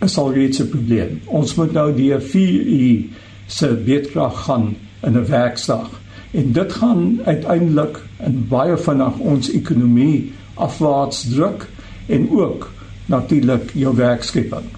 is 0.00 0.18
al 0.18 0.32
reeds 0.32 0.60
'n 0.60 0.68
probleem. 0.68 1.20
Ons 1.24 1.54
moet 1.54 1.72
nou 1.72 1.94
die 1.94 2.18
4 2.18 2.66
uur 2.66 3.04
se 3.46 3.68
beurtkrag 3.84 4.44
gaan 4.44 4.76
in 5.02 5.12
'n 5.12 5.26
werksdag. 5.26 5.90
En 6.30 6.52
dit 6.52 6.72
gaan 6.72 7.20
uiteindelik 7.24 8.00
in 8.24 8.46
baie 8.48 8.76
vinnig 8.76 9.18
ons 9.18 9.50
ekonomie 9.50 10.32
afwaarts 10.54 11.28
druk 11.28 11.68
en 12.06 12.30
ook 12.30 12.70
natuurlik 13.06 13.70
jou 13.74 13.96
werkskepping. 13.96 14.68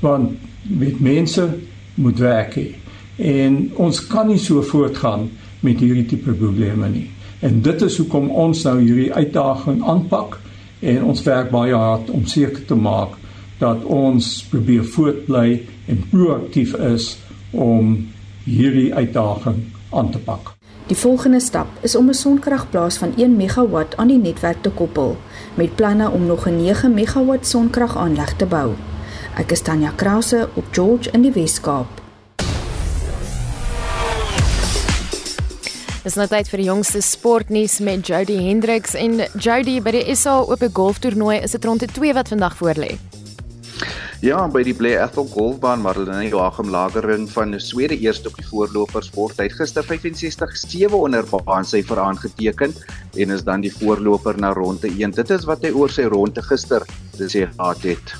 Want 0.00 0.30
met 0.62 1.00
mense 1.00 1.48
moet 1.94 2.18
werk 2.18 2.54
hê. 2.54 2.74
En 3.16 3.70
ons 3.74 4.06
kan 4.06 4.26
nie 4.26 4.38
so 4.38 4.62
voortgaan 4.62 5.30
met 5.60 5.80
hierdie 5.80 6.06
tipe 6.06 6.30
probleme 6.30 6.88
nie. 6.88 7.10
En 7.38 7.62
dit 7.62 7.82
is 7.82 7.96
hoekom 7.96 8.30
ons 8.30 8.62
nou 8.62 8.80
hierdie 8.80 9.12
uitdaging 9.12 9.84
aanpak 9.84 10.40
en 10.80 11.04
ons 11.04 11.22
werk 11.22 11.50
baie 11.50 11.74
hard 11.74 12.10
om 12.10 12.26
seker 12.26 12.64
te 12.64 12.74
maak 12.74 13.16
dat 13.58 13.84
ons 13.84 14.44
probeer 14.50 14.84
voortbly 14.84 15.62
en 15.86 16.04
proaktief 16.10 16.74
is 16.74 17.16
om 17.50 18.06
hierdie 18.44 18.94
uitdaging 18.94 19.64
aan 19.90 20.10
te 20.10 20.18
pak. 20.18 20.54
Die 20.88 20.96
volgende 20.96 21.40
stap 21.40 21.66
is 21.80 21.96
om 21.96 22.08
'n 22.08 22.14
sonkragplaas 22.14 22.96
van 22.96 23.12
1 23.16 23.36
megawatt 23.36 23.96
aan 23.96 24.08
die 24.08 24.18
netwerk 24.18 24.62
te 24.62 24.70
koppel 24.70 25.16
met 25.54 25.74
planne 25.74 26.10
om 26.10 26.26
nog 26.26 26.46
'n 26.48 26.56
9 26.56 26.94
megawatt 26.94 27.46
sonkragaanleg 27.46 28.36
te 28.36 28.46
bou. 28.46 28.72
Ek 29.36 29.52
is 29.52 29.60
Tanya 29.60 29.92
Krause 29.96 30.48
op 30.54 30.64
George 30.70 31.10
in 31.10 31.22
die 31.22 31.32
Wes-Kaap. 31.32 31.97
Dis 36.08 36.16
nou 36.16 36.24
tyd 36.24 36.48
vir 36.48 36.62
die 36.62 36.66
jongste 36.70 37.02
sportnuus 37.04 37.74
met 37.84 38.06
Jody 38.08 38.38
Hendricks 38.40 38.94
en 38.96 39.18
Jody 39.44 39.74
by 39.84 39.92
die 39.92 40.14
SA 40.16 40.38
Ope 40.40 40.70
Golftoernooi 40.72 41.34
is 41.44 41.52
dit 41.52 41.66
rondte 41.68 41.84
2 41.92 42.14
wat 42.16 42.30
vandag 42.32 42.54
voorlê. 42.56 42.94
Ja, 44.24 44.38
by 44.48 44.62
die 44.64 44.72
Blair 44.72 45.02
Ethel 45.02 45.28
Golfbaan 45.28 45.82
Marlene 45.84 46.30
Joachim 46.30 46.72
Lagering 46.72 47.26
van 47.34 47.52
Swede 47.60 47.98
eerste 48.00 48.32
op 48.32 48.40
die 48.40 48.46
voorlopersport. 48.48 49.36
Hy 49.36 49.50
het 49.50 49.58
gister 49.58 49.84
65-7 49.84 50.96
onder 50.96 51.28
baan 51.28 51.68
sy 51.68 51.82
vir 51.84 52.00
aangeteken 52.00 52.72
en 52.72 53.36
is 53.36 53.44
dan 53.44 53.66
die 53.66 53.74
voorloper 53.76 54.40
na 54.40 54.54
ronde 54.56 54.88
1. 54.88 55.12
Dit 55.20 55.36
is 55.36 55.44
wat 55.44 55.68
hy 55.68 55.74
oor 55.76 55.92
sy 55.92 56.08
ronde 56.08 56.40
gister 56.48 56.88
gesê 57.20 57.44
het. 57.84 58.16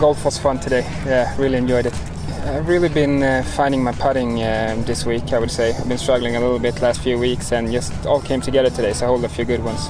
Golf 0.00 0.24
was 0.24 0.40
fun 0.40 0.56
today. 0.56 0.80
Yeah, 1.04 1.36
really 1.36 1.60
enjoyed 1.60 1.92
it. 1.92 2.21
I've 2.44 2.66
really 2.66 2.88
been 2.88 3.22
uh, 3.22 3.44
finding 3.54 3.84
my 3.84 3.92
putting 3.92 4.42
uh, 4.42 4.74
this 4.84 5.06
week, 5.06 5.32
I 5.32 5.38
would 5.38 5.50
say. 5.50 5.72
I've 5.74 5.88
been 5.88 5.96
struggling 5.96 6.34
a 6.34 6.40
little 6.40 6.58
bit 6.58 6.82
last 6.82 7.00
few 7.00 7.16
weeks 7.16 7.52
and 7.52 7.70
just 7.70 8.04
all 8.04 8.20
came 8.20 8.40
together 8.40 8.68
today, 8.68 8.92
so 8.92 9.06
I 9.06 9.08
hold 9.08 9.24
a 9.24 9.28
few 9.28 9.44
good 9.44 9.62
ones. 9.62 9.88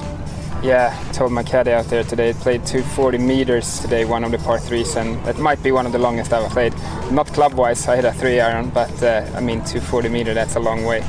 Yeah, 0.61 0.95
told 1.13 1.31
my 1.31 1.41
caddy 1.41 1.71
out 1.71 1.85
there 1.85 2.03
today. 2.03 2.31
Played 2.33 2.63
240 2.67 3.17
meters 3.17 3.79
today, 3.79 4.05
one 4.05 4.23
of 4.23 4.31
the 4.31 4.37
par 4.37 4.59
threes, 4.59 4.95
and 4.95 5.17
it 5.27 5.39
might 5.39 5.63
be 5.63 5.71
one 5.71 5.87
of 5.87 5.93
the 5.93 5.97
longest 5.97 6.31
I've 6.31 6.51
played. 6.51 6.75
Not 7.11 7.25
club 7.27 7.53
wise, 7.53 7.87
I 7.87 7.95
hit 7.95 8.05
a 8.05 8.13
three 8.13 8.39
iron, 8.39 8.69
but 8.69 9.01
uh, 9.01 9.27
I 9.33 9.41
mean, 9.41 9.57
240 9.65 10.09
meter, 10.09 10.35
that's 10.35 10.55
a 10.55 10.59
long 10.59 10.85
way. 10.85 11.03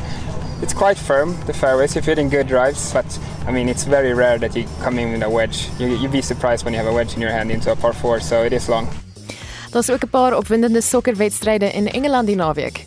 It's 0.63 0.73
quite 0.73 0.97
firm, 0.97 1.39
the 1.45 1.53
fairways, 1.53 1.95
if 1.95 2.07
you're 2.07 2.17
hitting 2.17 2.31
good 2.31 2.49
drives, 2.49 2.95
but 2.95 3.19
I 3.47 3.53
mean, 3.53 3.69
it's 3.69 3.85
very 3.85 4.15
rare 4.15 4.39
that 4.39 4.57
you 4.57 4.65
come 4.81 4.99
in 4.99 5.13
with 5.13 5.23
a 5.23 5.29
wedge. 5.29 5.69
You, 5.79 5.89
you'd 5.89 6.11
be 6.11 6.23
surprised 6.23 6.65
when 6.65 6.73
you 6.73 6.79
have 6.79 6.89
a 6.89 6.95
wedge 6.95 7.15
in 7.15 7.21
your 7.21 7.31
hand 7.31 7.51
into 7.51 7.71
a 7.71 7.77
par 7.77 7.93
four, 7.93 8.19
so 8.21 8.45
it 8.45 8.55
is 8.55 8.71
long. 8.71 8.89
Daar's 9.75 9.91
ook 9.91 10.05
'n 10.05 10.09
paar 10.09 10.37
opwindende 10.37 10.81
sokkerwedstryde 10.81 11.72
in 11.72 11.91
Engeland 11.91 12.27
die 12.27 12.37
naweek. 12.37 12.85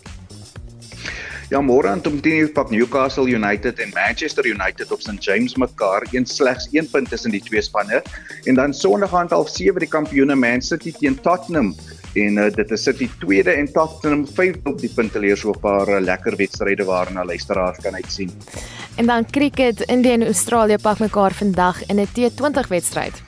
Ja, 1.48 1.60
môre 1.60 1.88
aan 1.88 2.00
om 2.06 2.20
10:00 2.20 2.52
pak 2.52 2.70
Newcastle 2.70 3.28
United 3.28 3.78
en 3.78 3.90
Manchester 3.94 4.46
United 4.46 4.92
op 4.92 5.00
St 5.00 5.24
James 5.24 5.54
mekaar, 5.56 6.06
een 6.10 6.26
slegs 6.26 6.68
1 6.70 6.90
punt 6.90 7.08
tussen 7.08 7.30
die 7.30 7.42
twee 7.42 7.62
spanne. 7.62 8.02
En 8.44 8.54
dan 8.54 8.74
Sondag 8.74 9.14
aand 9.14 9.30
half 9.30 9.48
7 9.48 9.78
die 9.78 9.88
kampioene 9.88 10.34
Man 10.34 10.62
City 10.62 10.92
teen 10.92 11.20
Tottenham. 11.20 11.74
En 12.14 12.36
uh, 12.36 12.52
dit 12.54 12.70
is 12.70 12.82
City 12.82 13.10
tweede 13.18 13.50
en 13.50 13.72
Tottenham 13.72 14.26
vyfde 14.26 14.70
op 14.70 14.80
die 14.80 14.92
punteleer 14.94 15.36
so 15.36 15.50
'n 15.50 15.60
paar 15.60 15.88
uh, 15.88 16.00
lekker 16.00 16.36
wedstryde 16.36 16.84
waarna 16.84 17.24
luisteraars 17.24 17.78
kan 17.78 17.94
uitsien. 17.94 18.30
En 18.96 19.06
dan 19.06 19.30
cricket, 19.30 19.80
India 19.80 20.12
en 20.12 20.24
Australië 20.24 20.76
pak 20.82 20.98
mekaar 20.98 21.32
vandag 21.32 21.86
in 21.86 22.00
'n 22.00 22.06
T20 22.06 22.68
wedstryd. 22.68 23.27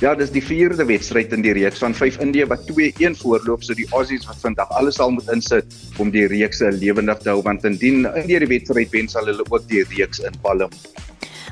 Ja, 0.00 0.14
dis 0.16 0.30
die 0.32 0.40
vierde 0.40 0.86
wedstryd 0.88 1.34
in 1.36 1.42
die 1.44 1.52
reeks 1.52 1.82
van 1.82 1.92
5 1.92 2.22
Indië 2.24 2.46
wat 2.48 2.62
2-1 2.64 3.18
voorloop, 3.20 3.60
so 3.60 3.76
die 3.76 3.84
Aussies 3.92 4.24
wat 4.24 4.38
vandag 4.40 4.70
alles 4.80 4.96
sal 4.96 5.12
moet 5.12 5.28
insit 5.28 5.74
om 6.00 6.08
die 6.14 6.24
reeks 6.30 6.62
lewendig 6.72 7.20
te 7.20 7.28
hou 7.34 7.42
want 7.44 7.66
indien 7.68 8.08
Indië 8.08 8.40
die 8.46 8.48
wedstryd 8.48 8.96
wen 8.96 9.12
sal 9.12 9.28
hulle 9.28 9.44
ook 9.50 9.68
die 9.68 9.84
reeks 9.92 10.22
inpalm. 10.24 10.72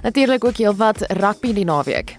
Natuurlik 0.00 0.48
ook 0.48 0.62
heelwat 0.64 1.04
rugby 1.20 1.52
die 1.52 1.66
naweek. 1.68 2.16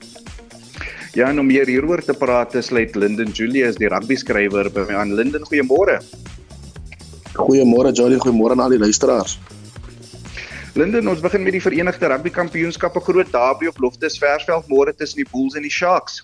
Ja, 1.17 1.31
en 1.31 1.41
om 1.41 1.49
meer 1.49 1.65
hieroor 1.65 2.05
te 2.05 2.13
praat, 2.13 2.53
sluit 2.61 2.93
Linden 2.95 3.33
Julius, 3.33 3.81
die 3.81 3.89
rugby 3.89 4.13
skrywer 4.15 4.69
by 4.69 4.85
my 4.85 4.99
aan. 5.01 5.15
Linden, 5.17 5.41
goeiemôre. 5.49 5.97
Goeiemôre 7.33 7.89
Jolly, 7.97 8.21
goeiemôre 8.21 8.53
aan 8.53 8.67
al 8.67 8.77
die 8.77 8.85
luisteraars. 8.85 9.39
Linden, 10.73 11.07
ons 11.07 11.21
begin 11.21 11.43
met 11.43 11.55
die 11.55 11.61
Verenigde 11.61 12.07
Rugby 12.07 12.29
Kampioenskap, 12.29 12.95
'n 12.95 13.01
groot 13.01 13.31
derby 13.31 13.67
op 13.67 13.79
Loftus 13.79 14.17
Versveld 14.17 14.67
môre 14.67 14.93
tussen 14.95 15.23
die 15.23 15.29
Bulls 15.31 15.55
en 15.55 15.61
die 15.61 15.71
Sharks. 15.71 16.23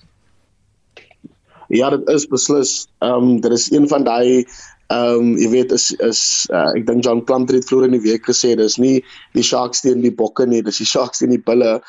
Ja, 1.68 1.90
dit 1.90 2.10
is 2.10 2.28
beslis. 2.28 2.88
Ehm 3.00 3.12
um, 3.12 3.42
dit 3.42 3.52
is 3.52 3.72
een 3.72 3.88
van 3.88 4.04
daai 4.04 4.46
ehm 4.88 5.16
um, 5.18 5.38
jy 5.38 5.50
weet 5.50 5.72
is 5.72 5.92
is 5.92 6.48
uh, 6.54 6.70
ek 6.78 6.86
dink 6.86 7.04
John 7.04 7.24
Plumtree 7.26 7.58
het 7.58 7.68
vroeër 7.70 7.88
in 7.88 7.96
die 7.98 8.04
week 8.04 8.28
gesê 8.30 8.54
dis 8.56 8.78
nie 8.78 9.00
die 9.34 9.44
Sharks 9.44 9.82
teen 9.82 10.02
die 10.02 10.14
Bokke 10.14 10.46
nie, 10.46 10.62
dis 10.62 10.78
die 10.78 10.86
Sharks 10.86 11.24
teen 11.24 11.34
die 11.34 11.42
Bulle 11.42 11.80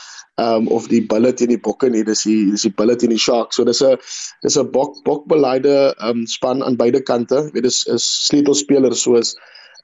ehm 0.40 0.54
um, 0.62 0.68
of 0.68 0.88
die 0.88 1.02
Bulle 1.04 1.34
teen 1.34 1.52
die 1.52 1.60
Bokke 1.60 1.90
nie, 1.90 2.04
dis 2.04 2.22
die 2.24 2.52
dis 2.54 2.64
die 2.64 2.72
Bulle 2.72 2.96
teen 2.96 3.12
die 3.12 3.20
Sharks. 3.20 3.56
So 3.56 3.64
dis 3.64 3.82
'n 3.82 4.00
dis 4.42 4.56
'n 4.56 4.70
bok 4.72 5.04
bokbeleide 5.04 5.76
ehm 5.98 6.22
um, 6.22 6.26
span 6.26 6.62
aan 6.62 6.80
beide 6.80 7.02
kante. 7.02 7.50
Weet 7.52 7.68
dis 7.68 7.84
is 7.84 8.08
sleutelspelers 8.28 9.02
soos 9.02 9.36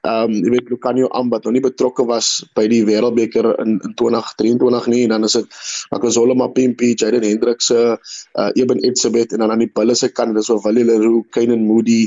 ehm 0.03 0.31
um, 0.31 0.39
jy 0.43 0.49
weet 0.51 0.69
Lucanio 0.69 1.07
Ambat 1.15 1.45
nog 1.47 1.53
nie 1.55 1.63
betrokke 1.63 2.03
was 2.03 2.43
by 2.59 2.65
die 2.67 2.81
Wêreldbeker 2.83 3.53
in, 3.63 3.77
in 3.87 3.93
2023 3.95 4.89
nie 4.91 5.03
en 5.05 5.13
dan 5.15 5.23
is 5.23 5.37
dit 5.37 5.61
Makazole 5.95 6.35
Mapimpi, 6.35 6.89
Jaden 6.99 7.23
Hendricks 7.23 7.69
se 7.71 7.79
uh, 7.95 8.49
Eben 8.59 8.83
Etzebeth 8.83 9.31
en 9.31 9.45
dan 9.45 9.53
aan 9.55 9.63
die 9.63 9.71
bulle 9.71 9.95
se 9.95 10.11
kant 10.11 10.35
dis 10.35 10.51
so 10.51 10.59
Willie 10.65 10.83
Leroux, 10.83 11.23
Kenan 11.31 11.63
Moody 11.69 12.01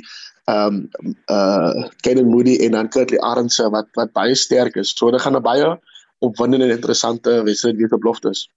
ehm 0.44 0.82
um, 1.00 1.16
uh 1.32 1.88
Kenan 2.04 2.28
Moody 2.28 2.58
en 2.68 2.76
dan 2.76 2.92
Kurtley 2.92 3.18
Arendse 3.18 3.70
wat 3.72 3.88
wat 3.96 4.12
baie 4.12 4.36
sterk 4.36 4.76
is. 4.76 4.92
So 4.92 5.10
dit 5.10 5.20
gaan 5.20 5.40
'n 5.40 5.42
baie 5.42 5.72
opwindende 6.20 6.68
en 6.68 6.76
interessante 6.76 7.42
wedstryd 7.48 7.76
weer 7.76 7.88
te 7.88 7.98
beloftes. 7.98 8.50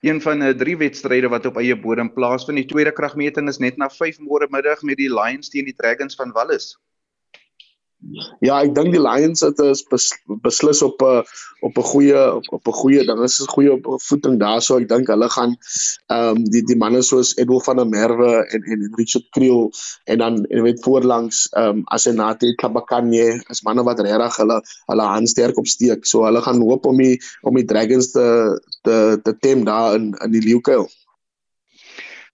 Een 0.00 0.22
van 0.22 0.42
uh, 0.42 0.54
drie 0.54 0.76
wedstryde 0.76 1.28
wat 1.28 1.46
op 1.46 1.56
eie 1.58 1.74
bodem 1.74 2.12
plaasvind. 2.12 2.58
Die 2.58 2.70
tweede 2.70 2.92
kragmeting 2.92 3.48
is 3.48 3.58
net 3.58 3.76
na 3.76 3.88
5 3.90 4.22
môre 4.22 4.46
middag 4.50 4.82
met 4.82 4.96
die 4.96 5.10
Lions 5.10 5.50
teen 5.50 5.64
die 5.64 5.74
Dragons 5.74 6.14
van 6.14 6.30
Wallis. 6.32 6.78
Ja, 8.38 8.60
ek 8.62 8.76
dink 8.76 8.92
die 8.94 9.00
Lions 9.02 9.40
het 9.42 9.58
is 9.64 9.80
beslis 10.44 10.82
op 10.86 11.02
'n 11.02 11.24
op 11.66 11.78
'n 11.78 11.86
goeie 11.90 12.20
op 12.38 12.68
'n 12.70 12.76
goeie 12.80 13.04
dan 13.04 13.22
is 13.26 13.40
'n 13.42 13.50
goeie 13.50 13.74
voeting 14.08 14.38
daarso. 14.38 14.78
Ek 14.78 14.88
dink 14.88 15.10
hulle 15.10 15.28
gaan 15.28 15.56
ehm 16.06 16.36
um, 16.36 16.44
die 16.44 16.62
die 16.62 16.76
manne 16.76 17.02
soos 17.02 17.34
Edwin 17.36 17.60
van 17.60 17.76
der 17.76 17.88
Merwe 17.88 18.46
en 18.54 18.62
en 18.62 18.94
Richard 18.94 19.26
Kriel 19.30 19.72
en 20.04 20.18
dan 20.18 20.44
en 20.44 20.62
weet 20.62 20.82
voorlangs 20.82 21.48
ehm 21.50 21.78
um, 21.78 21.82
Asenate 21.86 22.54
Kabakanye 22.54 23.42
as 23.50 23.62
manne 23.62 23.82
wat 23.82 24.00
regtig 24.00 24.36
hulle 24.36 24.62
hulle 24.86 25.02
hand 25.14 25.28
sterk 25.28 25.58
opsteek. 25.58 26.06
So 26.06 26.24
hulle 26.24 26.42
gaan 26.42 26.62
hoop 26.62 26.86
om 26.86 26.96
die 26.96 27.18
om 27.42 27.54
die 27.54 27.64
Dragons 27.64 28.10
te 28.12 28.26
te 28.82 29.18
te 29.22 29.38
tem 29.38 29.64
daar 29.64 29.94
in 29.94 30.14
in 30.24 30.30
die 30.30 30.46
Leeukuil. 30.46 30.86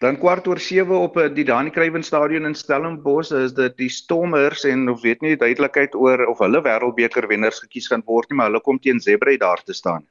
Dan 0.04 0.18
kwart 0.20 0.48
oor 0.50 0.60
7 0.60 0.98
op 1.00 1.14
eh, 1.16 1.30
die 1.32 1.46
Dani 1.48 1.70
Kruiven 1.72 2.02
Stadion 2.04 2.44
in 2.44 2.54
Stellenbosch 2.54 3.30
is 3.32 3.54
dit 3.56 3.76
die 3.80 3.88
Stormers 3.88 4.66
en 4.68 4.90
of 4.92 5.00
weet 5.00 5.22
nie 5.24 5.36
duidelikheid 5.40 5.94
oor 5.96 6.26
of 6.28 6.42
hulle 6.44 6.60
wêreldbeker 6.66 7.24
wenners 7.30 7.62
gekies 7.64 7.88
gaan 7.88 8.04
word 8.04 8.28
nie, 8.28 8.36
maar 8.36 8.50
hulle 8.50 8.60
kom 8.66 8.80
teen 8.84 9.00
Zebra 9.00 9.38
daar 9.40 9.62
te 9.64 9.72
staan. 9.72 10.04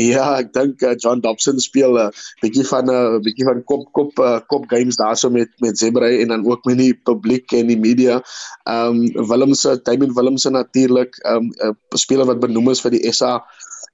Ja, 0.00 0.38
ek 0.40 0.54
dink 0.56 0.82
uh, 0.82 0.94
John 0.96 1.20
Dobson 1.20 1.58
speel 1.60 1.98
'n 1.98 2.08
uh, 2.08 2.20
bietjie 2.40 2.64
van 2.64 2.88
'n 2.88 2.96
uh, 2.96 3.20
bietjie 3.22 3.44
van 3.44 3.60
kop 3.68 3.84
kop 3.92 4.18
uh, 4.24 4.40
kop 4.48 4.64
games 4.70 4.96
daarso 4.96 5.28
met 5.30 5.52
met 5.60 5.78
Zebra 5.78 6.08
en 6.08 6.32
dan 6.32 6.46
ook 6.48 6.64
met 6.64 6.78
die 6.78 6.94
publiek 6.94 7.52
en 7.52 7.68
die 7.68 7.78
media. 7.78 8.22
Ehm 8.64 9.04
um, 9.04 9.28
Willemse, 9.28 9.76
Damien 9.84 10.14
Willemse 10.16 10.50
natuurlik, 10.50 11.20
ehm 11.22 11.36
um, 11.36 11.52
'n 11.52 11.76
uh, 11.76 11.98
speler 12.00 12.26
wat 12.26 12.40
benoem 12.40 12.70
is 12.70 12.80
vir 12.80 12.96
die 12.96 13.12
SA 13.12 13.44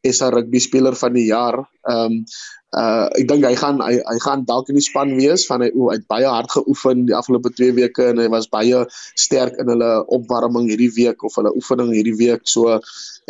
SA 0.06 0.30
rugby 0.30 0.60
speler 0.62 0.94
van 0.94 1.12
die 1.16 1.28
jaar. 1.30 1.64
Ehm 1.88 2.18
um, 2.18 2.24
uh 2.76 3.08
ek 3.16 3.24
dink 3.30 3.46
hy 3.48 3.54
gaan 3.56 3.78
hy, 3.80 3.94
hy 4.04 4.18
gaan 4.20 4.42
dalk 4.44 4.68
in 4.68 4.76
die 4.76 4.84
span 4.84 5.14
wees 5.16 5.46
van 5.48 5.62
hy 5.64 5.70
het 5.72 6.04
baie 6.12 6.28
hard 6.28 6.52
geoefen 6.52 7.06
die 7.08 7.16
afgelope 7.16 7.48
2 7.56 7.72
weke 7.78 8.10
en 8.10 8.20
hy 8.20 8.26
was 8.28 8.50
baie 8.52 8.82
sterk 9.16 9.56
in 9.62 9.72
hulle 9.72 9.88
opwarming 10.18 10.68
hierdie 10.68 10.90
week 10.98 11.24
of 11.24 11.38
hulle 11.40 11.54
oefening 11.56 11.94
hierdie 11.96 12.18
week. 12.20 12.44
So 12.44 12.76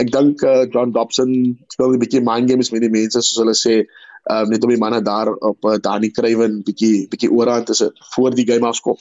ek 0.02 0.10
dink 0.10 0.42
uh, 0.42 0.66
John 0.66 0.90
Dobson 0.90 1.54
speel 1.70 1.94
'n 1.94 2.02
bietjie 2.02 2.24
mind 2.24 2.50
games 2.50 2.72
met 2.74 2.82
die 2.82 2.90
mense 2.90 3.22
soos 3.22 3.38
hulle 3.44 3.54
sê 3.54 3.84
uh 4.28 4.44
net 4.50 4.64
om 4.66 4.74
die 4.74 4.82
manne 4.82 5.00
daar 5.06 5.30
op 5.30 5.64
uh, 5.64 5.78
Dani 5.78 6.10
Kruiven 6.10 6.58
bietjie 6.66 7.06
bietjie 7.08 7.30
oorhand 7.30 7.70
te 7.70 7.78
sit 7.78 7.94
voor 8.16 8.34
die 8.34 8.46
game 8.50 8.66
afskop. 8.66 8.98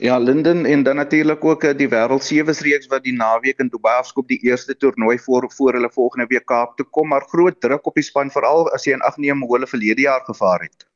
Ja, 0.00 0.18
Linden 0.18 0.64
en 0.66 0.82
dan 0.82 0.96
natuurlik 0.96 1.44
ook 1.44 1.64
eh, 1.64 1.76
die 1.76 1.88
Wêreld 1.88 2.24
Sewes 2.24 2.60
reeks 2.64 2.86
wat 2.88 3.02
die 3.04 3.12
naweek 3.12 3.58
in 3.60 3.68
Dubai 3.68 3.98
afskop 4.00 4.28
die 4.28 4.38
eerste 4.48 4.76
toernooi 4.76 5.18
voor 5.18 5.44
voor 5.52 5.76
hulle 5.76 5.90
volgende 5.92 6.26
week 6.28 6.46
Kaap 6.48 6.76
toe 6.76 6.86
kom, 6.90 7.08
maar 7.08 7.26
groot 7.28 7.60
druk 7.60 7.86
op 7.86 8.00
die 8.00 8.04
span 8.06 8.32
veral 8.32 8.70
as 8.72 8.86
jy 8.88 8.94
in 8.96 9.04
ag 9.04 9.18
neem 9.20 9.44
hoe 9.44 9.58
hulle 9.58 9.68
verlede 9.68 10.06
jaar 10.08 10.24
gevaar 10.24 10.64
het. 10.64 10.86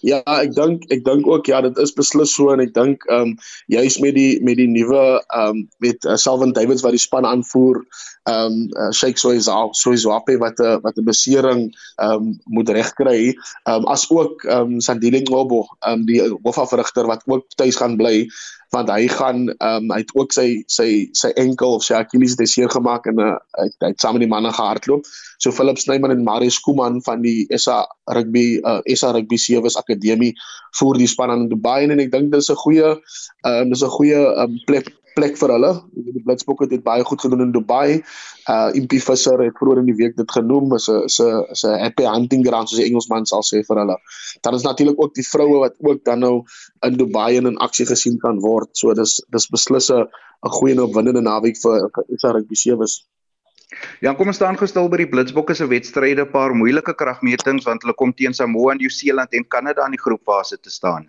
Ja, 0.00 0.22
ek 0.24 0.54
dink 0.56 0.88
ek 0.88 1.04
dink 1.04 1.28
ook 1.28 1.52
ja, 1.52 1.60
dit 1.60 1.76
is 1.84 1.92
beslis 1.92 2.32
so 2.32 2.48
en 2.54 2.64
ek 2.64 2.72
dink 2.72 3.04
ehm 3.10 3.34
um, 3.34 3.36
juis 3.68 4.00
met 4.00 4.16
die 4.16 4.40
met 4.40 4.56
die 4.56 4.68
nuwe 4.70 5.04
ehm 5.20 5.60
um, 5.60 5.62
met 5.84 6.08
uh, 6.08 6.16
Selwyn 6.16 6.56
Davids 6.56 6.86
wat 6.86 6.96
die 6.96 7.04
span 7.04 7.28
aanvoer, 7.28 7.84
ehm 8.30 8.52
um, 8.52 8.60
uh, 8.82 8.90
Sheikh 9.00 9.18
Soiza 9.22 9.56
Soizape 9.82 10.38
wat 10.44 10.62
'n 10.62 10.70
uh, 10.70 10.78
wat 10.84 10.96
'n 10.98 11.08
besering 11.10 11.62
ehm 11.96 12.12
um, 12.12 12.40
moet 12.44 12.72
regkry, 12.78 13.34
ehm 13.64 13.82
um, 13.82 13.84
as 13.96 14.06
ook 14.10 14.44
ehm 14.44 14.78
um, 14.78 14.80
Sandile 14.80 15.20
Ngobo, 15.26 15.66
ehm 15.80 16.00
um, 16.00 16.06
die 16.06 16.20
hofafrigter 16.46 17.06
wat 17.06 17.22
ook 17.26 17.46
tuis 17.56 17.76
gaan 17.76 17.96
bly. 17.96 18.26
want 18.70 18.90
hy 18.90 19.08
gaan 19.10 19.48
ehm 19.50 19.76
um, 19.82 19.90
hy 19.90 19.98
het 20.04 20.12
ook 20.14 20.32
sy 20.34 20.62
sy 20.70 21.10
sy 21.18 21.32
enkel 21.42 21.74
of 21.78 21.84
sy 21.84 21.96
Achilles 21.98 22.36
het 22.38 22.48
seer 22.48 22.70
gemaak 22.70 23.08
en 23.10 23.18
uh, 23.18 23.32
hy 23.58 23.66
hy 23.66 23.90
het 23.90 24.02
saam 24.02 24.14
met 24.14 24.24
die 24.24 24.30
manne 24.30 24.52
gehardloop. 24.54 25.08
So 25.42 25.50
Philip 25.54 25.80
Snyman 25.82 26.14
en 26.14 26.22
Marius 26.26 26.60
Kuman 26.62 27.00
van 27.02 27.24
die 27.26 27.48
SA 27.58 27.82
Rugby 28.14 28.60
uh, 28.62 28.78
SA 28.94 29.10
Rugby 29.16 29.40
Sevens 29.42 29.78
Akademie 29.80 30.36
voer 30.78 31.00
die 31.02 31.10
span 31.10 31.34
aan 31.34 31.48
Dubai 31.50 31.82
en 31.88 31.98
ek 31.98 32.12
dink 32.14 32.30
dis 32.32 32.50
'n 32.50 32.62
goeie 32.62 32.94
ehm 32.94 33.58
um, 33.66 33.74
dis 33.74 33.82
'n 33.82 33.94
goeie 33.96 34.22
um, 34.44 34.58
plek 34.70 34.94
plek 35.14 35.36
vir 35.40 35.52
hulle. 35.54 35.70
Die 35.94 36.22
Blitsbokke 36.24 36.68
het 36.70 36.84
baie 36.84 37.04
goed 37.04 37.20
gedoen 37.24 37.44
in 37.46 37.52
Dubai. 37.54 38.00
Uh 38.50 38.70
Impie 38.78 39.02
Visser 39.02 39.42
het 39.44 39.58
vroeër 39.58 39.82
in 39.82 39.90
die 39.90 39.96
week 39.98 40.16
dit 40.16 40.32
genoem 40.36 40.72
as 40.78 40.88
'n 40.88 41.04
is 41.10 41.20
'n 41.20 41.44
is 41.56 41.64
'n 41.64 41.78
happy 41.84 42.04
hunting 42.04 42.46
ground 42.46 42.68
soos 42.68 42.80
die 42.80 42.88
Engelsman 42.88 43.26
sal 43.26 43.42
sê 43.42 43.62
vir 43.68 43.82
hulle. 43.82 43.96
Dan 44.42 44.54
is 44.54 44.62
natuurlik 44.62 45.00
ook 45.02 45.14
die 45.14 45.28
vroue 45.32 45.58
wat 45.66 45.74
ook 45.80 46.04
dan 46.04 46.20
nou 46.20 46.44
in 46.82 46.96
Dubai 46.96 47.36
in 47.36 47.58
aksie 47.58 47.86
gesien 47.86 48.18
kan 48.18 48.40
word. 48.40 48.68
So 48.72 48.94
dis 48.94 49.20
dis 49.30 49.46
beslis 49.48 49.90
'n 49.90 50.06
'n 50.44 50.50
goeie 50.50 50.72
en 50.72 50.82
opwindende 50.82 51.22
naweek 51.22 51.56
vir 51.62 51.90
SA 52.16 52.32
Rugby 52.32 52.54
Sevens. 52.54 53.06
Ja, 54.00 54.14
kom 54.14 54.26
ons 54.26 54.36
staan 54.40 54.58
gestil 54.58 54.88
by 54.90 54.96
die 54.96 55.08
Blitsbokke 55.10 55.54
se 55.54 55.66
wedstryde, 55.70 56.26
paar 56.26 56.54
moeilike 56.58 56.94
kragmetings 56.94 57.68
want 57.68 57.84
hulle 57.84 57.94
kom 57.94 58.12
teen 58.12 58.34
Samoa, 58.34 58.74
Nieu-Seeland 58.74 59.36
en 59.38 59.46
Kanada 59.46 59.86
in 59.86 59.94
die 59.94 60.02
groepfase 60.02 60.58
te 60.58 60.70
staan. 60.70 61.06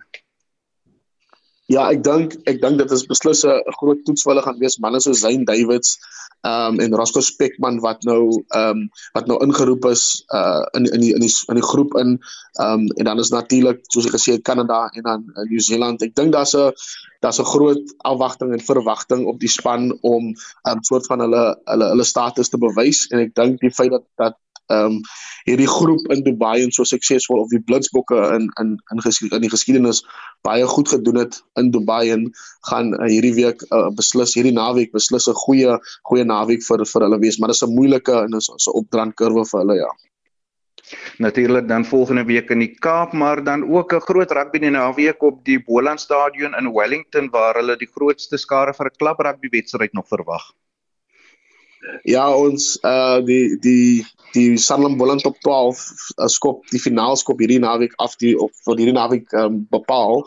Ja, 1.70 1.86
ek 1.92 2.02
dink 2.02 2.34
ek 2.50 2.58
dink 2.62 2.80
dit 2.80 2.90
is 2.90 3.04
beslis 3.06 3.44
'n 3.46 3.74
groot 3.78 4.00
toets 4.04 4.24
vir 4.24 4.32
hulle 4.32 4.42
gaan 4.42 4.58
wees 4.58 4.78
manne 4.82 5.00
soos 5.00 5.22
Zayn 5.22 5.44
Davids 5.46 5.98
um 6.42 6.80
en 6.82 6.94
Rosco 6.98 7.20
Spekman 7.22 7.78
wat 7.84 8.02
nou 8.02 8.42
um 8.50 8.90
wat 9.14 9.28
nou 9.30 9.38
ingeroep 9.44 9.86
is 9.92 10.24
uh 10.34 10.66
in 10.74 10.90
in 10.90 11.00
die 11.00 11.12
in 11.14 11.22
die 11.22 11.30
in 11.30 11.60
die 11.60 11.68
groep 11.70 11.94
in 12.02 12.18
um 12.58 12.88
en 12.98 13.04
dan 13.04 13.22
is 13.22 13.30
natuurlik 13.30 13.84
soos 13.94 14.10
ek 14.10 14.16
gesê 14.18 14.34
het 14.36 14.44
Kanada 14.44 14.90
en 14.90 15.02
dan 15.02 15.24
uh, 15.36 15.46
New 15.46 15.60
Zealand. 15.60 16.02
Ek 16.02 16.14
dink 16.18 16.32
daar's 16.32 16.56
'n 16.56 16.72
daar's 17.22 17.38
'n 17.38 17.52
groot 17.54 17.94
afwagting 17.98 18.52
en 18.52 18.68
verwagting 18.70 19.26
op 19.26 19.38
die 19.38 19.54
span 19.58 19.92
om 20.02 20.34
um 20.66 20.82
soort 20.82 21.06
van 21.06 21.20
hulle 21.20 21.44
hulle 21.64 21.88
hulle 21.94 22.04
status 22.04 22.48
te 22.48 22.58
bewys 22.58 23.06
en 23.10 23.20
ek 23.20 23.34
dink 23.34 23.60
die 23.60 23.70
feit 23.70 23.90
dat 23.90 24.06
dat 24.18 24.34
ehm 24.72 24.96
um, 24.96 25.00
hierdie 25.44 25.66
groep 25.66 26.04
in 26.14 26.20
Dubai 26.22 26.62
en 26.62 26.70
so 26.74 26.84
suksesvol 26.86 27.40
of 27.42 27.48
die 27.50 27.62
Blitsbokke 27.68 28.20
in 28.36 28.44
in 28.62 28.76
in 28.94 29.02
geskied, 29.06 29.32
in 29.34 29.42
die 29.42 29.50
geskiedenis 29.54 30.02
baie 30.46 30.68
goed 30.74 30.92
gedoen 30.94 31.18
het 31.22 31.40
in 31.62 31.72
Dubai 31.74 32.12
en 32.14 32.28
gaan 32.70 32.94
uh, 32.94 33.08
hierdie 33.10 33.34
week 33.40 33.66
uh, 33.70 33.88
beslis 33.98 34.36
hierdie 34.38 34.54
naweek 34.58 34.94
beslis 34.94 35.28
'n 35.28 35.42
goeie 35.44 35.76
goeie 36.10 36.24
naweek 36.24 36.62
vir 36.68 36.86
vir 36.94 37.08
hulle 37.08 37.20
wees 37.26 37.38
maar 37.38 37.54
dis 37.54 37.64
'n 37.66 37.74
moeilike 37.74 38.16
en 38.22 38.40
is 38.40 38.50
'n 38.54 38.78
opdrandkurwe 38.82 39.44
vir 39.50 39.60
hulle 39.64 39.78
ja 39.82 39.92
Natuurlik 41.18 41.68
dan 41.68 41.84
volgende 41.84 42.24
week 42.24 42.50
in 42.50 42.58
die 42.58 42.74
Kaap, 42.74 43.12
maar 43.12 43.44
dan 43.44 43.64
ook 43.74 43.92
'n 43.94 44.00
groot 44.00 44.30
rugby 44.30 44.58
naweek 44.58 45.22
op 45.22 45.44
die 45.44 45.62
Boland 45.64 46.00
Stadion 46.00 46.54
in 46.54 46.72
Wellington 46.72 47.30
waar 47.30 47.54
hulle 47.54 47.76
die 47.76 47.90
grootste 47.94 48.36
skare 48.36 48.74
vir 48.74 48.86
'n 48.86 48.96
klub 48.96 49.18
rugby 49.20 49.48
wedstryd 49.48 49.92
nog 49.92 50.08
verwag. 50.08 50.52
Ja, 52.06 52.28
ons 52.34 52.76
uh 52.86 53.20
die 53.26 53.58
die 53.62 54.04
die 54.32 54.56
Sanlam 54.56 54.96
Boland 54.96 55.22
top 55.26 55.38
12 55.44 55.80
uh, 56.16 56.28
skop 56.30 56.68
die 56.72 56.80
finaalskop 56.80 57.42
hierdie 57.42 57.60
naweek 57.62 57.96
af 58.00 58.14
die 58.20 58.32
op 58.38 58.52
vir 58.66 58.78
hierdie 58.80 58.96
naweek 58.96 59.32
um, 59.38 59.62
bepaal. 59.70 60.22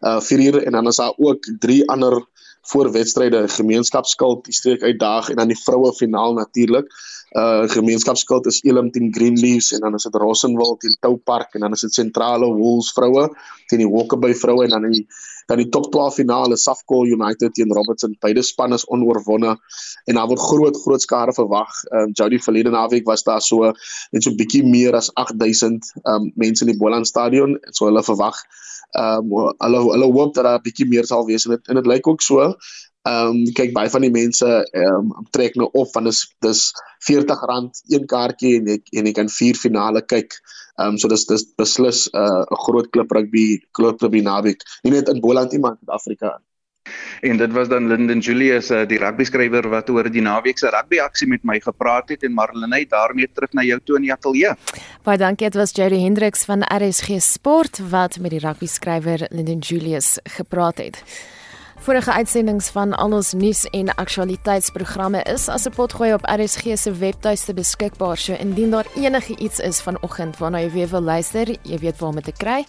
Uh 0.00 0.20
4 0.24 0.44
uur 0.46 0.60
en 0.64 0.78
dan 0.78 0.90
is 0.92 1.00
daar 1.02 1.16
ook 1.18 1.50
drie 1.60 1.82
ander 1.90 2.22
voorwedstryde, 2.70 3.48
gemeenskapskuld, 3.48 4.44
die 4.44 4.54
streek 4.54 4.82
uitdaag 4.84 5.30
en 5.32 5.40
dan 5.40 5.50
die 5.50 5.58
vroue 5.58 5.92
finaal 5.96 6.36
natuurlik. 6.36 6.90
Uh 7.30 7.66
gemeenskapskuld 7.70 8.46
is 8.50 8.60
Elim 8.66 8.90
teen 8.90 9.12
Greenleaves 9.14 9.72
en 9.72 9.80
dan 9.86 9.94
is 9.94 10.06
dit 10.06 10.14
Rossenwil 10.14 10.76
teen 10.82 10.96
Toupark 11.00 11.54
en 11.54 11.66
dan 11.66 11.76
is 11.76 11.86
dit 11.86 11.94
Sentrale 11.94 12.46
Wolves 12.54 12.92
vroue 12.94 13.28
teen 13.70 13.84
die 13.84 13.90
Walkaby 13.90 14.34
vroue 14.34 14.66
en 14.66 14.76
dan 14.76 14.90
die 14.90 15.06
dan 15.46 15.60
die 15.60 15.68
top 15.68 15.90
12 15.92 16.14
finale 16.14 16.56
Safco 16.56 17.04
United 17.04 17.54
teen 17.54 17.72
Robertson. 17.72 18.16
Beide 18.20 18.42
spanne 18.42 18.74
is 18.74 18.86
onoorwonne 18.86 19.56
en 20.04 20.14
daar 20.14 20.28
word 20.30 20.40
groot 20.40 20.80
groot 20.84 21.02
skare 21.02 21.34
verwag. 21.36 21.70
Ehm 21.90 22.10
um, 22.10 22.12
Jody 22.12 22.38
verlede 22.38 22.70
naweek 22.70 23.06
was 23.06 23.22
daar 23.22 23.42
so 23.42 23.72
net 24.10 24.22
so 24.22 24.34
bietjie 24.34 24.64
meer 24.64 24.96
as 24.96 25.10
8000 25.14 25.92
ehm 26.02 26.14
um, 26.14 26.32
mense 26.34 26.64
in 26.64 26.72
die 26.72 26.78
Boland 26.78 27.06
stadion. 27.06 27.58
So 27.70 27.88
hulle 27.90 28.02
verwag 28.02 28.44
ehm 28.98 29.32
um, 29.32 29.54
hulle 29.58 29.82
hulle 29.92 30.12
hoop 30.12 30.34
dat 30.34 30.44
daar 30.44 30.58
'n 30.58 30.66
bietjie 30.68 30.88
meer 30.88 31.06
sal 31.06 31.26
wees 31.26 31.46
en 31.46 31.56
dit 31.56 31.68
en 31.68 31.82
dit 31.82 31.86
lyk 31.86 32.06
ook 32.06 32.22
so. 32.22 32.54
Ehm 33.08 33.28
um, 33.32 33.44
kyk 33.56 33.70
baie 33.72 33.88
van 33.88 34.04
die 34.04 34.12
mense 34.12 34.46
ehm 34.76 35.08
um, 35.08 35.28
trek 35.32 35.54
nou 35.56 35.70
op 35.72 35.88
van 35.94 36.04
dis 36.04 36.26
dis 36.44 36.66
R40 37.00 37.44
een 37.88 38.04
kaartjie 38.04 38.58
en 38.58 38.68
ek 38.76 38.92
en 38.92 39.06
ek 39.08 39.16
kan 39.16 39.32
vier 39.32 39.56
finale 39.56 40.02
kyk. 40.04 40.36
Ehm 40.76 40.92
um, 40.92 40.98
so 41.00 41.08
dis 41.08 41.24
dis 41.30 41.46
beslis 41.56 42.02
uh, 42.12 42.20
'n 42.20 42.44
uh, 42.44 42.60
groot 42.66 42.90
klip 42.92 43.10
rugby 43.16 43.46
klip 43.72 44.04
rugby 44.04 44.20
naweek. 44.20 44.68
Nie 44.84 44.92
net 44.92 45.08
in 45.08 45.20
Boland 45.24 45.52
nie 45.52 45.60
maar 45.60 45.78
in 45.78 45.80
Suid-Afrika. 45.80 46.40
En 47.20 47.36
dit 47.36 47.52
was 47.52 47.68
dan 47.68 47.88
Linden 47.88 48.18
Julius, 48.18 48.70
uh, 48.70 48.84
die 48.88 48.98
rugby 48.98 49.24
skrywer 49.24 49.68
wat 49.68 49.88
oor 49.90 50.10
die 50.10 50.24
naweek 50.24 50.58
se 50.58 50.68
rugby 50.68 51.00
aksie 51.00 51.28
met 51.28 51.42
my 51.44 51.60
gepraat 51.60 52.08
het 52.12 52.22
en 52.22 52.36
Marlenae 52.36 52.84
daarmee 52.84 53.32
terug 53.32 53.52
na 53.52 53.62
jou 53.62 53.80
toe 53.84 53.96
in 53.96 54.08
die 54.08 54.12
ateljee. 54.12 54.54
Baie 55.04 55.18
dankie, 55.18 55.48
dit 55.48 55.56
was 55.60 55.72
Jerry 55.72 56.00
Hendriks 56.04 56.44
van 56.44 56.68
RSG 56.68 57.20
Sport 57.20 57.80
wat 57.90 58.20
met 58.20 58.36
die 58.36 58.44
rugby 58.44 58.66
skrywer 58.66 59.28
Linden 59.30 59.58
Julius 59.58 60.18
gepraat 60.24 60.78
het. 60.84 61.04
Vorige 61.80 62.12
uitsendings 62.12 62.68
van 62.68 62.92
al 62.92 63.14
ons 63.16 63.30
nuus 63.32 63.62
en 63.72 63.88
aktualiteitsprogramme 63.94 65.22
is 65.32 65.48
as 65.48 65.64
'n 65.66 65.72
potgooi 65.72 66.12
op 66.12 66.24
RSG 66.28 66.76
se 66.76 66.92
webtuiste 66.92 67.54
beskikbaar. 67.54 68.16
So 68.16 68.32
indien 68.32 68.70
daar 68.70 68.86
enige 68.96 69.36
iets 69.36 69.58
is 69.58 69.80
vanoggend 69.80 70.38
waarna 70.38 70.60
jy 70.60 70.70
weer 70.70 70.88
wil 70.88 71.00
luister, 71.00 71.56
jy 71.62 71.78
weet 71.78 71.98
waar 71.98 72.08
om 72.08 72.22
te 72.22 72.32
kry. 72.32 72.66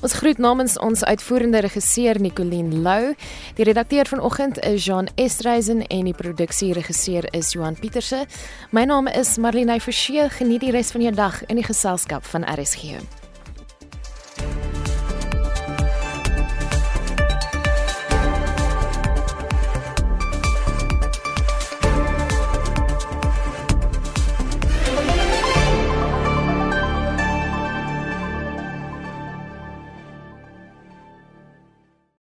Ons 0.00 0.12
groet 0.12 0.38
namens 0.38 0.78
ons 0.78 1.04
uitvoerende 1.04 1.58
regisseur 1.58 2.20
Nicoline 2.20 2.74
Lou. 2.76 3.14
Die 3.54 3.64
redakteur 3.64 4.06
vanoggend 4.06 4.58
is 4.58 4.84
Jean 4.84 5.08
Estreisen 5.14 5.86
en 5.86 6.04
die 6.04 6.14
produksieregisseur 6.14 7.34
is 7.34 7.52
Johan 7.52 7.78
Pieterse. 7.78 8.26
My 8.70 8.84
naam 8.84 9.06
is 9.06 9.36
Marlene 9.38 9.80
Forsie. 9.80 10.28
Geniet 10.28 10.60
die 10.60 10.70
res 10.70 10.90
van 10.90 11.00
jou 11.00 11.14
dag 11.14 11.46
in 11.46 11.56
die 11.56 11.64
geselskap 11.64 12.24
van 12.24 12.44
RSG. 12.44 13.00